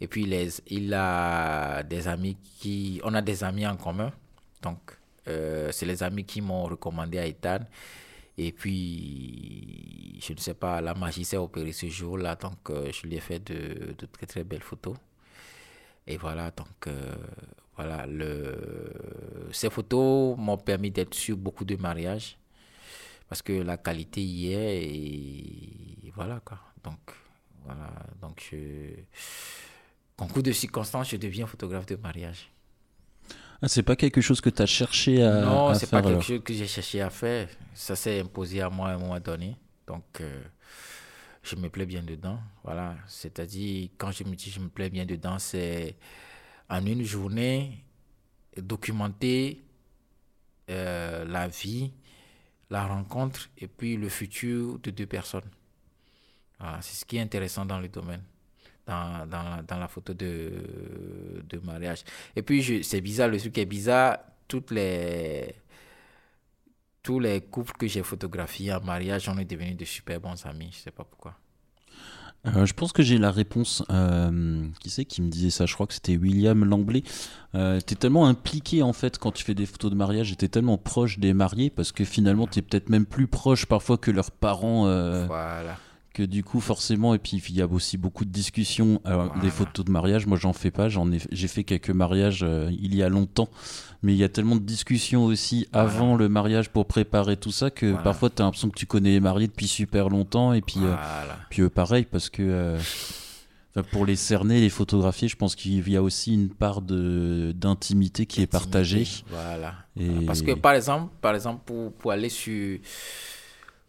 Et 0.00 0.08
puis 0.08 0.24
il 0.68 0.94
a 0.94 1.82
des 1.82 2.08
amis 2.08 2.36
qui, 2.58 3.00
on 3.04 3.14
a 3.14 3.22
des 3.22 3.44
amis 3.44 3.66
en 3.66 3.76
commun. 3.76 4.12
Donc 4.62 4.98
c'est 5.26 5.86
les 5.86 6.02
amis 6.02 6.24
qui 6.24 6.40
m'ont 6.40 6.64
recommandé 6.64 7.18
à 7.18 7.26
Ethan. 7.26 7.60
Et 8.36 8.50
puis, 8.50 10.18
je 10.20 10.32
ne 10.32 10.38
sais 10.38 10.54
pas, 10.54 10.80
la 10.80 10.92
magie 10.94 11.24
s'est 11.24 11.36
opérée 11.36 11.70
ce 11.72 11.86
jour-là, 11.86 12.34
donc 12.34 12.58
je 12.68 13.06
lui 13.06 13.14
ai 13.14 13.20
fait 13.20 13.38
de, 13.38 13.94
très 14.12 14.26
très 14.26 14.42
belles 14.42 14.62
photos. 14.62 14.96
Et 16.06 16.16
voilà, 16.16 16.50
donc 16.50 16.88
voilà, 17.76 18.06
le... 18.06 19.50
ces 19.52 19.70
photos 19.70 20.36
m'ont 20.38 20.58
permis 20.58 20.90
d'être 20.90 21.14
sur 21.14 21.36
beaucoup 21.36 21.64
de 21.64 21.76
mariages 21.76 22.38
parce 23.28 23.42
que 23.42 23.52
la 23.52 23.76
qualité 23.76 24.22
y 24.22 24.52
est 24.52 24.84
et 24.84 26.12
voilà 26.14 26.40
quoi. 26.44 26.58
Donc 26.82 26.98
voilà, 27.64 27.90
donc 28.20 28.42
je... 28.50 28.90
concours 30.16 30.42
de 30.42 30.52
circonstances, 30.52 31.10
je 31.10 31.16
deviens 31.16 31.46
photographe 31.46 31.86
de 31.86 31.96
mariage. 31.96 32.50
Ah, 33.62 33.68
c'est 33.68 33.82
pas 33.82 33.96
quelque 33.96 34.20
chose 34.20 34.40
que 34.40 34.50
tu 34.50 34.60
as 34.60 34.66
cherché 34.66 35.22
à, 35.22 35.40
non, 35.40 35.68
à 35.68 35.74
c'est 35.74 35.88
pas 35.88 36.02
faire, 36.02 36.10
quelque 36.10 36.22
chose 36.22 36.42
que 36.44 36.52
j'ai 36.52 36.66
cherché 36.66 37.00
à 37.00 37.08
faire. 37.08 37.48
Ça 37.72 37.96
s'est 37.96 38.20
imposé 38.20 38.60
à 38.60 38.68
moi 38.68 38.90
à 38.90 38.94
un 38.94 38.98
moment 38.98 39.18
donné. 39.20 39.56
Donc, 39.86 40.04
euh, 40.20 40.42
je 41.42 41.56
me 41.56 41.70
plais 41.70 41.86
bien 41.86 42.02
dedans. 42.02 42.38
Voilà. 42.62 42.96
C'est-à-dire, 43.06 43.88
quand 43.96 44.10
je 44.10 44.24
me 44.24 44.34
dis 44.34 44.50
je 44.50 44.60
me 44.60 44.68
plais 44.68 44.90
bien 44.90 45.06
dedans, 45.06 45.38
c'est 45.38 45.96
en 46.68 46.86
une 46.86 47.02
journée 47.04 47.84
documenter 48.56 49.62
euh, 50.70 51.24
la 51.24 51.48
vie, 51.48 51.92
la 52.70 52.86
rencontre 52.86 53.50
et 53.58 53.68
puis 53.68 53.96
le 53.96 54.08
futur 54.08 54.78
de 54.78 54.90
deux 54.90 55.06
personnes. 55.06 55.50
Voilà, 56.58 56.80
c'est 56.82 56.94
ce 56.94 57.04
qui 57.04 57.16
est 57.16 57.20
intéressant 57.20 57.66
dans 57.66 57.80
le 57.80 57.88
domaine. 57.88 58.22
Dans, 58.86 59.26
dans, 59.26 59.42
la, 59.42 59.62
dans 59.62 59.78
la 59.78 59.88
photo 59.88 60.12
de, 60.12 61.42
de 61.48 61.58
mariage. 61.60 62.04
Et 62.36 62.42
puis, 62.42 62.84
c'est 62.84 63.00
bizarre, 63.00 63.28
le 63.28 63.40
truc 63.40 63.56
est 63.56 63.64
bizarre, 63.64 64.18
toutes 64.46 64.70
les, 64.72 65.54
tous 67.02 67.18
les 67.18 67.40
couples 67.40 67.72
que 67.78 67.86
j'ai 67.86 68.02
photographiés 68.02 68.74
en 68.74 68.82
mariage, 68.82 69.26
on 69.30 69.38
est 69.38 69.46
devenus 69.46 69.78
de 69.78 69.86
super 69.86 70.20
bons 70.20 70.44
amis. 70.44 70.68
Je 70.70 70.78
sais 70.80 70.90
pas 70.90 71.04
pourquoi. 71.04 71.34
Euh, 72.46 72.66
je 72.66 72.74
pense 72.74 72.92
que 72.92 73.02
j'ai 73.02 73.18
la 73.18 73.30
réponse. 73.30 73.82
Euh, 73.90 74.66
qui 74.80 74.90
c'est 74.90 75.04
qui 75.04 75.22
me 75.22 75.28
disait 75.30 75.50
ça? 75.50 75.66
Je 75.66 75.74
crois 75.74 75.86
que 75.86 75.94
c'était 75.94 76.16
William 76.16 76.64
Langlais. 76.64 77.02
Euh, 77.54 77.80
t'es 77.80 77.94
tellement 77.94 78.26
impliqué 78.26 78.82
en 78.82 78.92
fait 78.92 79.18
quand 79.18 79.32
tu 79.32 79.44
fais 79.44 79.54
des 79.54 79.66
photos 79.66 79.90
de 79.90 79.96
mariage, 79.96 80.32
et 80.32 80.36
t'es 80.36 80.48
tellement 80.48 80.76
proche 80.76 81.18
des 81.18 81.32
mariés 81.32 81.70
parce 81.70 81.92
que 81.92 82.04
finalement 82.04 82.46
t'es 82.46 82.62
peut-être 82.62 82.88
même 82.88 83.06
plus 83.06 83.26
proche 83.26 83.66
parfois 83.66 83.96
que 83.96 84.10
leurs 84.10 84.30
parents. 84.30 84.84
Voilà. 85.26 85.78
Que 86.14 86.22
du 86.22 86.42
coup 86.44 86.60
forcément 86.60 87.12
et 87.14 87.18
puis 87.18 87.42
il 87.48 87.54
y 87.56 87.60
a 87.60 87.66
aussi 87.66 87.98
beaucoup 87.98 88.24
de 88.24 88.30
discussions 88.30 89.00
Alors, 89.04 89.26
Voilà. 89.26 89.42
des 89.42 89.50
photos 89.50 89.84
de 89.84 89.90
mariage 89.90 90.26
moi 90.26 90.38
j'en 90.38 90.52
fais 90.54 90.70
pas 90.70 90.88
j'en 90.88 91.10
ai 91.12 91.18
j'ai 91.32 91.48
fait 91.48 91.64
quelques 91.64 91.90
mariages 91.90 92.40
euh, 92.44 92.70
il 92.80 92.94
y 92.94 93.02
a 93.02 93.08
longtemps 93.10 93.48
mais 94.02 94.12
il 94.14 94.18
y 94.18 94.24
a 94.24 94.28
tellement 94.28 94.54
de 94.56 94.62
discussions 94.62 95.24
aussi 95.24 95.66
Voilà. 95.72 95.90
avant 95.90 96.16
le 96.16 96.28
mariage 96.28 96.70
pour 96.70 96.86
préparer 96.86 97.36
tout 97.36 97.50
ça 97.52 97.70
que 97.70 97.86
Voilà. 97.86 98.02
parfois 98.02 98.30
tu 98.30 98.40
as 98.40 98.44
l'impression 98.44 98.70
que 98.70 98.78
tu 98.78 98.86
connais 98.86 99.10
les 99.10 99.20
mariés 99.20 99.48
depuis 99.48 99.66
super 99.68 100.08
longtemps 100.08 100.52
et 100.54 100.60
puis 100.62 100.80
euh, 100.82 100.94
puis 101.50 101.68
pareil 101.68 102.06
parce 102.10 102.30
que 102.30 102.42
euh, 102.42 102.78
pour 103.90 104.06
les 104.06 104.14
cerner 104.14 104.60
les 104.60 104.70
photographier 104.70 105.26
je 105.26 105.34
pense 105.34 105.56
qu'il 105.56 105.88
y 105.90 105.96
a 105.96 106.02
aussi 106.02 106.32
une 106.32 106.48
part 106.48 106.80
de 106.80 107.52
d'intimité 107.56 108.24
qui 108.24 108.40
est 108.40 108.46
partagée 108.46 109.00
Intimité, 109.00 109.24
Voilà. 109.30 109.74
Et- 109.98 110.06
Voilà. 110.08 110.26
Parce 110.28 110.42
que 110.42 110.52
par 110.52 110.74
exemple, 110.74 111.12
par 111.20 111.34
exemple 111.34 111.62
pour, 111.66 111.92
pour 111.92 112.12
aller 112.12 112.28
sur 112.28 112.78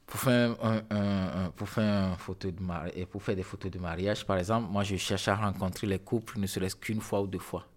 pour 0.05 0.19
faire 0.19 0.55
un, 0.63 1.49
pour 1.55 1.67
faire 1.69 2.19
photo 2.19 2.51
de 2.51 2.61
mari- 2.61 2.91
et 2.95 3.05
pour 3.05 3.23
faire 3.23 3.35
des 3.35 3.43
photos 3.43 3.71
de 3.71 3.79
mariage 3.79 4.25
par 4.25 4.37
exemple, 4.37 4.69
moi 4.71 4.83
je 4.83 4.95
cherche 4.97 5.27
à 5.27 5.35
rencontrer 5.35 5.87
les 5.87 5.99
couples 5.99 6.39
ne 6.39 6.47
serait-ce 6.47 6.75
qu'une 6.75 7.01
fois 7.01 7.21
ou 7.21 7.27
deux 7.27 7.39
fois. 7.39 7.67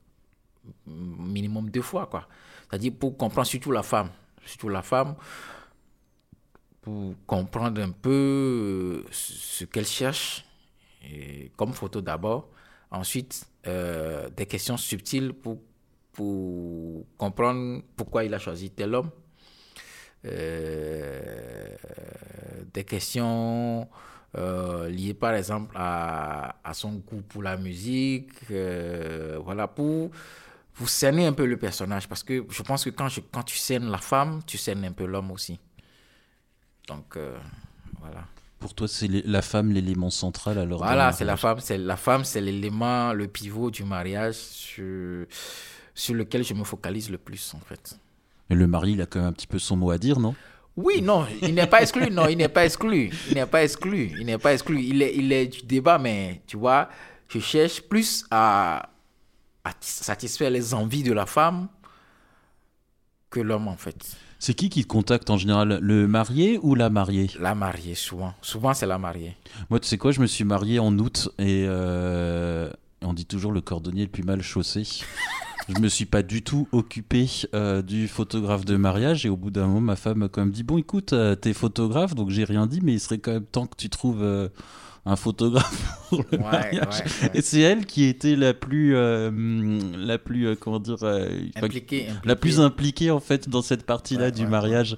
Minimum 0.86 1.70
deux 1.70 1.82
fois 1.82 2.06
quoi. 2.06 2.28
C'est-à-dire 2.68 2.92
pour 2.98 3.16
comprendre 3.16 3.46
surtout 3.46 3.72
la 3.72 3.82
femme, 3.82 4.10
surtout 4.44 4.68
la 4.68 4.82
femme 4.82 5.14
pour 6.82 7.14
comprendre 7.26 7.80
un 7.82 7.90
peu 7.90 9.04
ce 9.10 9.64
qu'elle 9.64 9.86
cherche 9.86 10.44
comme 11.56 11.72
photo 11.72 12.00
d'abord. 12.00 12.50
Ensuite, 12.90 13.46
euh, 13.66 14.30
des 14.30 14.46
questions 14.46 14.76
subtiles 14.76 15.32
pour, 15.32 15.58
pour 16.12 17.04
comprendre 17.16 17.82
pourquoi 17.96 18.24
il 18.24 18.32
a 18.32 18.38
choisi 18.38 18.70
tel 18.70 18.94
homme. 18.94 19.10
Euh, 20.24 21.76
des 22.74 22.84
questions 22.84 23.88
euh, 24.36 24.88
liées 24.88 25.14
par 25.14 25.32
exemple 25.34 25.74
à, 25.76 26.56
à 26.64 26.74
son 26.74 26.92
goût 26.94 27.22
pour 27.28 27.42
la 27.42 27.56
musique. 27.56 28.30
euh, 28.50 29.38
voilà, 29.44 29.66
pour, 29.68 30.10
pour 30.74 30.88
cerner 30.88 31.26
un 31.26 31.32
peu 31.32 31.46
le 31.46 31.56
personnage. 31.56 32.08
Parce 32.08 32.22
que 32.22 32.44
je 32.48 32.62
pense 32.62 32.84
que 32.84 32.90
quand, 32.90 33.08
je, 33.08 33.20
quand 33.20 33.42
tu 33.42 33.56
cernes 33.56 33.90
la 33.90 33.98
femme, 33.98 34.40
tu 34.46 34.58
cernes 34.58 34.84
un 34.84 34.92
peu 34.92 35.06
l'homme 35.06 35.30
aussi. 35.30 35.58
Donc, 36.88 37.16
euh, 37.16 37.36
voilà. 38.00 38.24
pour 38.58 38.74
toi 38.74 38.88
c'est 38.88 39.08
la 39.08 39.42
femme 39.42 39.72
l'élément 39.72 40.10
central 40.10 40.58
alors 40.58 40.78
Voilà, 40.82 41.12
c'est 41.12 41.24
la 41.24 41.36
femme, 41.36 41.60
c'est 41.60 41.78
la 41.78 41.96
femme, 41.96 42.24
c'est 42.24 42.40
l'élément, 42.40 43.12
le 43.12 43.28
pivot 43.28 43.70
du 43.70 43.84
mariage 43.84 44.34
sur, 44.36 45.26
sur 45.94 46.14
lequel 46.14 46.44
je 46.44 46.54
me 46.54 46.64
focalise 46.64 47.10
le 47.10 47.18
plus 47.18 47.54
en 47.54 47.60
fait. 47.60 47.98
Mais 48.48 48.56
le 48.56 48.66
mari 48.66 48.92
il 48.92 49.02
a 49.02 49.06
quand 49.06 49.20
même 49.20 49.28
un 49.28 49.32
petit 49.32 49.46
peu 49.46 49.58
son 49.58 49.76
mot 49.76 49.90
à 49.90 49.98
dire 49.98 50.20
non? 50.20 50.34
Oui, 50.76 51.02
non, 51.02 51.26
il 51.42 51.54
n'est 51.54 51.66
pas 51.66 51.82
exclu, 51.82 52.08
non, 52.08 52.28
il 52.28 52.38
n'est 52.38 52.48
pas 52.48 52.64
exclu, 52.64 53.10
il 53.28 53.34
n'est 53.34 53.46
pas 53.46 53.64
exclu, 53.64 54.12
il 54.16 54.26
n'est 54.26 54.38
pas 54.38 54.52
exclu, 54.52 54.80
il 54.80 55.02
est, 55.02 55.12
il 55.16 55.32
est 55.32 55.48
du 55.48 55.62
débat, 55.62 55.98
mais 55.98 56.40
tu 56.46 56.56
vois, 56.56 56.88
je 57.28 57.40
cherche 57.40 57.80
plus 57.82 58.24
à, 58.30 58.88
à 59.64 59.72
satisfaire 59.80 60.50
les 60.50 60.74
envies 60.74 61.02
de 61.02 61.12
la 61.12 61.26
femme 61.26 61.66
que 63.28 63.40
l'homme 63.40 63.66
en 63.66 63.76
fait. 63.76 64.16
C'est 64.38 64.54
qui 64.54 64.68
qui 64.68 64.84
te 64.84 64.86
contacte 64.86 65.30
en 65.30 65.36
général? 65.36 65.80
Le 65.82 66.06
marié 66.06 66.60
ou 66.62 66.76
la 66.76 66.90
mariée? 66.90 67.28
La 67.40 67.56
mariée 67.56 67.96
souvent, 67.96 68.34
souvent 68.40 68.72
c'est 68.72 68.86
la 68.86 68.98
mariée. 68.98 69.36
Moi, 69.70 69.80
tu 69.80 69.88
sais 69.88 69.98
quoi, 69.98 70.12
je 70.12 70.20
me 70.20 70.26
suis 70.26 70.44
marié 70.44 70.78
en 70.78 70.96
août 70.96 71.28
et 71.40 71.66
euh, 71.66 72.70
on 73.02 73.14
dit 73.14 73.26
toujours 73.26 73.50
le 73.50 73.60
cordonnier 73.60 74.04
le 74.04 74.10
plus 74.10 74.22
mal 74.22 74.42
chaussé. 74.42 74.84
Je 75.68 75.78
me 75.80 75.88
suis 75.88 76.06
pas 76.06 76.22
du 76.22 76.42
tout 76.42 76.66
occupé 76.72 77.26
euh, 77.54 77.82
du 77.82 78.08
photographe 78.08 78.64
de 78.64 78.76
mariage 78.76 79.26
et 79.26 79.28
au 79.28 79.36
bout 79.36 79.50
d'un 79.50 79.66
moment, 79.66 79.80
ma 79.80 79.96
femme 79.96 80.18
m'a 80.18 80.28
quand 80.28 80.40
même 80.40 80.50
dit 80.50 80.62
Bon, 80.62 80.78
écoute, 80.78 81.12
euh, 81.12 81.34
t'es 81.34 81.52
photographe, 81.52 82.14
donc 82.14 82.30
j'ai 82.30 82.44
rien 82.44 82.66
dit, 82.66 82.80
mais 82.82 82.94
il 82.94 83.00
serait 83.00 83.18
quand 83.18 83.32
même 83.32 83.44
temps 83.44 83.66
que 83.66 83.76
tu 83.76 83.88
trouves 83.90 84.22
euh, 84.22 84.48
un 85.04 85.16
photographe 85.16 86.00
pour 86.08 86.24
le 86.32 86.38
Ouais, 86.38 86.44
mariage. 86.44 86.82
ouais, 86.82 87.28
ouais. 87.28 87.30
Et 87.34 87.42
c'est 87.42 87.60
elle 87.60 87.84
qui 87.86 88.04
était 88.04 88.34
la 88.36 88.54
plus, 88.54 88.94
euh, 88.96 89.30
la 89.96 90.18
plus, 90.18 90.56
comment 90.56 90.80
dire, 90.80 90.96
euh, 91.02 91.28
enfin, 91.56 91.66
Impliqué, 91.66 92.06
la 92.24 92.36
plus 92.36 92.60
impliquée 92.60 93.10
en 93.10 93.20
fait 93.20 93.48
dans 93.48 93.62
cette 93.62 93.84
partie-là 93.84 94.26
Ouais, 94.26 94.32
du 94.32 94.46
mariage. 94.46 94.96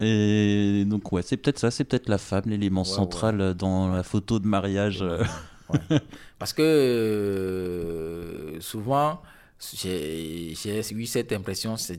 Et 0.00 0.84
donc 0.86 1.12
ouais, 1.12 1.20
c'est 1.22 1.36
peut-être 1.36 1.58
ça, 1.58 1.70
c'est 1.70 1.84
peut-être 1.84 2.08
la 2.08 2.16
femme, 2.18 2.44
l'élément 2.46 2.84
central 2.84 3.54
dans 3.54 3.88
la 3.92 4.02
photo 4.02 4.38
de 4.38 4.46
mariage. 4.46 5.04
Parce 6.38 6.52
que 6.54 8.54
souvent, 8.60 9.20
j'ai 9.58 10.52
eu 10.92 11.06
cette 11.06 11.32
impression, 11.32 11.76
c'est 11.76 11.98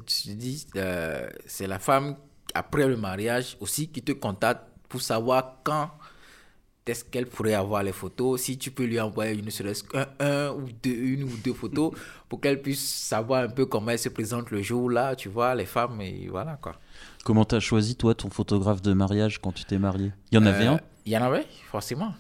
euh, 0.75 1.29
c'est 1.45 1.67
la 1.67 1.79
femme, 1.79 2.15
après 2.53 2.87
le 2.87 2.97
mariage 2.97 3.57
aussi, 3.59 3.87
qui 3.87 4.01
te 4.01 4.11
contacte 4.11 4.63
pour 4.89 5.01
savoir 5.01 5.57
quand 5.63 5.89
est-ce 6.87 7.03
qu'elle 7.03 7.25
pourrait 7.25 7.55
avoir 7.55 7.81
les 7.81 7.91
photos, 7.91 8.39
si 8.41 8.59
tu 8.59 8.69
peux 8.69 8.83
lui 8.85 8.99
envoyer 8.99 9.33
une 9.39 9.49
serait-ce 9.49 9.83
un 10.19 10.51
ou 10.51 10.67
deux, 10.83 10.91
une 10.91 11.23
ou 11.23 11.31
deux 11.43 11.53
photos 11.53 11.91
pour 12.29 12.39
qu'elle 12.39 12.61
puisse 12.61 12.85
savoir 12.87 13.43
un 13.43 13.49
peu 13.49 13.65
comment 13.65 13.89
elle 13.89 13.97
se 13.99 14.09
présente 14.09 14.51
le 14.51 14.61
jour-là, 14.61 15.15
tu 15.15 15.27
vois, 15.29 15.55
les 15.55 15.65
femmes, 15.65 15.99
et 16.01 16.27
voilà 16.29 16.57
quoi. 16.61 16.75
Comment 17.23 17.43
t'as 17.43 17.59
choisi 17.59 17.95
toi 17.95 18.13
ton 18.13 18.29
photographe 18.29 18.83
de 18.83 18.93
mariage 18.93 19.41
quand 19.41 19.51
tu 19.51 19.65
t'es 19.65 19.79
marié 19.79 20.11
Il 20.31 20.35
y 20.35 20.37
en 20.37 20.45
avait 20.45 20.67
Euh, 20.67 20.73
un? 20.73 20.79
Il 21.07 21.11
y 21.11 21.17
en 21.17 21.23
avait, 21.23 21.47
forcément. 21.71 22.13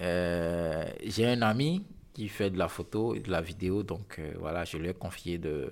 Euh, 0.00 0.84
J'ai 1.04 1.26
un 1.28 1.42
ami 1.42 1.84
qui 2.18 2.28
fait 2.28 2.50
de 2.50 2.58
la 2.58 2.66
photo 2.66 3.14
et 3.14 3.20
de 3.20 3.30
la 3.30 3.40
vidéo, 3.40 3.84
donc 3.84 4.16
euh, 4.18 4.32
voilà, 4.40 4.64
je 4.64 4.76
lui 4.76 4.88
ai 4.88 4.92
confié 4.94 5.38
de 5.38 5.68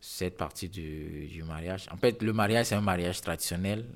cette 0.00 0.36
partie 0.36 0.68
du, 0.68 1.28
du 1.32 1.42
mariage. 1.44 1.86
En 1.90 1.96
fait, 1.96 2.22
le 2.22 2.34
mariage, 2.34 2.66
c'est 2.66 2.74
un 2.74 2.82
mariage 2.82 3.22
traditionnel 3.22 3.86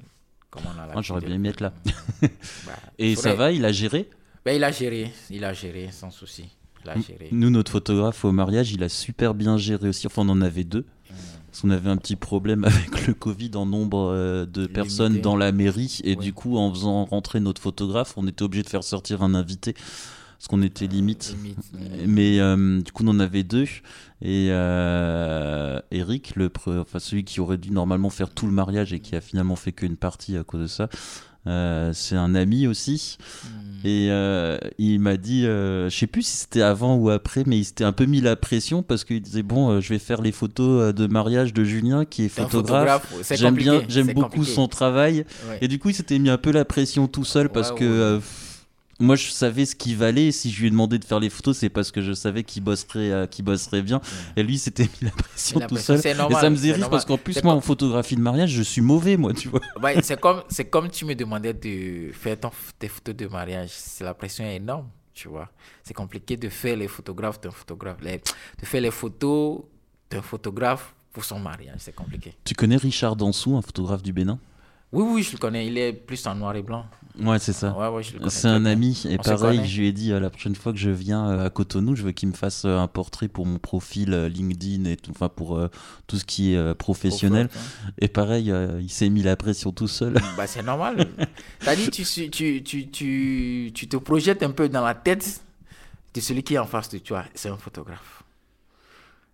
comme 0.50 0.62
on 0.64 0.80
a 0.80 0.88
Ah, 0.94 1.02
J'aurais 1.02 1.20
bien 1.20 1.34
aimé 1.34 1.50
être 1.50 1.60
là. 1.60 1.74
Bah, 2.66 2.72
Et 2.98 3.14
faudrait- 3.14 3.30
ça 3.30 3.36
va, 3.36 3.52
il 3.52 3.62
a 3.66 3.72
géré? 3.72 4.08
Ben, 4.42 4.56
il 4.56 4.64
a 4.64 4.70
géré, 4.72 5.12
il 5.28 5.44
a 5.44 5.52
géré 5.52 5.90
sans 5.92 6.10
souci. 6.10 6.46
Il 6.84 6.88
a 6.88 6.98
géré. 6.98 7.28
Nous, 7.30 7.50
notre 7.50 7.72
photographe 7.72 8.24
au 8.24 8.32
mariage, 8.32 8.72
il 8.72 8.82
a 8.82 8.88
super 8.88 9.34
bien 9.34 9.58
géré 9.58 9.88
aussi. 9.90 10.06
Enfin, 10.06 10.22
on 10.24 10.30
en 10.30 10.40
avait 10.40 10.64
deux. 10.64 10.86
Mm. 11.10 11.14
Parce 11.50 11.60
qu'on 11.60 11.70
avait 11.70 11.90
un 11.90 11.98
petit 11.98 12.16
problème 12.16 12.64
avec 12.72 13.06
le 13.06 13.12
Covid 13.12 13.50
en 13.56 13.66
nombre 13.66 14.10
euh, 14.14 14.46
de 14.46 14.66
personnes 14.66 15.20
dans 15.20 15.36
la 15.36 15.52
mairie. 15.52 16.00
Et 16.04 16.16
Ouais. 16.16 16.24
du 16.24 16.32
coup, 16.32 16.56
en 16.56 16.72
faisant 16.72 17.04
rentrer 17.04 17.40
notre 17.40 17.60
photographe, 17.60 18.14
on 18.16 18.26
était 18.26 18.42
obligé 18.42 18.62
de 18.62 18.70
faire 18.70 18.84
sortir 18.84 19.22
un 19.22 19.34
invité. 19.34 19.74
Parce 20.38 20.46
qu'on 20.48 20.62
était 20.62 20.86
limite. 20.86 21.34
Limite. 21.36 21.58
Mais 22.06 22.38
euh, 22.38 22.80
du 22.80 22.92
coup, 22.92 23.02
on 23.04 23.08
en 23.08 23.18
avait 23.20 23.42
deux. 23.42 23.64
Et 24.22 24.48
euh, 24.50 25.80
Eric, 25.90 26.34
le 26.36 26.48
pre- 26.48 26.80
enfin, 26.80 26.98
celui 27.00 27.24
qui 27.24 27.40
aurait 27.40 27.58
dû 27.58 27.70
normalement 27.72 28.10
faire 28.10 28.30
tout 28.30 28.46
le 28.46 28.52
mariage 28.52 28.92
et 28.92 29.00
qui 29.00 29.16
a 29.16 29.20
finalement 29.20 29.56
fait 29.56 29.72
qu'une 29.72 29.96
partie 29.96 30.36
à 30.36 30.44
cause 30.44 30.60
de 30.62 30.66
ça, 30.68 30.88
euh, 31.48 31.92
c'est 31.92 32.14
un 32.16 32.34
ami 32.36 32.66
aussi. 32.68 33.18
Mm. 33.44 33.48
Et 33.84 34.08
euh, 34.10 34.58
il 34.78 34.98
m'a 35.00 35.16
dit, 35.16 35.44
euh, 35.46 35.88
je 35.88 35.96
sais 35.96 36.06
plus 36.08 36.22
si 36.22 36.36
c'était 36.36 36.62
avant 36.62 36.96
ou 36.96 37.10
après, 37.10 37.42
mais 37.46 37.58
il 37.58 37.64
s'était 37.64 37.84
un 37.84 37.92
peu 37.92 38.06
mis 38.06 38.20
la 38.20 38.34
pression 38.36 38.82
parce 38.82 39.04
qu'il 39.04 39.20
disait 39.20 39.42
bon, 39.44 39.80
je 39.80 39.88
vais 39.88 39.98
faire 40.00 40.20
les 40.22 40.32
photos 40.32 40.94
de 40.94 41.06
mariage 41.08 41.52
de 41.52 41.62
Julien 41.64 42.04
qui 42.04 42.24
est 42.24 42.28
photographe. 42.28 43.12
J'aime 43.32 43.54
bien, 43.56 43.82
j'aime 43.88 44.08
beaucoup 44.12 44.22
compliqué. 44.36 44.52
son 44.52 44.68
travail. 44.68 45.24
Ouais. 45.48 45.58
Et 45.62 45.68
du 45.68 45.78
coup, 45.78 45.90
il 45.90 45.94
s'était 45.94 46.18
mis 46.20 46.30
un 46.30 46.38
peu 46.38 46.50
la 46.52 46.64
pression 46.64 47.06
tout 47.08 47.24
seul 47.24 47.48
parce 47.50 47.70
Ouais, 47.70 47.78
que 47.78 48.16
ouais. 48.16 48.22
Moi, 49.00 49.14
je 49.16 49.28
savais 49.30 49.64
ce 49.64 49.76
qu'il 49.76 49.96
valait. 49.96 50.32
Si 50.32 50.50
je 50.50 50.60
lui 50.60 50.66
ai 50.68 50.70
demandé 50.70 50.98
de 50.98 51.04
faire 51.04 51.20
les 51.20 51.30
photos, 51.30 51.56
c'est 51.56 51.68
parce 51.68 51.90
que 51.92 52.00
je 52.02 52.12
savais 52.12 52.42
qu'il 52.42 52.62
bosserait, 52.64 53.10
euh, 53.12 53.26
qu'il 53.26 53.44
bosserait 53.44 53.82
bien. 53.82 54.00
Et 54.36 54.42
lui, 54.42 54.54
il 54.54 54.58
s'était 54.58 54.84
mis 55.02 55.08
la 55.08 55.10
pression 55.10 55.60
tout 55.60 55.76
seul. 55.76 56.00
c'est 56.00 56.10
et 56.10 56.14
normal, 56.14 56.40
ça 56.40 56.50
me 56.50 56.56
faisait 56.56 56.72
rire 56.72 56.80
normal. 56.80 56.90
parce 56.90 57.04
qu'en 57.04 57.16
plus, 57.18 57.34
moi, 57.36 57.42
comme- 57.42 57.58
en 57.58 57.60
photographie 57.60 58.16
de 58.16 58.20
mariage, 58.20 58.50
je 58.50 58.62
suis 58.62 58.80
mauvais, 58.80 59.16
moi, 59.16 59.32
tu 59.34 59.48
vois. 59.48 59.60
Ouais, 59.82 60.00
c'est 60.02 60.20
comme, 60.20 60.42
c'est 60.48 60.64
comme 60.66 60.88
tu 60.90 61.04
me 61.04 61.14
demandais 61.14 61.54
de 61.54 62.10
faire 62.12 62.38
ton- 62.40 62.50
tes 62.78 62.88
photos 62.88 63.14
de 63.14 63.26
mariage. 63.28 63.70
C'est 63.72 64.04
la 64.04 64.14
pression 64.14 64.44
est 64.44 64.56
énorme, 64.56 64.88
tu 65.14 65.28
vois. 65.28 65.48
C'est 65.84 65.94
compliqué 65.94 66.36
de 66.36 66.48
faire 66.48 66.76
les 66.76 66.88
photographes 66.88 67.40
d'un 67.40 67.50
photographe, 67.52 67.98
les- 68.02 68.18
de 68.18 68.66
faire 68.66 68.80
les 68.80 68.90
photos 68.90 69.60
d'un 70.10 70.22
photographe 70.22 70.94
pour 71.12 71.24
son 71.24 71.38
mariage. 71.38 71.76
C'est 71.78 71.94
compliqué. 71.94 72.34
Tu 72.44 72.54
connais 72.54 72.76
Richard 72.76 73.14
Dansou, 73.16 73.56
un 73.56 73.62
photographe 73.62 74.02
du 74.02 74.12
Bénin? 74.12 74.38
Oui, 74.90 75.04
oui, 75.06 75.22
je 75.22 75.32
le 75.32 75.38
connais. 75.38 75.66
Il 75.66 75.76
est 75.76 75.92
plus 75.92 76.26
en 76.26 76.34
noir 76.34 76.56
et 76.56 76.62
blanc. 76.62 76.86
Ouais, 77.20 77.38
c'est 77.38 77.52
ça. 77.52 77.76
Ouais, 77.76 77.88
ouais, 77.88 78.02
C'est 78.28 78.48
un 78.48 78.64
ami 78.64 79.02
et 79.08 79.16
On 79.18 79.22
pareil, 79.22 79.66
je 79.66 79.80
lui 79.80 79.88
ai 79.88 79.92
dit 79.92 80.12
euh, 80.12 80.20
la 80.20 80.30
prochaine 80.30 80.54
fois 80.54 80.72
que 80.72 80.78
je 80.78 80.90
viens 80.90 81.28
euh, 81.28 81.46
à 81.46 81.50
Cotonou, 81.50 81.96
je 81.96 82.02
veux 82.02 82.12
qu'il 82.12 82.28
me 82.28 82.34
fasse 82.34 82.64
euh, 82.64 82.78
un 82.78 82.86
portrait 82.86 83.28
pour 83.28 83.44
mon 83.44 83.58
profil 83.58 84.12
euh, 84.12 84.28
LinkedIn 84.28 84.84
et 84.84 84.96
tout, 84.96 85.10
enfin 85.10 85.28
pour 85.28 85.60
tout 86.06 86.16
ce 86.16 86.24
qui 86.24 86.54
est 86.54 86.74
professionnel. 86.74 87.48
Fort, 87.48 87.62
hein. 87.86 87.92
Et 87.98 88.08
pareil, 88.08 88.52
il 88.80 88.90
s'est 88.90 89.08
mis 89.08 89.22
la 89.22 89.36
pression 89.36 89.72
tout 89.72 89.88
seul. 89.88 90.14
Bah, 90.36 90.46
c'est 90.46 90.62
normal. 90.62 91.08
T'as 91.60 91.74
dit, 91.74 91.90
tu, 91.90 92.04
tu, 92.30 92.62
tu, 92.62 93.72
tu 93.74 93.88
te 93.88 93.96
projettes 93.96 94.42
un 94.42 94.50
peu 94.50 94.68
dans 94.68 94.84
la 94.84 94.94
tête 94.94 95.40
de 96.14 96.20
celui 96.20 96.42
qui 96.44 96.54
est 96.54 96.58
en 96.58 96.66
face 96.66 96.88
de 96.90 96.98
toi. 96.98 97.24
C'est 97.34 97.48
un 97.48 97.56
photographe. 97.56 98.22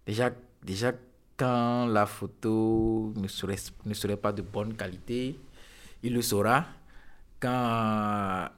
Déjà, 0.07 0.30
déjà 0.64 0.93
quand 1.37 1.87
la 1.87 2.07
photo 2.07 3.12
ne 3.16 3.28
serait, 3.28 3.59
ne 3.85 3.95
serait 3.95 4.16
pas 4.16 4.32
de 4.32 4.43
bonne 4.43 4.74
qualité, 4.74 5.39
il 6.03 6.14
le 6.14 6.22
saura. 6.22 6.64
Quand, 7.45 8.49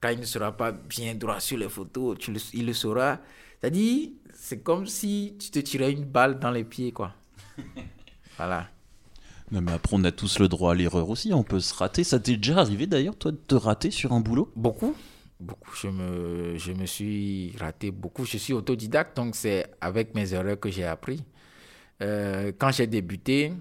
quand 0.00 0.10
il 0.10 0.20
ne 0.20 0.24
sera 0.24 0.52
pas 0.56 0.72
bien 0.72 1.14
droit 1.14 1.40
sur 1.40 1.58
les 1.58 1.68
photos, 1.68 2.18
tu 2.18 2.32
le- 2.32 2.40
il 2.54 2.66
le 2.66 2.72
saura. 2.74 3.18
C'est-à-dire, 3.60 4.10
c'est 4.34 4.62
comme 4.62 4.86
si 4.86 5.36
tu 5.40 5.50
te 5.50 5.58
tirais 5.60 5.92
une 5.92 6.04
balle 6.04 6.38
dans 6.38 6.50
les 6.52 6.64
pieds, 6.64 6.92
quoi. 6.92 7.14
Voilà. 8.36 8.68
non 9.52 9.60
mais 9.62 9.72
après 9.72 9.96
on 9.96 10.04
a 10.04 10.12
tous 10.12 10.38
le 10.38 10.48
droit 10.48 10.72
à 10.72 10.74
l'erreur 10.74 11.08
aussi, 11.10 11.32
on 11.32 11.42
peut 11.42 11.60
se 11.60 11.74
rater. 11.74 12.04
Ça 12.04 12.20
t'est 12.20 12.36
déjà 12.36 12.58
arrivé 12.60 12.86
d'ailleurs 12.86 13.16
toi 13.16 13.32
de 13.32 13.36
te 13.36 13.54
rater 13.54 13.90
sur 13.90 14.12
un 14.12 14.20
boulot? 14.20 14.52
Beaucoup, 14.56 14.94
beaucoup. 15.40 15.72
Je 15.74 15.88
me, 15.88 16.56
je 16.58 16.72
me 16.72 16.86
suis 16.86 17.54
raté 17.58 17.90
beaucoup. 17.90 18.24
Je 18.24 18.38
suis 18.38 18.52
autodidacte, 18.52 19.16
donc 19.16 19.34
c'est 19.36 19.66
avec 19.80 20.14
mes 20.14 20.32
erreurs 20.34 20.58
que 20.60 20.70
j'ai 20.70 20.84
appris. 20.84 21.24
Euh, 22.02 22.52
quand 22.58 22.72
j'ai 22.72 22.86
débuté, 22.86 23.52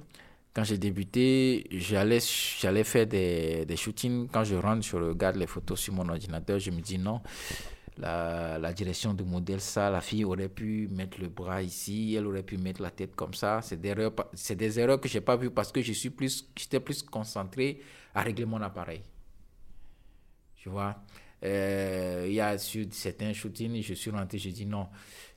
quand 0.59 0.65
j'ai 0.65 0.77
débuté, 0.77 1.65
j'allais, 1.71 2.19
j'allais 2.59 2.83
faire 2.83 3.07
des, 3.07 3.65
des 3.65 3.77
shootings. 3.77 4.27
Quand 4.29 4.43
je 4.43 4.55
rentre, 4.55 4.85
je 4.85 4.97
regarde 4.97 5.37
les 5.37 5.47
photos 5.47 5.79
sur 5.79 5.93
mon 5.93 6.07
ordinateur, 6.09 6.59
je 6.59 6.69
me 6.71 6.81
dis 6.81 6.97
non. 6.97 7.21
La, 7.97 8.59
la 8.59 8.73
direction 8.73 9.13
du 9.13 9.23
modèle, 9.23 9.61
ça, 9.61 9.89
la 9.89 10.01
fille 10.01 10.25
aurait 10.25 10.49
pu 10.49 10.89
mettre 10.91 11.19
le 11.21 11.29
bras 11.29 11.61
ici, 11.61 12.15
elle 12.17 12.27
aurait 12.27 12.43
pu 12.43 12.57
mettre 12.57 12.81
la 12.81 12.91
tête 12.91 13.15
comme 13.15 13.33
ça. 13.33 13.61
C'est 13.61 13.79
des 13.79 13.89
erreurs, 13.89 14.13
c'est 14.33 14.55
des 14.55 14.79
erreurs 14.79 14.99
que 14.99 15.07
j'ai 15.09 15.21
pas 15.21 15.37
vues 15.37 15.51
parce 15.51 15.71
que 15.71 15.81
je 15.81 15.93
suis 15.93 16.09
plus, 16.09 16.49
j'étais 16.57 16.79
plus 16.81 17.03
concentré 17.03 17.79
à 18.13 18.21
régler 18.21 18.45
mon 18.45 18.61
appareil. 18.61 19.03
Tu 20.55 20.69
vois, 20.69 20.95
Euh, 21.41 22.25
il 22.27 22.33
y 22.33 22.41
a 22.41 22.57
sur 22.57 22.85
certains 22.91 23.31
shootings, 23.31 23.81
je 23.81 23.93
suis 23.93 24.11
rentré, 24.11 24.37
je 24.37 24.49
dis 24.49 24.65
non, 24.65 24.89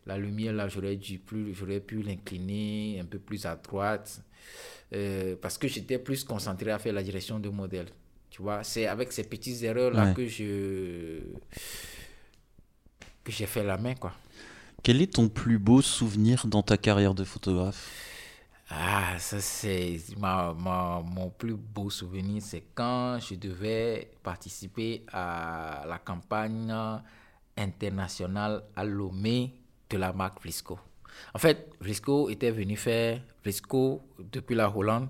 la 0.07 0.19
lumière 0.19 0.53
là, 0.53 0.69
j'aurais 0.69 0.97
dû 0.97 1.19
plus, 1.19 1.55
j'aurais 1.55 1.81
pu 1.81 2.03
l'incliner 2.03 2.99
un 3.01 3.05
peu 3.07 3.19
plus 3.19 3.47
à 3.47 3.57
droite, 3.57 4.23
euh, 4.95 5.37
parce 5.41 5.59
que 5.59 5.69
j'étais 5.69 5.99
plus 5.99 6.25
concentré 6.25 6.71
à 6.71 6.79
faire 6.79 6.95
la 6.95 7.03
direction 7.03 7.41
de 7.41 7.49
modèle. 7.51 7.89
Tu 8.31 8.43
vois, 8.43 8.65
c'est 8.65 8.87
avec 8.87 9.13
ces 9.13 9.25
petites 9.25 9.63
erreurs 9.65 9.93
là 9.93 10.07
Ouais. 10.07 10.17
que 10.17 10.27
je 10.27 11.21
que 13.25 13.33
j'ai 13.33 13.47
fait 13.47 13.63
la 13.65 13.77
main 13.79 13.95
quoi. 13.95 14.13
Quel 14.85 15.03
est 15.03 15.15
ton 15.15 15.29
plus 15.29 15.59
beau 15.59 15.83
souvenir 15.83 16.47
dans 16.47 16.63
ta 16.63 16.77
carrière 16.77 17.15
de 17.15 17.25
photographe? 17.25 17.97
Ah, 18.71 19.19
ça 19.19 19.41
c'est 19.41 19.99
ma, 20.17 20.55
ma- 20.55 21.03
mon 21.05 21.29
plus 21.31 21.55
beau 21.57 21.91
souvenir, 21.91 22.41
c'est 22.43 22.63
quand 22.75 23.19
je 23.21 23.35
devais 23.35 24.11
participer 24.23 25.05
à 25.13 25.85
la 25.87 25.99
campagne 25.99 26.73
internationale 27.57 28.63
à 28.75 28.85
Lomé 28.85 29.55
la 29.97 30.13
marque 30.13 30.43
Vlisco. 30.43 30.79
En 31.35 31.39
fait, 31.39 31.71
Vlisco 31.81 32.31
était 32.31 32.51
venu 32.51 32.77
faire, 32.77 33.21
Vlisco, 33.45 34.03
depuis 34.19 34.55
la 34.55 34.75
Hollande, 34.75 35.09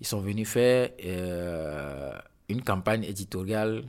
ils 0.00 0.06
sont 0.06 0.20
venus 0.20 0.48
faire 0.48 0.90
euh, 1.04 2.18
une 2.48 2.62
campagne 2.62 3.04
éditoriale 3.04 3.84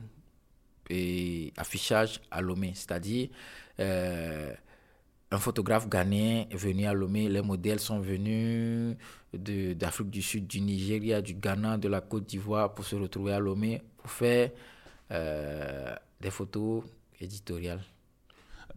et 0.90 1.52
affichage 1.56 2.20
à 2.30 2.40
Lomé, 2.40 2.72
c'est-à-dire 2.74 3.28
euh, 3.80 4.52
un 5.30 5.38
photographe 5.38 5.88
ghanéen 5.88 6.46
est 6.50 6.56
venu 6.56 6.86
à 6.86 6.92
Lomé, 6.92 7.28
les 7.28 7.42
modèles 7.42 7.80
sont 7.80 7.98
venus 7.98 8.96
d'Afrique 9.32 10.10
du 10.10 10.22
Sud, 10.22 10.46
du 10.46 10.60
Nigeria, 10.60 11.20
du 11.20 11.34
Ghana, 11.34 11.78
de 11.78 11.88
la 11.88 12.00
Côte 12.00 12.26
d'Ivoire 12.26 12.74
pour 12.74 12.84
se 12.84 12.94
retrouver 12.94 13.32
à 13.32 13.40
Lomé 13.40 13.82
pour 13.96 14.10
faire 14.10 14.50
euh, 15.10 15.94
des 16.20 16.30
photos 16.30 16.84
éditoriales. 17.20 17.82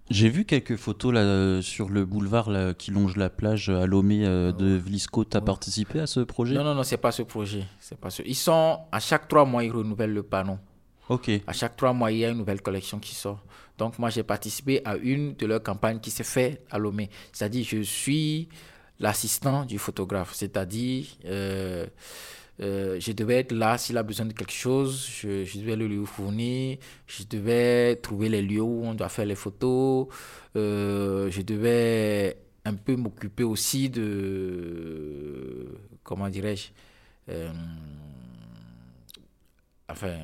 J'ai 0.09 0.29
vu 0.29 0.45
quelques 0.45 0.77
photos 0.77 1.13
là 1.13 1.19
euh, 1.19 1.61
sur 1.61 1.89
le 1.89 2.05
boulevard 2.05 2.49
là, 2.49 2.73
qui 2.73 2.91
longe 2.91 3.17
la 3.17 3.29
plage 3.29 3.69
à 3.69 3.85
Lomé 3.85 4.25
euh, 4.25 4.53
de 4.53 4.75
Vlisco. 4.77 5.25
T'as 5.25 5.39
Ouais. 5.39 5.45
participé 5.45 5.99
à 5.99 6.07
ce 6.07 6.21
projet? 6.21 6.55
Non, 6.55 6.63
non, 6.63 6.75
non, 6.75 6.83
c'est 6.83 6.97
pas 6.97 7.11
ce 7.11 7.23
projet. 7.23 7.65
C'est 7.79 7.99
pas 7.99 8.09
ce... 8.09 8.21
Ils 8.25 8.35
sont, 8.35 8.79
à 8.91 8.99
chaque 9.01 9.27
trois 9.27 9.43
mois, 9.43 9.65
ils 9.65 9.71
renouvellent 9.71 10.13
le 10.13 10.23
panneau. 10.23 10.57
Ok. 11.09 11.29
À 11.45 11.51
chaque 11.53 11.75
trois 11.75 11.91
mois, 11.93 12.11
il 12.11 12.19
y 12.19 12.25
a 12.25 12.29
une 12.29 12.37
nouvelle 12.37 12.61
collection 12.61 12.99
qui 12.99 13.15
sort. 13.15 13.43
Donc, 13.77 13.99
moi, 13.99 14.09
j'ai 14.09 14.23
participé 14.23 14.81
à 14.85 14.95
une 14.95 15.35
de 15.35 15.45
leurs 15.45 15.61
campagnes 15.61 15.99
qui 15.99 16.09
s'est 16.11 16.23
faite 16.23 16.65
à 16.71 16.77
Lomé. 16.77 17.09
C'est-à-dire, 17.33 17.65
je 17.67 17.81
suis 17.81 18.47
l'assistant 18.99 19.65
du 19.65 19.77
photographe. 19.77 20.31
C'est-à-dire, 20.33 21.05
euh, 21.25 21.85
euh, 22.59 22.99
je 22.99 23.11
devais 23.11 23.35
être 23.35 23.51
là 23.51 23.77
s'il 23.77 23.97
a 23.97 24.03
besoin 24.03 24.25
de 24.25 24.33
quelque 24.33 24.51
chose. 24.51 25.07
Je, 25.21 25.59
devais 25.59 25.75
le 25.75 25.87
lui 25.87 26.05
fournir. 26.05 26.77
Je 27.05 27.23
devais 27.23 27.95
trouver 27.97 28.29
les 28.29 28.41
lieux 28.41 28.61
où 28.61 28.83
on 28.85 28.93
doit 28.93 29.09
faire 29.09 29.25
les 29.25 29.35
photos. 29.35 30.07
Euh, 30.55 31.29
je 31.29 31.41
devais 31.41 32.37
un 32.65 32.73
peu 32.75 32.95
m'occuper 32.95 33.43
aussi 33.43 33.89
de. 33.89 35.67
Comment 36.03 36.29
dirais-je 36.29 36.69
euh, 37.29 37.51
Enfin 39.89 40.17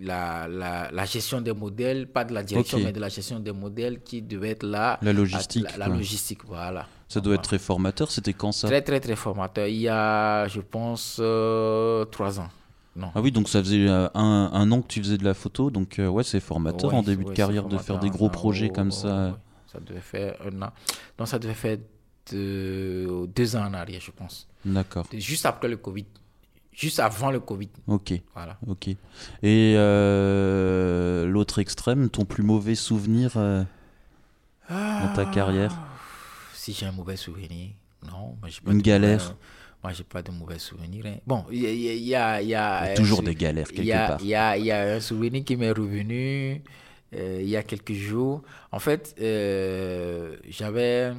la, 0.00 0.46
la, 0.48 0.90
la 0.90 1.04
gestion 1.04 1.40
des 1.40 1.52
modèles, 1.52 2.06
pas 2.06 2.24
de 2.24 2.32
la 2.34 2.42
direction, 2.42 2.78
mais 2.78 2.92
de 2.92 3.00
la 3.00 3.08
gestion 3.08 3.40
des 3.40 3.52
modèles 3.52 4.00
qui 4.02 4.22
devait 4.22 4.50
être 4.50 4.62
là. 4.64 4.98
La 5.02 5.12
logistique. 5.12 5.66
La, 5.78 5.88
logistique, 5.88 6.44
voilà. 6.44 6.86
Ça 7.08 7.20
doit 7.20 7.34
être 7.36 7.42
très 7.42 7.58
formateur. 7.58 8.10
C'était 8.10 8.32
quand 8.32 8.52
ça 8.52 8.68
Très, 8.68 8.82
très, 8.82 9.00
très 9.00 9.16
formateur. 9.16 9.66
Il 9.68 9.76
y 9.76 9.88
a, 9.88 10.46
je 10.48 10.60
pense, 10.60 11.18
euh, 11.20 12.04
trois 12.06 12.38
ans. 12.40 12.48
Non. 12.94 13.10
Ah 13.14 13.20
oui, 13.20 13.30
donc 13.30 13.48
ça 13.48 13.60
faisait 13.62 13.86
euh, 13.88 14.08
un, 14.14 14.50
un 14.52 14.72
an 14.72 14.80
que 14.80 14.86
tu 14.88 15.00
faisais 15.02 15.18
de 15.18 15.24
la 15.24 15.34
photo, 15.34 15.70
donc 15.70 15.98
euh, 15.98 16.08
ouais, 16.08 16.24
c'est 16.24 16.40
formateur 16.40 16.90
Ouais, 16.92 16.98
en 16.98 17.02
début 17.02 17.24
ouais, 17.24 17.30
de 17.30 17.36
carrière 17.36 17.64
de 17.68 17.76
faire 17.76 17.98
des 17.98 18.08
gros 18.08 18.30
projets 18.30 18.70
comme 18.70 18.90
ça. 18.90 19.26
ouais. 19.26 19.32
Ça 19.70 19.80
devait 19.80 20.00
faire 20.00 20.36
un 20.46 20.62
an. 20.62 20.72
Non, 21.18 21.26
ça 21.26 21.38
devait 21.38 21.52
faire 21.52 21.76
deux, 22.32 23.26
deux 23.26 23.56
ans 23.56 23.66
en 23.66 23.74
arrière, 23.74 24.00
je 24.00 24.10
pense. 24.10 24.48
D'accord. 24.64 25.06
Juste 25.12 25.44
après 25.46 25.68
le 25.68 25.76
Covid. 25.76 26.06
Juste 26.76 27.00
avant 27.00 27.30
le 27.30 27.40
Covid. 27.40 27.70
Ok. 27.86 28.12
Voilà. 28.34 28.58
Ok. 28.66 28.88
Et 29.42 29.74
euh, 29.76 31.26
l'autre 31.26 31.58
extrême, 31.58 32.10
ton 32.10 32.24
plus 32.26 32.42
mauvais 32.42 32.74
souvenir 32.74 33.32
euh, 33.36 33.64
dans 34.68 35.12
ta 35.14 35.24
carrière 35.24 35.74
Si 36.52 36.72
j'ai 36.74 36.86
un 36.86 36.92
mauvais 36.92 37.16
souvenir, 37.16 37.70
non. 38.04 38.36
Moi, 38.40 38.48
j'ai 38.48 38.60
pas 38.60 38.72
Une 38.72 38.82
galère. 38.82 39.20
mauvais- 39.22 39.34
Moi, 39.82 39.92
j'ai 39.92 40.04
pas 40.04 40.22
de 40.22 40.30
mauvais 40.32 40.58
souvenirs. 40.58 41.04
hein. 41.06 41.14
Bon, 41.26 41.44
il 41.50 41.60
y 41.62 41.66
a, 41.66 41.72
il 42.42 42.44
y 42.44 42.46
y 42.46 42.50
y 42.50 42.54
a, 42.54 42.84
euh, 42.84 42.94
toujours 42.96 43.22
des 43.22 43.34
galères 43.34 43.68
quelque 43.68 43.82
y 43.82 43.92
a, 43.92 44.06
part. 44.08 44.18
Il 44.20 44.26
y 44.26 44.34
a, 44.34 44.56
il 44.58 44.64
y 44.66 44.70
a 44.72 44.94
un 44.96 45.00
souvenir 45.00 45.44
qui 45.44 45.56
m'est 45.56 45.70
revenu 45.70 46.62
euh, 47.14 47.38
il 47.40 47.48
y 47.48 47.56
a 47.56 47.62
quelques 47.62 47.92
jours. 47.94 48.42
En 48.72 48.80
fait, 48.80 49.14
euh, 49.20 50.36
j'avais, 50.48 51.12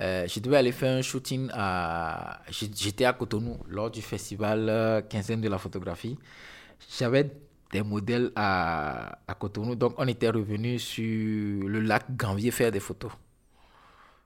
euh, 0.00 0.26
je 0.26 0.40
devais 0.40 0.56
aller 0.56 0.72
faire 0.72 0.96
un 0.96 1.02
shooting 1.02 1.50
à, 1.52 2.40
j'étais 2.50 3.04
à 3.04 3.12
Cotonou 3.12 3.58
lors 3.68 3.90
du 3.90 4.00
festival 4.00 4.68
euh, 4.68 5.02
quinzaine 5.02 5.40
de 5.40 5.48
la 5.48 5.58
photographie. 5.58 6.16
J'avais 6.98 7.30
des 7.72 7.82
modèles 7.82 8.32
à, 8.34 9.18
à 9.28 9.34
Cotonou, 9.34 9.74
donc 9.74 9.94
on 9.98 10.08
était 10.08 10.30
revenu 10.30 10.78
sur 10.78 11.68
le 11.68 11.80
lac 11.80 12.04
Gambier 12.16 12.50
faire 12.50 12.72
des 12.72 12.80
photos. 12.80 13.12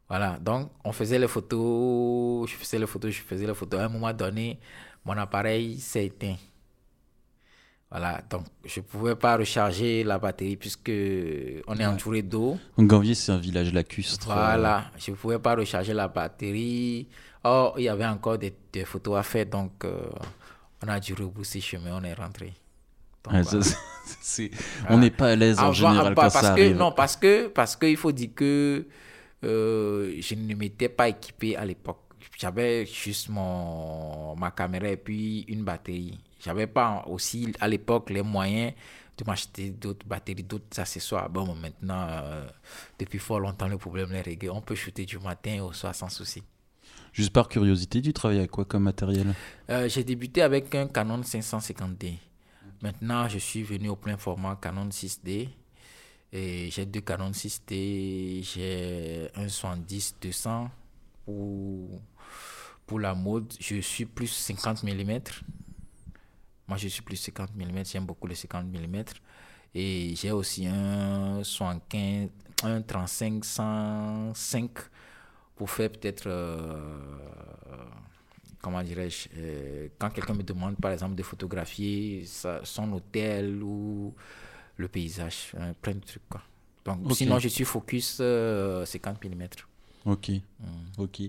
Voilà, 0.09 0.39
donc 0.39 0.71
on 0.85 0.93
faisait 0.93 1.19
les 1.19 1.29
photos, 1.29 2.49
je 2.51 2.57
faisais 2.57 2.79
les 2.79 2.87
photos, 2.87 3.11
je 3.11 3.23
faisais 3.23 3.47
les 3.47 3.55
photos. 3.55 3.81
À 3.81 3.85
un 3.87 3.89
moment 3.89 4.13
donné, 4.13 4.59
mon 5.05 5.17
appareil 5.17 5.79
s'est 5.81 6.07
éteint. 6.07 6.37
Voilà, 7.97 8.21
donc 8.29 8.43
je 8.65 8.81
ne 8.81 8.85
pouvais 8.85 9.15
pas 9.15 9.37
recharger 9.37 10.03
la 10.03 10.19
batterie 10.19 10.57
puisque 10.57 10.91
on 11.69 11.77
est 11.77 11.87
entouré 11.87 12.23
d'eau. 12.23 12.59
Ganvier, 12.77 13.15
c'est 13.15 13.31
un 13.31 13.39
village 13.39 13.73
lacustre. 13.73 14.27
Voilà, 14.27 14.87
je 14.99 15.13
ne 15.13 15.17
pouvais 15.17 15.39
pas 15.39 15.55
recharger 15.55 15.95
la 15.95 16.09
batterie. 16.09 17.07
Or, 17.45 17.75
il 17.79 17.85
y 17.85 17.89
avait 17.89 18.05
encore 18.07 18.37
des, 18.39 18.53
des 18.73 18.85
photos 18.85 19.17
à 19.17 19.23
faire, 19.23 19.47
donc 19.47 19.85
euh, 19.85 20.09
on 20.85 20.89
a 20.89 20.99
dû 20.99 21.15
rebrousser 21.15 21.61
chemin, 21.61 21.93
on 22.01 22.03
est 22.03 22.15
rentré. 22.15 22.53
Ouais, 23.31 23.43
voilà. 23.43 23.65
On 24.91 24.99
n'est 24.99 25.11
pas 25.13 25.29
à 25.29 25.37
l'aise 25.37 25.59
en 25.61 25.65
Avant- 25.67 25.73
général 25.73 26.15
pas- 26.17 26.23
quand 26.29 26.33
parce 26.33 26.47
ça 26.47 26.55
que. 26.57 26.73
Non, 26.73 26.91
parce 26.91 27.17
que 27.17 27.47
parce 27.47 27.77
qu'il 27.77 27.97
faut 27.97 28.11
dire 28.13 28.31
que 28.35 28.87
euh, 29.45 30.15
je 30.21 30.35
ne 30.35 30.55
m'étais 30.57 30.89
pas 30.89 31.09
équipé 31.11 31.55
à 31.55 31.65
l'époque. 31.65 32.01
J'avais 32.37 32.87
juste 32.87 33.29
mon, 33.29 34.35
ma 34.37 34.51
caméra 34.51 34.89
et 34.89 34.97
puis 34.97 35.43
une 35.47 35.63
batterie. 35.63 36.19
J'avais 36.41 36.67
pas 36.67 37.05
aussi 37.07 37.53
à 37.61 37.69
l'époque 37.69 38.11
les 38.11 38.23
moyens 38.23 38.73
de 39.17 39.25
m'acheter 39.25 39.71
d'autres 39.71 40.07
batteries, 40.07 40.43
d'autres 40.43 40.79
accessoires. 40.79 41.31
Bon, 41.31 41.55
maintenant, 41.55 42.07
euh, 42.09 42.47
depuis 42.99 43.19
fort 43.19 43.41
longtemps, 43.41 43.69
le 43.69 43.79
problème 43.79 44.13
est 44.13 44.21
réglé. 44.21 44.51
On 44.51 44.61
peut 44.61 44.75
shooter 44.75 45.05
du 45.05 45.19
matin 45.19 45.63
au 45.63 45.73
soir 45.73 45.95
sans 45.95 46.09
souci. 46.09 46.43
Juste 47.13 47.33
par 47.33 47.49
curiosité, 47.49 48.03
tu 48.03 48.13
travailles 48.13 48.39
avec 48.39 48.51
quoi 48.51 48.65
comme 48.65 48.83
matériel? 48.83 49.35
Euh, 49.71 49.89
j'ai 49.89 50.03
débuté 50.03 50.43
avec 50.43 50.75
un 50.75 50.89
Canon 50.89 51.21
550D. 51.21 52.15
Maintenant, 52.83 53.29
je 53.29 53.39
suis 53.39 53.63
venu 53.63 53.89
au 53.89 53.97
plein 53.97 54.17
format 54.17 54.57
Canon 54.61 54.89
6D. 54.89 55.49
Et 56.33 56.71
j'ai 56.73 56.85
deux 56.87 57.01
Canon 57.01 57.31
6D. 57.31 58.43
J'ai 58.43 59.29
un 59.37 59.47
70-200 59.47 60.69
pour, 61.25 62.03
pour 62.85 62.99
la 62.99 63.15
mode. 63.15 63.53
Je 63.61 63.81
suis 63.81 64.07
plus 64.07 64.27
50 64.27 64.83
mm. 64.83 65.21
Moi, 66.69 66.79
je 66.79 66.89
suis 66.89 67.03
plus 67.03 67.17
50 67.17 67.51
mm. 67.57 67.85
J'aime 67.85 68.07
beaucoup 68.07 68.27
les 68.27 68.35
50 68.35 68.67
mm. 68.67 69.05
Et 69.75 70.15
j'ai 70.17 70.31
aussi 70.31 70.67
un 70.67 71.43
75, 71.43 72.29
un 72.63 72.81
35 72.83 73.45
105 73.45 74.71
pour 75.57 75.69
faire 75.71 75.91
peut-être, 75.91 76.27
euh, 76.27 76.97
comment 78.63 78.83
dirais-je, 78.83 79.29
euh, 79.37 79.89
quand 79.99 80.11
quelqu'un 80.11 80.35
me 80.35 80.43
demande 80.43 80.77
par 80.77 80.93
exemple 80.93 81.15
de 81.17 81.23
photographier 81.23 82.25
sa- 82.25 82.65
son 82.65 82.93
hôtel 82.93 83.63
ou 83.63 84.15
le 84.77 84.89
paysage, 84.89 85.53
hein, 85.59 85.73
plein 85.81 85.95
de 85.95 86.01
trucs 86.05 86.29
quoi. 86.29 86.43
Donc 86.85 86.99
sinon 87.15 87.39
je 87.39 87.49
suis 87.49 87.65
focus 87.65 88.19
euh, 88.21 88.85
50 88.85 89.25
mm. 89.25 89.47
Ok, 90.07 90.31
Hmm. 90.61 91.03
ok. 91.03 91.23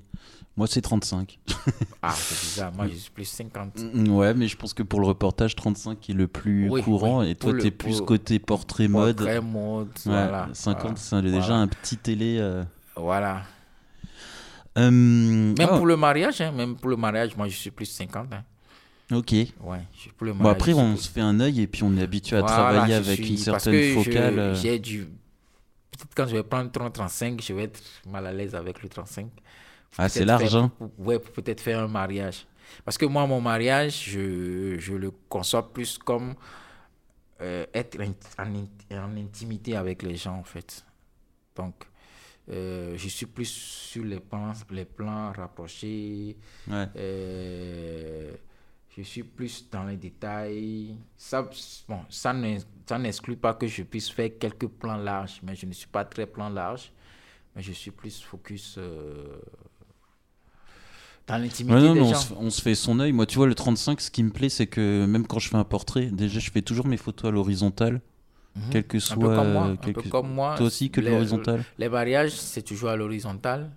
Moi, 0.57 0.67
c'est 0.67 0.82
35. 0.82 1.39
Ah 2.01 2.13
c'est 2.15 2.39
bizarre, 2.45 2.71
moi 2.73 2.88
je 2.91 2.95
suis 2.95 3.09
plus 3.11 3.26
50. 3.26 3.78
Mm, 3.93 4.09
Ouais, 4.11 4.34
mais 4.34 4.47
je 4.47 4.55
pense 4.57 4.73
que 4.73 4.84
pour 4.84 4.99
le 5.01 5.07
reportage, 5.07 5.55
35 5.55 6.09
est 6.09 6.13
le 6.13 6.28
plus 6.28 6.69
Oui, 6.69 6.82
courant. 6.84 7.21
oui. 7.21 7.30
Et 7.32 7.36
toi, 7.36 7.53
t'es 7.57 7.71
plus 7.71 8.01
côté 8.01 8.39
portrait 8.39 8.88
mode. 8.88 9.17
Très 9.17 9.41
mode, 9.41 9.88
Ouais, 9.88 10.11
voilà. 10.11 10.49
50, 10.53 10.82
voilà, 10.82 10.95
c'est 10.97 11.21
déjà 11.21 11.39
voilà. 11.39 11.55
un 11.57 11.67
petit 11.67 11.97
télé. 11.97 12.38
euh. 12.39 12.63
Voilà. 12.95 13.43
Euh, 14.78 14.91
Même 14.91 15.55
ah, 15.61 15.67
pour 15.78 15.86
le 15.86 15.95
mariage, 15.95 16.41
hein, 16.41 16.51
même 16.51 16.76
pour 16.76 16.89
le 16.89 16.97
mariage, 16.97 17.36
moi 17.38 17.47
je 17.47 17.55
suis 17.55 17.71
plus 17.71 17.86
50. 17.86 18.28
hein. 18.34 18.43
Ok. 19.13 19.32
Ouais, 19.32 19.47
je 19.93 19.99
suis 20.01 20.09
pour 20.11 20.26
le 20.26 20.34
Bon, 20.34 20.39
mariage, 20.39 20.55
après, 20.55 20.71
je 20.71 20.76
suis 20.78 20.86
on 20.86 20.93
plus- 20.95 21.01
se 21.03 21.09
fait 21.09 21.21
un 21.21 21.39
œil 21.39 21.61
et 21.61 21.67
puis 21.67 21.84
on 21.84 21.95
est 21.95 22.01
habitué 22.01 22.36
à 22.38 22.43
travailler 22.43 22.93
avec 22.95 23.15
suis- 23.23 23.30
une 23.30 23.36
parce 23.45 23.63
certaine 23.63 23.73
que 23.95 24.03
focale. 24.03 24.39
euh. 24.39 24.55
J'ai 24.55 24.80
du. 24.80 25.07
Peut-être 25.98 26.16
quand 26.16 26.28
je 26.28 26.36
vais 26.36 26.43
prendre 26.43 26.72
30, 26.72 26.93
35, 26.93 27.41
je 27.41 27.54
vais 27.54 27.64
être 27.64 27.82
mal 28.08 28.26
à 28.28 28.34
l'aise 28.34 28.56
avec 28.56 28.82
le 28.84 28.89
35. 28.89 29.28
Ah, 29.98 30.10
c'est 30.10 30.20
Peut-être 30.20 30.28
large, 30.28 30.50
faire- 30.52 30.70
pour- 30.72 30.91
Ouais, 31.00 31.20
pour 31.20 31.32
peut-être 31.34 31.62
faire 31.62 31.80
un 31.80 31.88
mariage. 31.88 32.46
Parce 32.84 32.98
que 32.98 33.06
moi, 33.06 33.26
mon 33.28 33.39
mariage, 33.41 34.04
je, 34.10 34.78
je 34.80 34.93
le 34.93 35.12
conçois 35.30 35.72
plus 35.72 35.98
comme 35.98 36.34
euh, 37.41 37.66
être 37.74 37.98
en, 38.39 38.56
in- 38.56 38.98
en 38.98 39.18
intimité 39.18 39.76
avec 39.76 40.02
les 40.04 40.16
gens, 40.16 40.36
en 40.38 40.43
fait. 40.43 40.84
Donc, 41.56 41.76
euh, 42.50 42.96
je 42.98 43.08
suis 43.08 43.26
plus 43.26 43.46
sur 43.46 44.04
les 44.04 44.20
plans, 44.20 44.54
les 44.72 44.86
plans 44.86 45.32
rapprochés. 45.32 46.36
Ouais. 46.68 46.88
Euh, 46.96 48.32
je 48.98 49.02
suis 49.04 49.24
plus 49.24 49.66
dans 49.72 49.84
les 49.84 49.98
détails. 49.98 50.96
Ça, 51.18 51.50
bon, 51.88 52.00
ça 52.10 52.34
ne- 52.34 52.58
ça 52.88 52.98
n'exclut 52.98 53.36
pas 53.38 53.54
que 53.54 53.68
je 53.68 53.84
puisse 53.84 54.10
faire 54.10 54.30
quelques 54.39 54.68
plans 54.68 54.98
larges, 54.98 55.39
mais 55.43 55.56
je 55.56 55.66
ne 55.66 55.74
suis 55.74 55.88
pas 55.88 56.06
très 56.06 56.26
plan 56.26 56.50
large. 56.50 56.91
Mais 57.56 57.62
je 57.62 57.72
suis 57.72 57.91
plus 57.91 58.22
focus 58.22 58.76
euh, 58.78 59.38
dans 61.28 61.38
l'intimité 61.38 61.74
Ouais, 61.76 62.00
on 62.02 62.14
se, 62.14 62.34
on 62.34 62.50
se 62.50 62.62
fait 62.62 62.76
son 62.76 63.00
œil. 63.00 63.12
Moi, 63.12 63.26
tu 63.26 63.38
vois, 63.38 63.48
le 63.48 63.56
35, 63.56 64.00
ce 64.02 64.12
qui 64.12 64.24
me 64.24 64.30
plaît, 64.30 64.50
c'est 64.50 64.68
que 64.68 65.06
même 65.06 65.26
quand 65.26 65.39
je 65.39 65.50
fais 65.50 65.56
un 65.56 65.64
portrait, 65.64 66.08
déjà, 66.08 66.39
je 66.39 66.52
fais 66.52 66.62
toujours 66.62 66.86
mes 66.86 66.98
photos 66.98 67.30
à 67.30 67.32
l'horizontale. 67.32 68.02
Mhm. 68.56 68.64
Quel 68.72 68.84
que 68.86 68.98
Un 68.98 69.00
soit. 69.00 69.16
peu 69.18 69.36
comme 69.36 69.52
moi. 69.54 69.64
un 69.66 69.76
quel 69.78 69.93
peu 69.93 70.02
que- 70.04 70.10
comme 70.10 70.34
moi. 70.34 70.56
Toi 70.58 70.68
aussi, 70.68 70.89
que 70.89 71.02
de 71.02 71.06
les- 71.06 71.12
l'horizontale 71.12 71.64
Les 71.78 71.89
mariages, 71.89 72.32
c'est 72.32 72.62
toujours 72.62 72.89
à 72.89 72.96
l'horizontale. 72.96 73.72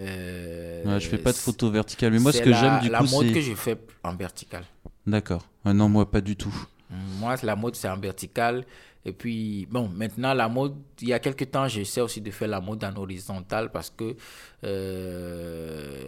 Euh, 0.00 0.84
Ouais, 0.84 0.98
je 1.00 1.08
fais 1.08 1.18
pas 1.18 1.32
de 1.32 1.36
photos 1.36 1.70
verticales. 1.72 2.12
Mais 2.12 2.18
moi, 2.18 2.32
ce 2.32 2.38
c'est 2.38 2.44
que 2.44 2.50
la- 2.50 2.60
j'aime, 2.60 2.80
du 2.80 2.88
La 2.88 2.98
coup, 3.00 3.06
mode 3.10 3.26
que 3.28 3.34
c'est. 3.34 3.42
je 3.42 3.54
fais 3.54 3.76
en 4.02 4.14
vertical. 4.16 4.64
D'accord. 5.06 5.44
Ah 5.64 5.72
non, 5.74 5.88
moi, 5.88 6.10
pas 6.10 6.20
du 6.20 6.36
tout. 6.36 6.54
Moi, 7.18 7.36
la 7.42 7.54
mode, 7.56 7.76
c'est 7.76 7.88
en 7.88 7.98
vertical. 7.98 8.64
Et 9.04 9.12
puis, 9.12 9.66
bon, 9.70 9.88
maintenant, 9.88 10.34
la 10.34 10.48
mode, 10.48 10.74
il 11.00 11.08
y 11.08 11.12
a 11.12 11.18
quelques 11.18 11.50
temps, 11.50 11.66
j'essaie 11.68 12.00
aussi 12.02 12.20
de 12.20 12.30
faire 12.30 12.48
la 12.48 12.60
mode 12.60 12.82
en 12.84 12.94
horizontal 12.96 13.70
parce 13.72 13.90
que. 13.90 14.14
euh, 14.64 16.04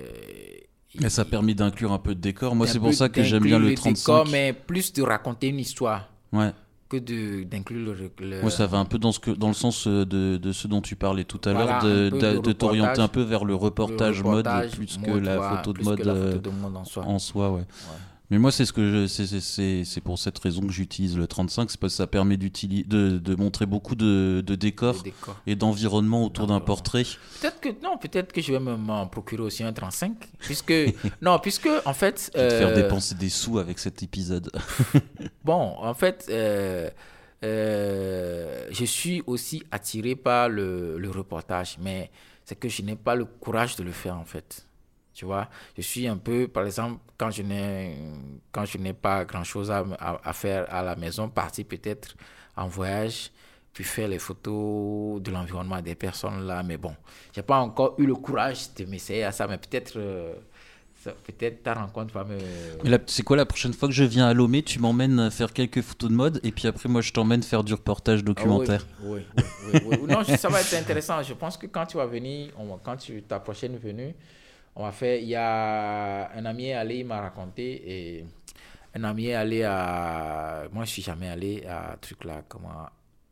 Et 1.01 1.09
ça 1.09 1.23
a 1.23 1.25
permis 1.25 1.55
d'inclure 1.55 1.93
un 1.93 1.99
peu 1.99 2.15
de 2.15 2.21
décor. 2.21 2.55
Moi, 2.55 2.67
c'est 2.67 2.79
pour 2.79 2.93
ça 2.95 3.09
que 3.09 3.23
j'aime 3.23 3.43
bien 3.43 3.59
le 3.59 3.69
décor, 3.69 3.93
35. 3.95 4.29
mais 4.31 4.53
plus 4.53 4.93
de 4.93 5.03
raconter 5.03 5.49
une 5.49 5.59
histoire 5.61 6.09
Ouais. 6.33 6.53
Que 6.99 7.45
d'inclure 7.45 7.95
le, 8.19 8.51
ça 8.51 8.67
va 8.67 8.79
un 8.79 8.85
peu 8.85 8.99
dans, 8.99 9.13
ce 9.13 9.21
que, 9.21 9.31
dans 9.31 9.49
le 9.49 9.55
sens 9.55 9.87
euh, 9.87 10.05
de, 10.05 10.37
de 10.37 10.53
ce 10.53 10.67
dont 10.67 10.81
tu 10.81 10.97
parlais 10.97 11.25
tout 11.25 11.41
à 11.45 11.53
Voilà, 11.53 11.81
l'heure, 11.83 12.43
de, 12.43 12.53
t'orienter 12.53 13.01
un 13.01 13.09
peu 13.09 13.23
vers 13.23 13.45
le 13.45 13.53
le 13.53 13.57
reportage, 13.57 14.23
reportage 14.23 14.65
mode 14.65 14.73
plus 14.73 14.99
que 14.99 15.11
mode, 15.11 15.25
la 15.25 15.57
photo 15.57 15.73
de 15.73 15.79
plus 15.79 15.85
que 15.85 15.91
mode 15.91 16.05
la 16.05 16.13
euh, 16.13 16.33
photo 16.33 16.51
de 16.51 16.57
mode 16.57 16.77
en 16.77 16.85
soi. 16.85 17.05
en 17.05 17.19
soi. 17.19 17.51
Ouais. 17.51 17.65
Mais 18.33 18.39
moi, 18.39 18.51
c'est 18.51 18.65
ce 18.65 18.73
que 18.73 19.07
je, 19.07 19.07
c'est, 19.85 20.01
pour 20.01 20.19
cette 20.19 20.39
raison 20.39 20.63
que 20.63 20.73
j'utilise 20.73 21.19
le 21.19 21.27
35, 21.27 21.71
c'est 21.71 21.79
parce 21.79 21.93
que 21.93 21.97
ça 21.99 22.07
permet 22.07 22.39
de, 22.39 23.19
de 23.19 23.35
montrer 23.37 23.67
beaucoup 23.67 23.95
de, 23.95 24.43
de 24.45 24.55
décors 24.55 25.05
et 25.47 25.55
d'environnement 25.55 26.25
autour 26.25 26.47
d'un 26.47 26.55
D'environnement. 26.55 26.65
portrait. 26.67 27.03
Peut-être 27.43 27.61
que 27.61 27.69
non, 27.83 27.99
peut-être 27.99 28.33
que 28.33 28.41
je 28.41 28.53
vais 28.53 28.59
me- 28.59 28.77
m'en 28.79 29.07
procurer 29.07 29.43
aussi 29.43 29.63
un 29.63 29.73
35 29.75 30.15
puisque 30.39 30.73
non, 31.21 31.39
puisque 31.41 31.69
en 31.85 31.93
fait 31.93 32.31
Et 32.35 32.39
te 32.39 32.49
faire 32.49 32.69
euh, 32.69 32.75
dépenser 32.75 33.15
des 33.17 33.29
sous 33.29 33.59
avec 33.59 33.79
cet 33.79 34.03
épisode. 34.03 34.51
Bon, 35.45 35.75
en 35.79 35.93
fait, 35.93 36.27
euh, 36.31 36.89
euh, 37.45 38.67
je 38.71 38.85
suis 38.85 39.23
aussi 39.27 39.63
attiré 39.71 40.17
par 40.17 40.49
le, 40.49 40.99
le 40.99 41.11
reportage, 41.11 41.77
mais 41.81 42.11
c'est 42.45 42.55
que 42.59 42.69
je 42.69 42.81
n'ai 42.83 42.97
pas 42.97 43.15
le 43.15 43.25
courage 43.25 43.77
de 43.77 43.83
le 43.83 43.93
faire, 43.93 44.17
en 44.17 44.25
fait. 44.25 44.67
Tu 45.15 45.27
vois, 45.27 45.49
je 45.77 45.83
suis 45.83 46.07
un 46.09 46.17
peu, 46.17 46.49
par 46.49 46.65
exemple, 46.65 46.99
quand 47.19 47.31
je 47.31 47.43
n'ai, 47.43 47.97
quand 48.51 48.65
je 48.65 48.79
n'ai 48.79 48.95
pas 48.95 49.25
grand-chose 49.25 49.71
à, 49.71 49.85
à, 49.99 50.21
à 50.25 50.33
faire 50.33 50.67
à 50.73 50.83
la 50.83 50.97
maison, 50.97 51.29
partir 51.29 51.67
peut-être 51.67 52.17
en 52.57 52.67
voyage, 52.67 53.31
puis 53.75 53.85
faire 53.85 54.09
les 54.09 54.19
photos 54.19 55.21
de 55.23 55.31
l'environnement 55.31 55.81
des 55.81 55.95
personnes 55.95 56.47
là. 56.47 56.63
Mais 56.63 56.77
bon, 56.77 56.95
j'ai 57.35 57.43
pas 57.43 57.59
encore 57.59 57.95
eu 57.99 58.07
le 58.07 58.15
courage 58.15 58.75
de 58.75 58.85
m'essayer 58.87 59.25
à 59.25 59.33
ça, 59.33 59.47
mais 59.47 59.59
peut-être, 59.59 59.95
euh, 59.97 60.35
peut-être 61.05 61.63
ta 61.63 61.75
rencontre 61.75 62.13
va 62.15 62.25
me... 62.25 62.39
Mais 62.85 62.99
c'est 63.07 63.23
quoi 63.23 63.37
la 63.37 63.47
prochaine 63.47 63.73
fois 63.73 63.89
que 63.89 63.95
je 63.95 64.05
viens 64.05 64.29
à 64.29 64.35
Lomé, 64.35 64.63
tu 64.63 64.79
m'emmènes 64.79 65.31
faire 65.31 65.53
quelques 65.53 65.83
photos 65.83 66.11
de 66.11 66.15
mode 66.15 66.41
et 66.43 66.53
puis 66.53 66.69
après, 66.69 66.89
moi, 66.89 67.01
je 67.01 67.13
t'emmène 67.13 67.43
faire 67.43 67.65
du 67.65 67.75
reportage 67.75 68.25
documentaire. 68.25 68.87
Ah 68.91 69.05
oui, 69.05 69.21
oui, 69.37 69.43
oui, 69.75 69.81
oui, 69.87 69.97
oui. 70.03 70.13
Non, 70.13 70.25
ça 70.25 70.49
va 70.49 70.61
être 70.61 70.75
intéressant. 70.75 71.23
Je 71.23 71.35
pense 71.35 71.57
que 71.57 71.67
quand 71.67 71.87
tu 71.87 71.97
vas 71.99 72.07
venir, 72.07 72.51
on 72.59 72.79
quand 72.79 72.97
tu, 72.97 73.23
ta 73.23 73.41
prochaine 73.41 73.77
venue, 73.77 74.15
on 74.77 74.85
va 74.85 74.93
faire. 74.93 75.19
Il 75.21 75.29
y 75.29 75.35
a 75.35 76.31
un 76.35 76.45
ami 76.45 76.67
est 76.67 76.75
allé, 76.75 76.99
il 76.99 77.07
m'a 77.07 77.21
raconté, 77.21 78.19
et 78.19 78.25
un 78.95 79.05
ami 79.05 79.27
est 79.27 79.35
allé 79.35 79.63
à. 79.65 80.65
Moi, 80.73 80.85
je 80.85 80.91
suis 80.91 81.03
jamais 81.03 81.29
allé 81.29 81.65
à 81.67 81.93
un 81.93 81.97
truc 81.97 82.25
là, 82.25 82.43
comment. 82.49 82.87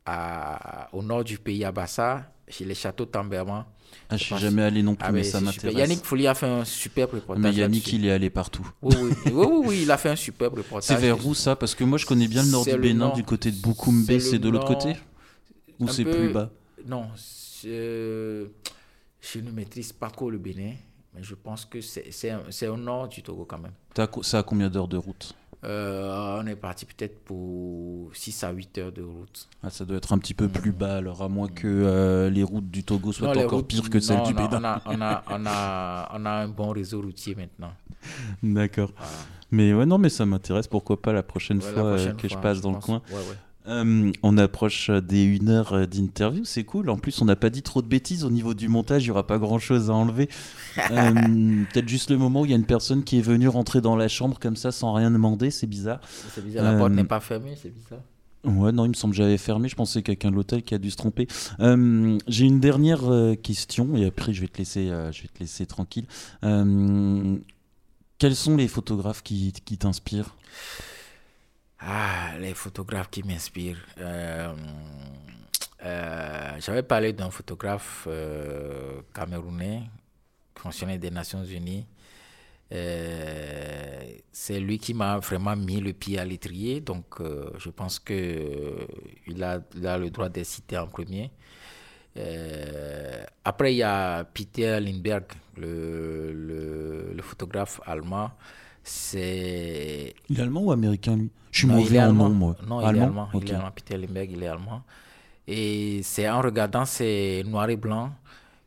à, 0.05 0.89
au 0.93 1.01
nord 1.03 1.23
du 1.23 1.37
pays, 1.37 1.63
à 1.63 1.71
Bassa, 1.71 2.31
chez 2.47 2.65
les 2.65 2.73
châteaux 2.75 3.05
Tamberman. 3.05 3.65
Ah, 4.09 4.17
je 4.17 4.23
suis 4.23 4.37
jamais 4.37 4.63
allé 4.63 4.81
non 4.83 4.95
plus, 4.95 5.05
Ah, 5.07 5.11
mais 5.11 5.23
ça 5.23 5.39
m'intéresse. 5.41 5.77
Yannick 5.77 6.03
Folie 6.05 6.25
a 6.27 6.33
fait 6.33 6.47
un 6.47 6.63
super 6.65 7.11
reportage. 7.11 7.43
Mais 7.43 7.53
Yannick, 7.53 7.91
il 7.93 8.05
est 8.05 8.11
allé 8.11 8.29
partout. 8.29 8.65
Oui, 8.81 8.95
oui, 8.99 9.11
oui, 9.25 9.31
oui, 9.33 9.63
oui, 9.67 9.79
il 9.83 9.91
a 9.91 9.97
fait 9.97 10.09
un 10.09 10.15
super 10.15 10.49
reportage. 10.51 10.83
C'est 10.83 10.95
vers 11.01 11.25
où 11.25 11.33
ça? 11.33 11.55
Parce 11.55 11.75
que 11.75 11.83
moi, 11.83 11.97
je 11.97 12.05
connais 12.05 12.27
bien 12.27 12.41
le 12.43 12.49
nord 12.49 12.63
du 12.65 12.71
le 12.71 12.77
Bénin, 12.77 12.99
nord. 13.07 13.13
du 13.13 13.23
côté 13.23 13.51
de 13.51 13.57
Boukoumbe, 13.57 14.05
C'est 14.19 14.39
de 14.39 14.49
l'autre 14.49 14.65
côté? 14.67 14.95
Ou 15.79 15.87
c'est 15.89 16.03
peu- 16.05 16.11
plus 16.11 16.33
bas? 16.33 16.49
Non, 16.87 17.09
c'est- 17.15 17.67
je 19.21 19.39
ne 19.39 19.51
maîtrise 19.51 19.91
pas 19.93 20.09
trop 20.09 20.29
le 20.31 20.37
Bénin, 20.37 20.73
mais 21.15 21.23
je 21.23 21.35
pense 21.35 21.65
que 21.65 21.79
c'est 21.81 22.67
au 22.67 22.77
nord 22.77 23.07
du 23.09 23.21
Togo 23.23 23.45
quand 23.45 23.59
même. 23.59 23.73
Ça 24.23 24.39
a 24.39 24.43
combien 24.43 24.69
d'heures 24.69 24.87
de 24.87 24.97
route? 24.97 25.33
Euh, 25.63 26.39
on 26.41 26.47
est 26.47 26.55
parti 26.55 26.85
peut-être 26.85 27.19
pour 27.23 28.09
6 28.15 28.43
à 28.43 28.51
8 28.51 28.77
heures 28.79 28.91
de 28.91 29.03
route. 29.03 29.47
ah, 29.61 29.69
Ça 29.69 29.85
doit 29.85 29.97
être 29.97 30.11
un 30.11 30.17
petit 30.17 30.33
peu 30.33 30.47
plus 30.47 30.71
bas, 30.71 30.97
alors 30.97 31.21
à 31.21 31.29
moins 31.29 31.47
que 31.49 31.67
euh, 31.67 32.31
les 32.31 32.41
routes 32.41 32.71
du 32.71 32.83
Togo 32.83 33.11
soient 33.11 33.27
Non, 33.35 33.41
encore 33.45 33.59
routes- 33.59 33.67
pires 33.67 33.89
que 33.91 33.99
celles 33.99 34.17
non, 34.17 34.23
du 34.23 34.33
Bénin. 34.33 34.49
On 34.59 34.63
a, 34.63 34.81
on, 34.87 35.01
a, 35.01 35.23
on, 35.29 35.45
a, 35.45 36.11
on 36.15 36.25
a 36.25 36.29
un 36.31 36.47
bon 36.47 36.69
réseau 36.71 37.01
routier 37.01 37.35
maintenant. 37.35 37.73
D'accord. 38.41 38.91
Voilà. 38.97 39.11
Mais 39.51 39.73
ouais, 39.73 39.85
non, 39.85 39.97
mais 39.99 40.09
ça 40.09 40.25
m'intéresse. 40.25 40.67
Pourquoi 40.67 40.99
pas 40.99 41.13
la 41.13 41.21
prochaine 41.23 41.57
Ouais, 41.59 41.71
fois 41.71 41.83
euh, 41.83 41.95
prochaine 41.95 42.15
que 42.17 42.27
je 42.27 42.37
passe 42.37 42.61
dans 42.61 42.71
le 42.71 42.79
coin 42.79 43.01
Ouais, 43.11 43.17
ouais. 43.17 43.35
Euh, 43.67 44.11
on 44.23 44.37
approche 44.39 44.89
des 44.89 45.23
une 45.23 45.49
heure 45.49 45.87
d'interview, 45.87 46.43
c'est 46.45 46.63
cool. 46.63 46.89
En 46.89 46.97
plus, 46.97 47.21
on 47.21 47.25
n'a 47.25 47.35
pas 47.35 47.49
dit 47.51 47.61
trop 47.61 47.81
de 47.81 47.87
bêtises 47.87 48.23
au 48.23 48.31
niveau 48.31 48.53
du 48.55 48.67
montage, 48.67 49.03
il 49.03 49.07
n'y 49.07 49.11
aura 49.11 49.27
pas 49.27 49.37
grand 49.37 49.59
chose 49.59 49.89
à 49.89 49.93
enlever. 49.93 50.29
Euh, 50.91 51.11
Peut-être 51.73 51.89
juste 51.89 52.09
le 52.11 52.17
moment 52.17 52.41
où 52.41 52.45
il 52.45 52.51
y 52.51 52.53
a 52.53 52.57
une 52.57 52.65
personne 52.65 53.03
qui 53.03 53.17
est 53.17 53.21
venue 53.21 53.47
rentrer 53.49 53.81
dans 53.81 53.95
la 53.97 54.07
chambre 54.07 54.39
comme 54.39 54.55
ça 54.55 54.71
sans 54.71 54.93
rien 54.93 55.11
demander, 55.11 55.51
c'est 55.51 55.67
bizarre. 55.67 55.99
C'est 56.33 56.43
bizarre, 56.43 56.63
la 56.63 56.77
porte 56.77 56.91
Euh, 56.91 56.95
n'est 56.95 57.03
pas 57.03 57.19
fermée, 57.19 57.57
c'est 57.61 57.73
bizarre. 57.73 57.99
Ouais, 58.45 58.71
non, 58.71 58.85
il 58.85 58.89
me 58.89 58.93
semble 58.93 59.11
que 59.13 59.17
j'avais 59.17 59.37
fermé. 59.37 59.67
Je 59.69 59.75
pensais 59.75 60.01
quelqu'un 60.01 60.31
de 60.31 60.35
l'hôtel 60.35 60.63
qui 60.63 60.73
a 60.73 60.77
dû 60.79 60.89
se 60.89 60.95
tromper. 60.95 61.27
Euh, 61.59 62.17
J'ai 62.27 62.45
une 62.45 62.59
dernière 62.61 63.01
question 63.43 63.95
et 63.95 64.05
après 64.05 64.33
je 64.33 64.41
vais 64.41 64.47
te 64.47 64.57
laisser, 64.59 64.87
je 64.87 65.21
vais 65.21 65.27
te 65.27 65.39
laisser 65.39 65.65
tranquille. 65.65 66.05
Quels 68.17 68.35
sont 68.35 68.55
les 68.55 68.67
photographes 68.67 69.23
qui, 69.23 69.51
qui 69.65 69.77
t'inspirent? 69.77 70.35
Ah, 71.83 72.33
les 72.39 72.53
photographes 72.53 73.09
qui 73.09 73.23
m'inspirent. 73.23 73.83
Euh, 73.97 74.53
euh, 75.83 76.51
J'avais 76.59 76.83
parlé 76.83 77.11
d'un 77.11 77.31
photographe 77.31 78.05
euh, 78.07 79.01
camerounais, 79.13 79.81
fonctionnaire 80.55 80.99
des 80.99 81.09
Nations 81.09 81.43
Unies. 81.43 81.85
C'est 84.31 84.59
lui 84.59 84.77
qui 84.77 84.93
m'a 84.93 85.17
vraiment 85.19 85.55
mis 85.55 85.81
le 85.81 85.91
pied 85.91 86.19
à 86.19 86.23
l'étrier, 86.23 86.79
donc 86.79 87.19
je 87.57 87.69
pense 87.69 87.99
euh, 88.11 88.85
il 89.27 89.43
a, 89.43 89.59
le 89.97 90.09
droit 90.09 90.29
d'être 90.29 90.45
cité 90.45 90.77
en 90.77 90.87
premier. 90.87 91.31
Après, 93.43 93.73
il 93.73 93.77
y 93.77 93.83
a 93.83 94.23
Peter 94.23 94.79
Lindbergh, 94.79 95.25
le, 95.57 96.31
le, 96.31 97.13
le 97.13 97.21
photographe 97.21 97.81
allemand. 97.85 98.31
C'est 98.83 100.13
Il 100.29 100.39
est 100.39 100.43
allemand 100.43 100.61
ou 100.61 100.71
américain 100.71 101.17
lui? 101.17 101.29
Je 101.51 101.57
suis 101.59 101.67
mauvais 101.67 102.01
en 102.01 102.13
nom, 102.13 102.29
moi. 102.29 102.55
Non, 102.65 102.81
il 102.89 102.97
est 102.97 103.01
allemand? 103.01 103.29
Il 103.33 103.49
est 103.49 103.53
allemand. 103.53 103.71
Peter 103.71 103.97
Limberg, 103.97 104.31
il 104.31 104.41
est 104.43 104.47
allemand. 104.47 104.83
Et 105.47 106.01
c'est 106.03 106.29
en 106.29 106.41
regardant 106.41 106.85
ces 106.85 107.43
noirs 107.45 107.69
et 107.69 107.75
blancs 107.75 108.11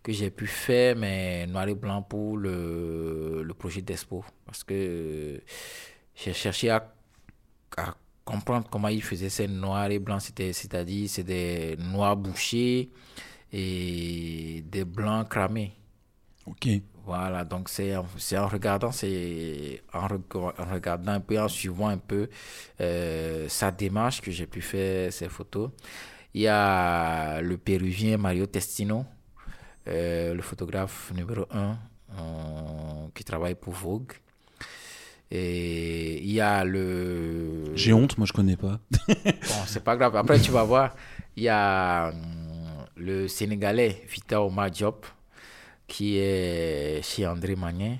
que 0.02 0.12
j'ai 0.12 0.30
pu 0.30 0.46
faire 0.46 0.94
mes 0.96 1.46
noirs 1.46 1.68
et 1.68 1.74
blancs 1.74 2.06
pour 2.08 2.36
le, 2.36 3.42
le 3.42 3.54
projet 3.54 3.80
d'Expo. 3.80 4.22
Parce 4.44 4.62
que 4.62 5.40
j'ai 6.14 6.32
cherché 6.34 6.68
à, 6.68 6.92
à 7.78 7.94
comprendre 8.24 8.68
comment 8.70 8.88
il 8.88 9.02
faisait 9.02 9.30
ces 9.30 9.48
noirs 9.48 9.90
et 9.90 9.98
blancs. 9.98 10.20
C'est-à-dire, 10.20 11.08
c'est 11.08 11.24
des 11.24 11.76
noirs 11.78 12.16
bouchés 12.16 12.90
et 13.50 14.62
des 14.70 14.84
blancs 14.84 15.28
cramés. 15.28 15.72
Ok. 16.44 16.68
Voilà, 17.06 17.44
donc 17.44 17.68
c'est 17.68 17.94
en, 17.96 18.06
regardant, 18.48 18.90
c'est 18.90 19.82
en 19.92 20.06
regardant 20.72 21.12
un 21.12 21.20
peu, 21.20 21.38
en 21.38 21.48
suivant 21.48 21.88
un 21.88 21.98
peu 21.98 22.30
euh, 22.80 23.46
sa 23.48 23.70
démarche 23.70 24.22
que 24.22 24.30
j'ai 24.30 24.46
pu 24.46 24.62
faire 24.62 25.12
ces 25.12 25.28
photos. 25.28 25.70
Il 26.32 26.42
y 26.42 26.48
a 26.48 27.42
le 27.42 27.58
Péruvien 27.58 28.16
Mario 28.16 28.46
Testino, 28.46 29.04
euh, 29.86 30.32
le 30.32 30.40
photographe 30.40 31.12
numéro 31.14 31.44
un 31.50 31.76
euh, 32.18 33.08
qui 33.14 33.22
travaille 33.22 33.54
pour 33.54 33.74
Vogue. 33.74 34.12
Et 35.30 36.22
il 36.22 36.32
y 36.32 36.40
a 36.40 36.64
le... 36.64 37.74
J'ai 37.74 37.92
honte, 37.92 38.16
moi 38.16 38.26
je 38.26 38.32
connais 38.32 38.56
pas. 38.56 38.78
Bon, 39.08 39.62
c'est 39.66 39.84
pas 39.84 39.96
grave. 39.96 40.16
Après, 40.16 40.40
tu 40.40 40.50
vas 40.50 40.64
voir, 40.64 40.94
il 41.36 41.42
y 41.42 41.48
a 41.48 42.08
hum, 42.10 42.86
le 42.96 43.28
Sénégalais 43.28 44.04
Vita 44.08 44.40
Omar 44.42 44.70
Diop 44.70 45.06
qui 45.86 46.18
est 46.18 47.02
chez 47.02 47.26
André 47.26 47.56
Magnin. 47.56 47.96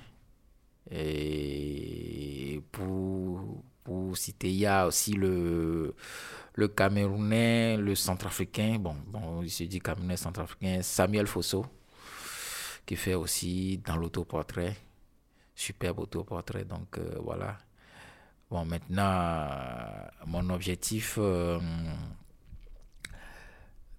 Et 0.91 2.61
pour, 2.71 3.63
pour 3.83 4.17
citer, 4.17 4.49
il 4.49 4.57
y 4.57 4.65
a 4.65 4.85
aussi 4.87 5.13
le, 5.13 5.95
le 6.53 6.67
Camerounais, 6.67 7.77
le 7.77 7.95
Centrafricain, 7.95 8.77
bon, 8.79 8.95
bon, 9.07 9.41
il 9.41 9.49
se 9.49 9.63
dit 9.63 9.79
Camerounais, 9.79 10.17
Centrafricain, 10.17 10.81
Samuel 10.81 11.27
Fosso, 11.27 11.65
qui 12.85 12.95
fait 12.95 13.15
aussi 13.15 13.79
dans 13.79 13.97
l'autoportrait, 13.97 14.75
superbe 15.55 15.99
autoportrait. 15.99 16.65
Donc 16.65 16.97
euh, 16.97 17.17
voilà. 17.23 17.57
Bon, 18.49 18.63
maintenant, 18.63 19.49
mon 20.27 20.49
objectif 20.51 21.15
euh, 21.17 21.59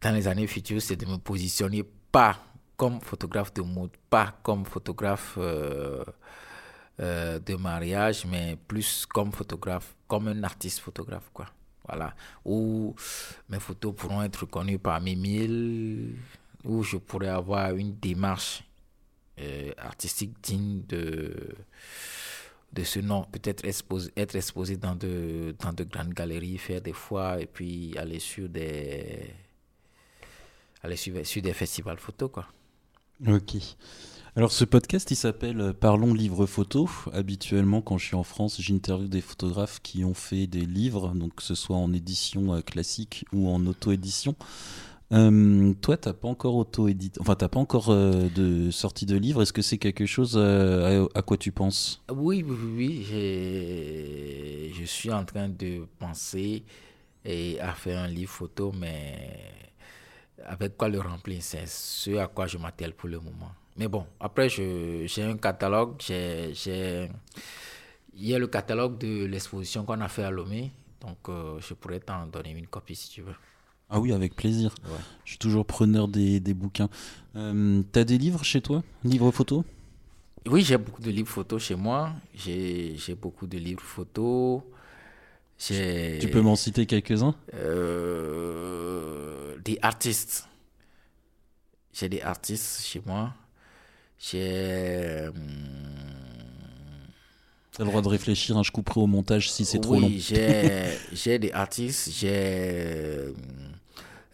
dans 0.00 0.14
les 0.14 0.28
années 0.28 0.46
futures, 0.46 0.80
c'est 0.80 0.96
de 0.96 1.04
me 1.04 1.16
positionner 1.16 1.82
pas 1.82 2.38
comme 2.76 3.00
photographe 3.00 3.52
de 3.54 3.62
mode, 3.62 3.96
pas 4.10 4.34
comme 4.42 4.64
photographe 4.64 5.34
euh, 5.38 6.04
euh, 7.00 7.38
de 7.38 7.54
mariage, 7.56 8.26
mais 8.26 8.56
plus 8.68 9.06
comme 9.06 9.32
photographe, 9.32 9.94
comme 10.06 10.28
un 10.28 10.42
artiste 10.42 10.80
photographe, 10.80 11.30
quoi. 11.32 11.46
Voilà. 11.86 12.14
Où 12.44 12.94
mes 13.48 13.60
photos 13.60 13.94
pourront 13.94 14.22
être 14.22 14.40
reconnues 14.40 14.78
parmi 14.78 15.14
mille, 15.16 16.16
où 16.64 16.82
je 16.82 16.96
pourrais 16.96 17.28
avoir 17.28 17.74
une 17.76 17.94
démarche 17.96 18.64
euh, 19.40 19.70
artistique 19.78 20.34
digne 20.42 20.82
de 20.88 21.54
de 22.72 22.84
ce 22.84 23.00
nom, 23.00 23.24
peut-être 23.32 23.64
exposé, 23.64 24.12
être 24.16 24.36
exposé 24.36 24.76
dans 24.76 24.94
de, 24.94 25.54
dans 25.58 25.72
de 25.72 25.84
grandes 25.84 26.12
galeries, 26.12 26.58
faire 26.58 26.82
des 26.82 26.92
foires 26.92 27.38
et 27.38 27.46
puis 27.46 27.96
aller 27.96 28.18
sur 28.18 28.48
des, 28.50 29.32
aller 30.82 30.96
sur, 30.96 31.24
sur 31.24 31.40
des 31.40 31.54
festivals 31.54 31.98
photo, 31.98 32.28
quoi. 32.28 32.46
Ok. 33.26 33.56
Alors 34.34 34.52
ce 34.52 34.64
podcast, 34.64 35.10
il 35.10 35.16
s'appelle 35.16 35.60
euh, 35.60 35.72
Parlons 35.72 36.12
livre 36.12 36.44
photo. 36.46 36.90
Habituellement, 37.12 37.80
quand 37.80 37.96
je 37.96 38.06
suis 38.06 38.16
en 38.16 38.22
France, 38.22 38.60
j'interviewe 38.60 39.08
des 39.08 39.22
photographes 39.22 39.80
qui 39.82 40.04
ont 40.04 40.14
fait 40.14 40.46
des 40.46 40.66
livres, 40.66 41.14
donc 41.14 41.36
que 41.36 41.42
ce 41.42 41.54
soit 41.54 41.76
en 41.76 41.92
édition 41.92 42.54
euh, 42.54 42.60
classique 42.60 43.24
ou 43.32 43.48
en 43.48 43.64
auto-édition. 43.66 44.34
Euh, 45.12 45.72
toi, 45.80 45.96
t'as 45.96 46.12
pas 46.12 46.26
encore 46.26 46.56
auto-édité, 46.56 47.20
enfin 47.20 47.36
t'as 47.36 47.48
pas 47.48 47.60
encore 47.60 47.90
euh, 47.90 48.28
de 48.34 48.72
sortie 48.72 49.06
de 49.06 49.16
livre. 49.16 49.42
Est-ce 49.42 49.52
que 49.52 49.62
c'est 49.62 49.78
quelque 49.78 50.04
chose 50.06 50.34
euh, 50.36 51.06
à, 51.14 51.22
quoi 51.22 51.36
tu 51.36 51.52
penses? 51.52 52.02
Oui, 52.12 52.44
oui, 52.46 52.56
oui, 52.76 53.06
je 54.76 54.84
suis 54.84 55.12
en 55.12 55.24
train 55.24 55.48
de 55.48 55.86
penser 56.00 56.64
et 57.24 57.60
à 57.60 57.72
faire 57.72 58.00
un 58.00 58.08
livre 58.08 58.32
photo, 58.32 58.72
mais 58.76 59.38
avec 60.44 60.76
quoi 60.76 60.88
le 60.88 61.00
remplir, 61.00 61.42
c'est 61.42 61.66
ce 61.66 62.16
à 62.18 62.26
quoi 62.28 62.46
je 62.46 62.58
m'attelle 62.58 62.94
pour 62.94 63.08
le 63.08 63.18
moment. 63.18 63.52
Mais 63.76 63.88
bon, 63.88 64.06
après, 64.20 64.48
j'ai 64.48 65.22
un 65.22 65.36
catalogue, 65.36 65.94
j'ai, 65.98 66.52
il 68.14 68.26
y 68.26 68.34
a 68.34 68.38
le 68.38 68.46
catalogue 68.46 68.98
de 68.98 69.26
l'exposition 69.26 69.84
qu'on 69.84 70.00
a 70.00 70.08
fait 70.08 70.24
à 70.24 70.30
Lomé, 70.30 70.70
donc 71.00 71.18
euh, 71.28 71.58
je 71.60 71.74
pourrais 71.74 72.00
t'en 72.00 72.26
donner 72.26 72.52
une 72.52 72.66
copie 72.66 72.94
si 72.94 73.10
tu 73.10 73.22
veux. 73.22 73.34
Ah 73.88 74.00
oui, 74.00 74.12
avec 74.12 74.34
plaisir. 74.34 74.74
Ouais. 74.84 74.98
Je 75.24 75.30
suis 75.30 75.38
toujours 75.38 75.64
preneur 75.64 76.08
des, 76.08 76.40
des 76.40 76.54
bouquins. 76.54 76.88
Euh, 77.36 77.82
t'as 77.92 78.04
des 78.04 78.18
livres 78.18 78.42
chez 78.44 78.60
toi? 78.60 78.82
Livres 79.04 79.30
photo 79.30 79.64
Oui, 80.46 80.62
j'ai 80.62 80.78
beaucoup 80.78 81.02
de 81.02 81.10
livres 81.10 81.28
photos 81.28 81.62
chez 81.62 81.74
moi, 81.74 82.12
j'ai 82.34 82.96
beaucoup 83.20 83.46
de 83.46 83.58
livres 83.58 83.82
photos. 83.82 84.62
Tu 85.58 86.28
peux 86.30 86.40
m'en 86.42 86.56
citer 86.56 86.86
quelques-uns? 86.86 87.34
Euh, 87.54 89.56
des 89.64 89.78
artistes. 89.82 90.48
J'ai 91.92 92.08
des 92.08 92.20
artistes 92.22 92.82
chez 92.84 93.00
moi. 93.06 93.32
J'ai. 94.18 95.26
hum, 95.28 95.34
T'as 97.72 97.84
le 97.84 97.90
droit 97.90 98.00
de 98.00 98.08
réfléchir, 98.08 98.56
hein, 98.56 98.62
je 98.62 98.70
couperai 98.70 99.00
au 99.00 99.06
montage 99.06 99.50
si 99.50 99.66
c'est 99.66 99.80
trop 99.80 100.00
long. 100.00 100.10
j'ai 100.16 100.84
j'ai 101.12 101.38
des 101.38 101.52
artistes. 101.52 102.10
J'ai 102.10 103.34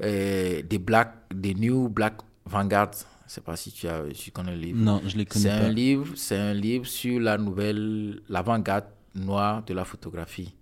euh, 0.01 0.63
des 0.63 0.79
black, 0.79 1.13
des 1.35 1.55
new 1.55 1.89
black 1.89 2.15
vanguard. 2.47 2.91
Je 3.27 3.35
sais 3.35 3.41
pas 3.41 3.57
si 3.57 3.73
tu 3.73 3.89
as, 3.89 4.03
tu 4.15 4.31
connais 4.31 4.55
le 4.55 4.61
livre. 4.61 4.79
Non, 4.79 5.01
je 5.07 5.17
les 5.17 5.25
connais 5.25 5.45
C'est 5.45 5.49
pas. 5.61 5.67
un 5.67 5.71
livre, 5.71 6.13
c'est 6.17 6.37
un 6.37 6.55
livre 6.55 6.87
sur 6.87 7.19
la 7.19 7.39
nouvelle, 7.39 8.21
l'avant-garde 8.29 8.85
noire 9.15 9.65
de 9.65 9.75
la 9.75 9.85
photographie. 9.85 10.53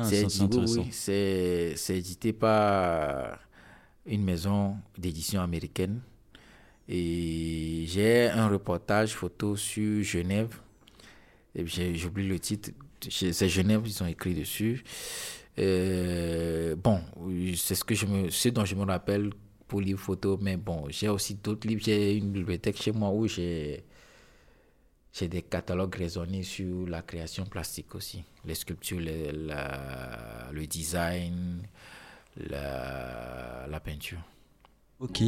Ah, 0.00 0.04
c'est 0.04 0.24
oui, 0.24 1.96
édité 1.96 2.32
par 2.32 3.40
une 4.06 4.22
maison 4.22 4.76
d'édition 4.96 5.40
américaine. 5.40 6.00
Et 6.88 7.84
j'ai 7.88 8.28
un 8.28 8.48
reportage 8.48 9.14
photo 9.14 9.56
sur 9.56 10.02
Genève. 10.04 10.54
J'oublie 11.56 12.28
le 12.28 12.38
titre. 12.38 12.70
C'est 13.10 13.48
Genève, 13.48 13.82
ils 13.84 14.02
ont 14.02 14.06
écrit 14.06 14.34
dessus. 14.34 14.84
Euh, 15.58 16.76
bon, 16.76 17.00
c'est 17.56 17.74
ce, 17.74 17.82
que 17.82 17.96
je 17.96 18.06
me, 18.06 18.30
ce 18.30 18.50
dont 18.50 18.64
je 18.64 18.76
me 18.76 18.84
rappelle 18.84 19.30
pour 19.66 19.80
livres 19.80 20.00
photo, 20.00 20.38
mais 20.40 20.56
bon, 20.56 20.86
j'ai 20.88 21.08
aussi 21.08 21.34
d'autres 21.34 21.66
livres. 21.66 21.82
J'ai 21.84 22.16
une 22.16 22.30
bibliothèque 22.30 22.80
chez 22.80 22.92
moi 22.92 23.10
où 23.10 23.26
j'ai 23.26 23.84
j'ai 25.12 25.28
des 25.28 25.42
catalogues 25.42 25.94
raisonnés 25.94 26.42
sur 26.42 26.86
la 26.86 27.02
création 27.02 27.44
plastique 27.44 27.94
aussi, 27.94 28.24
les 28.44 28.54
sculptures, 28.54 29.00
le 29.00 30.66
design, 30.66 31.62
la, 32.36 33.66
la 33.68 33.80
peinture. 33.80 34.18
Ok. 35.00 35.22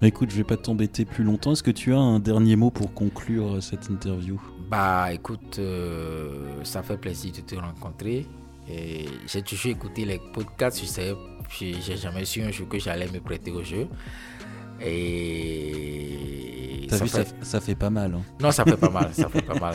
Bah 0.00 0.08
écoute, 0.08 0.30
je 0.30 0.36
vais 0.36 0.44
pas 0.44 0.56
t'embêter 0.56 1.04
plus 1.04 1.22
longtemps. 1.22 1.52
Est-ce 1.52 1.62
que 1.62 1.70
tu 1.70 1.92
as 1.92 1.98
un 1.98 2.18
dernier 2.18 2.56
mot 2.56 2.70
pour 2.70 2.94
conclure 2.94 3.62
cette 3.62 3.90
interview? 3.90 4.40
Bah 4.70 5.12
écoute, 5.12 5.58
euh, 5.58 6.64
ça 6.64 6.82
fait 6.82 6.96
plaisir 6.96 7.32
de 7.32 7.40
te 7.42 7.54
rencontrer. 7.56 8.26
J'ai 8.66 9.42
toujours 9.42 9.72
écouté 9.72 10.04
les 10.04 10.18
podcasts, 10.18 10.80
je 10.80 10.86
sais, 10.86 11.14
j'ai 11.60 11.96
jamais 11.96 12.24
su 12.24 12.42
un 12.42 12.50
jour 12.50 12.68
que 12.68 12.78
j'allais 12.78 13.06
me 13.08 13.20
prêter 13.20 13.52
au 13.52 13.62
jeu. 13.62 13.86
Et 14.80 16.16
ça, 16.90 16.98
vu, 16.98 17.08
fait... 17.08 17.34
Ça, 17.42 17.60
fait 17.60 17.74
pas 17.74 17.90
mal. 17.90 18.14
Hein. 18.14 18.22
Non, 18.40 18.50
ça 18.50 18.64
fait 18.64 18.76
pas 18.76 18.90
mal, 18.90 19.12
ça 19.12 19.28
fait 19.28 19.42
pas 19.42 19.54
mal. 19.60 19.74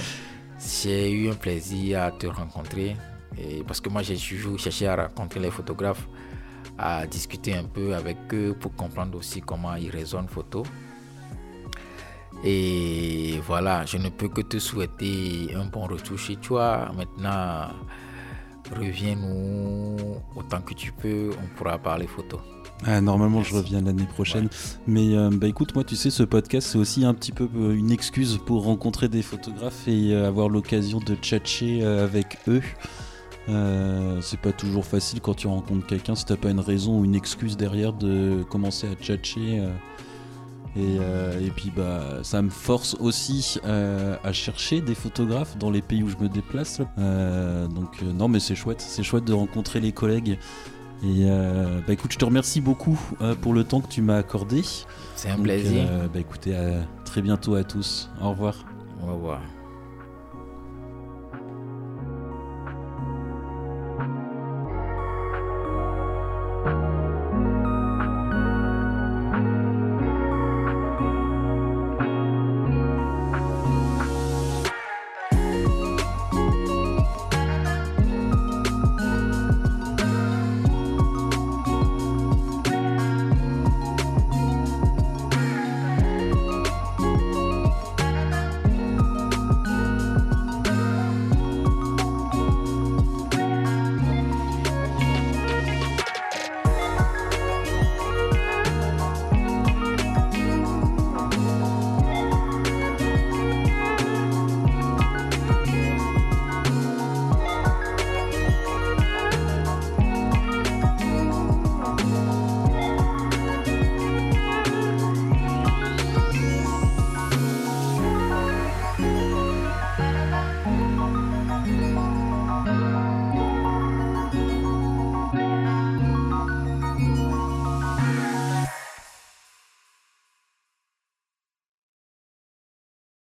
J'ai 0.59 1.11
eu 1.11 1.29
un 1.29 1.35
plaisir 1.35 2.03
à 2.03 2.11
te 2.11 2.27
rencontrer 2.27 2.95
et 3.37 3.63
parce 3.63 3.79
que 3.81 3.89
moi 3.89 4.03
j'ai 4.03 4.17
toujours 4.17 4.59
cherché 4.59 4.87
à 4.87 5.07
rencontrer 5.07 5.39
les 5.39 5.49
photographes, 5.49 6.07
à 6.77 7.07
discuter 7.07 7.55
un 7.55 7.63
peu 7.63 7.95
avec 7.95 8.17
eux 8.33 8.55
pour 8.59 8.75
comprendre 8.75 9.17
aussi 9.17 9.41
comment 9.41 9.75
ils 9.75 9.89
raisonnent 9.89 10.27
photo. 10.27 10.63
Et 12.43 13.39
voilà, 13.45 13.85
je 13.85 13.97
ne 13.97 14.09
peux 14.09 14.27
que 14.27 14.41
te 14.41 14.57
souhaiter 14.57 15.53
un 15.55 15.65
bon 15.65 15.85
retour 15.85 16.17
chez 16.17 16.37
toi. 16.37 16.91
Maintenant, 16.95 17.69
reviens-nous 18.69 19.97
autant 20.35 20.61
que 20.61 20.73
tu 20.73 20.91
peux, 20.91 21.31
on 21.41 21.57
pourra 21.57 21.77
parler 21.77 22.07
photo. 22.07 22.39
Ah, 22.85 22.99
normalement, 22.99 23.43
je 23.43 23.53
reviens 23.53 23.81
l'année 23.81 24.07
prochaine. 24.07 24.49
Mais 24.87 25.15
euh, 25.15 25.29
bah, 25.31 25.47
écoute, 25.47 25.75
moi, 25.75 25.83
tu 25.83 25.95
sais, 25.95 26.09
ce 26.09 26.23
podcast, 26.23 26.69
c'est 26.71 26.77
aussi 26.77 27.05
un 27.05 27.13
petit 27.13 27.31
peu 27.31 27.47
euh, 27.55 27.75
une 27.75 27.91
excuse 27.91 28.39
pour 28.43 28.63
rencontrer 28.63 29.07
des 29.07 29.21
photographes 29.21 29.87
et 29.87 30.13
euh, 30.13 30.27
avoir 30.27 30.49
l'occasion 30.49 30.99
de 30.99 31.15
tchatcher 31.15 31.83
avec 31.83 32.37
eux. 32.47 32.61
c'est 34.21 34.39
pas 34.39 34.51
toujours 34.51 34.85
facile 34.85 35.19
quand 35.21 35.33
tu 35.35 35.47
rencontres 35.47 35.85
quelqu'un 35.85 36.15
si 36.15 36.25
t'as 36.25 36.37
pas 36.37 36.49
une 36.49 36.59
raison 36.59 36.99
ou 36.99 37.05
une 37.05 37.15
excuse 37.15 37.57
derrière 37.57 37.93
de 37.93 38.43
commencer 38.49 38.87
à 38.87 38.95
tchatcher. 38.95 39.63
Et, 40.77 40.95
et, 40.95 41.51
puis 41.53 41.69
bah 41.75 42.19
ça 42.23 42.41
me 42.41 42.49
force 42.49 42.95
aussi 42.99 43.59
à 43.63 44.31
chercher 44.31 44.79
des 44.79 44.95
photographes 44.95 45.57
dans 45.57 45.69
les 45.69 45.81
pays 45.81 46.01
où 46.01 46.09
je 46.09 46.17
me 46.17 46.29
déplace. 46.29 46.79
donc 46.97 48.01
non 48.01 48.27
mais 48.27 48.39
c'est 48.39 48.55
chouette, 48.55 48.81
c'est 48.81 49.03
chouette 49.03 49.25
de 49.25 49.33
rencontrer 49.33 49.79
les 49.81 49.91
collègues 49.91 50.37
et 51.03 51.25
euh, 51.25 51.79
bah 51.85 51.93
écoute, 51.93 52.11
je 52.11 52.17
te 52.17 52.25
remercie 52.25 52.61
beaucoup 52.61 52.99
euh, 53.21 53.33
pour 53.33 53.53
le 53.53 53.63
temps 53.63 53.81
que 53.81 53.87
tu 53.87 54.01
m'as 54.01 54.17
accordé. 54.17 54.61
C'est 55.15 55.29
un 55.29 55.39
plaisir. 55.39 55.87
Euh, 55.89 56.07
bah 56.07 56.19
écoutez, 56.19 56.55
à 56.55 56.85
très 57.05 57.21
bientôt 57.21 57.55
à 57.55 57.63
tous. 57.63 58.09
Au 58.21 58.29
revoir. 58.29 58.55
Au 59.03 59.13
revoir. 59.13 59.41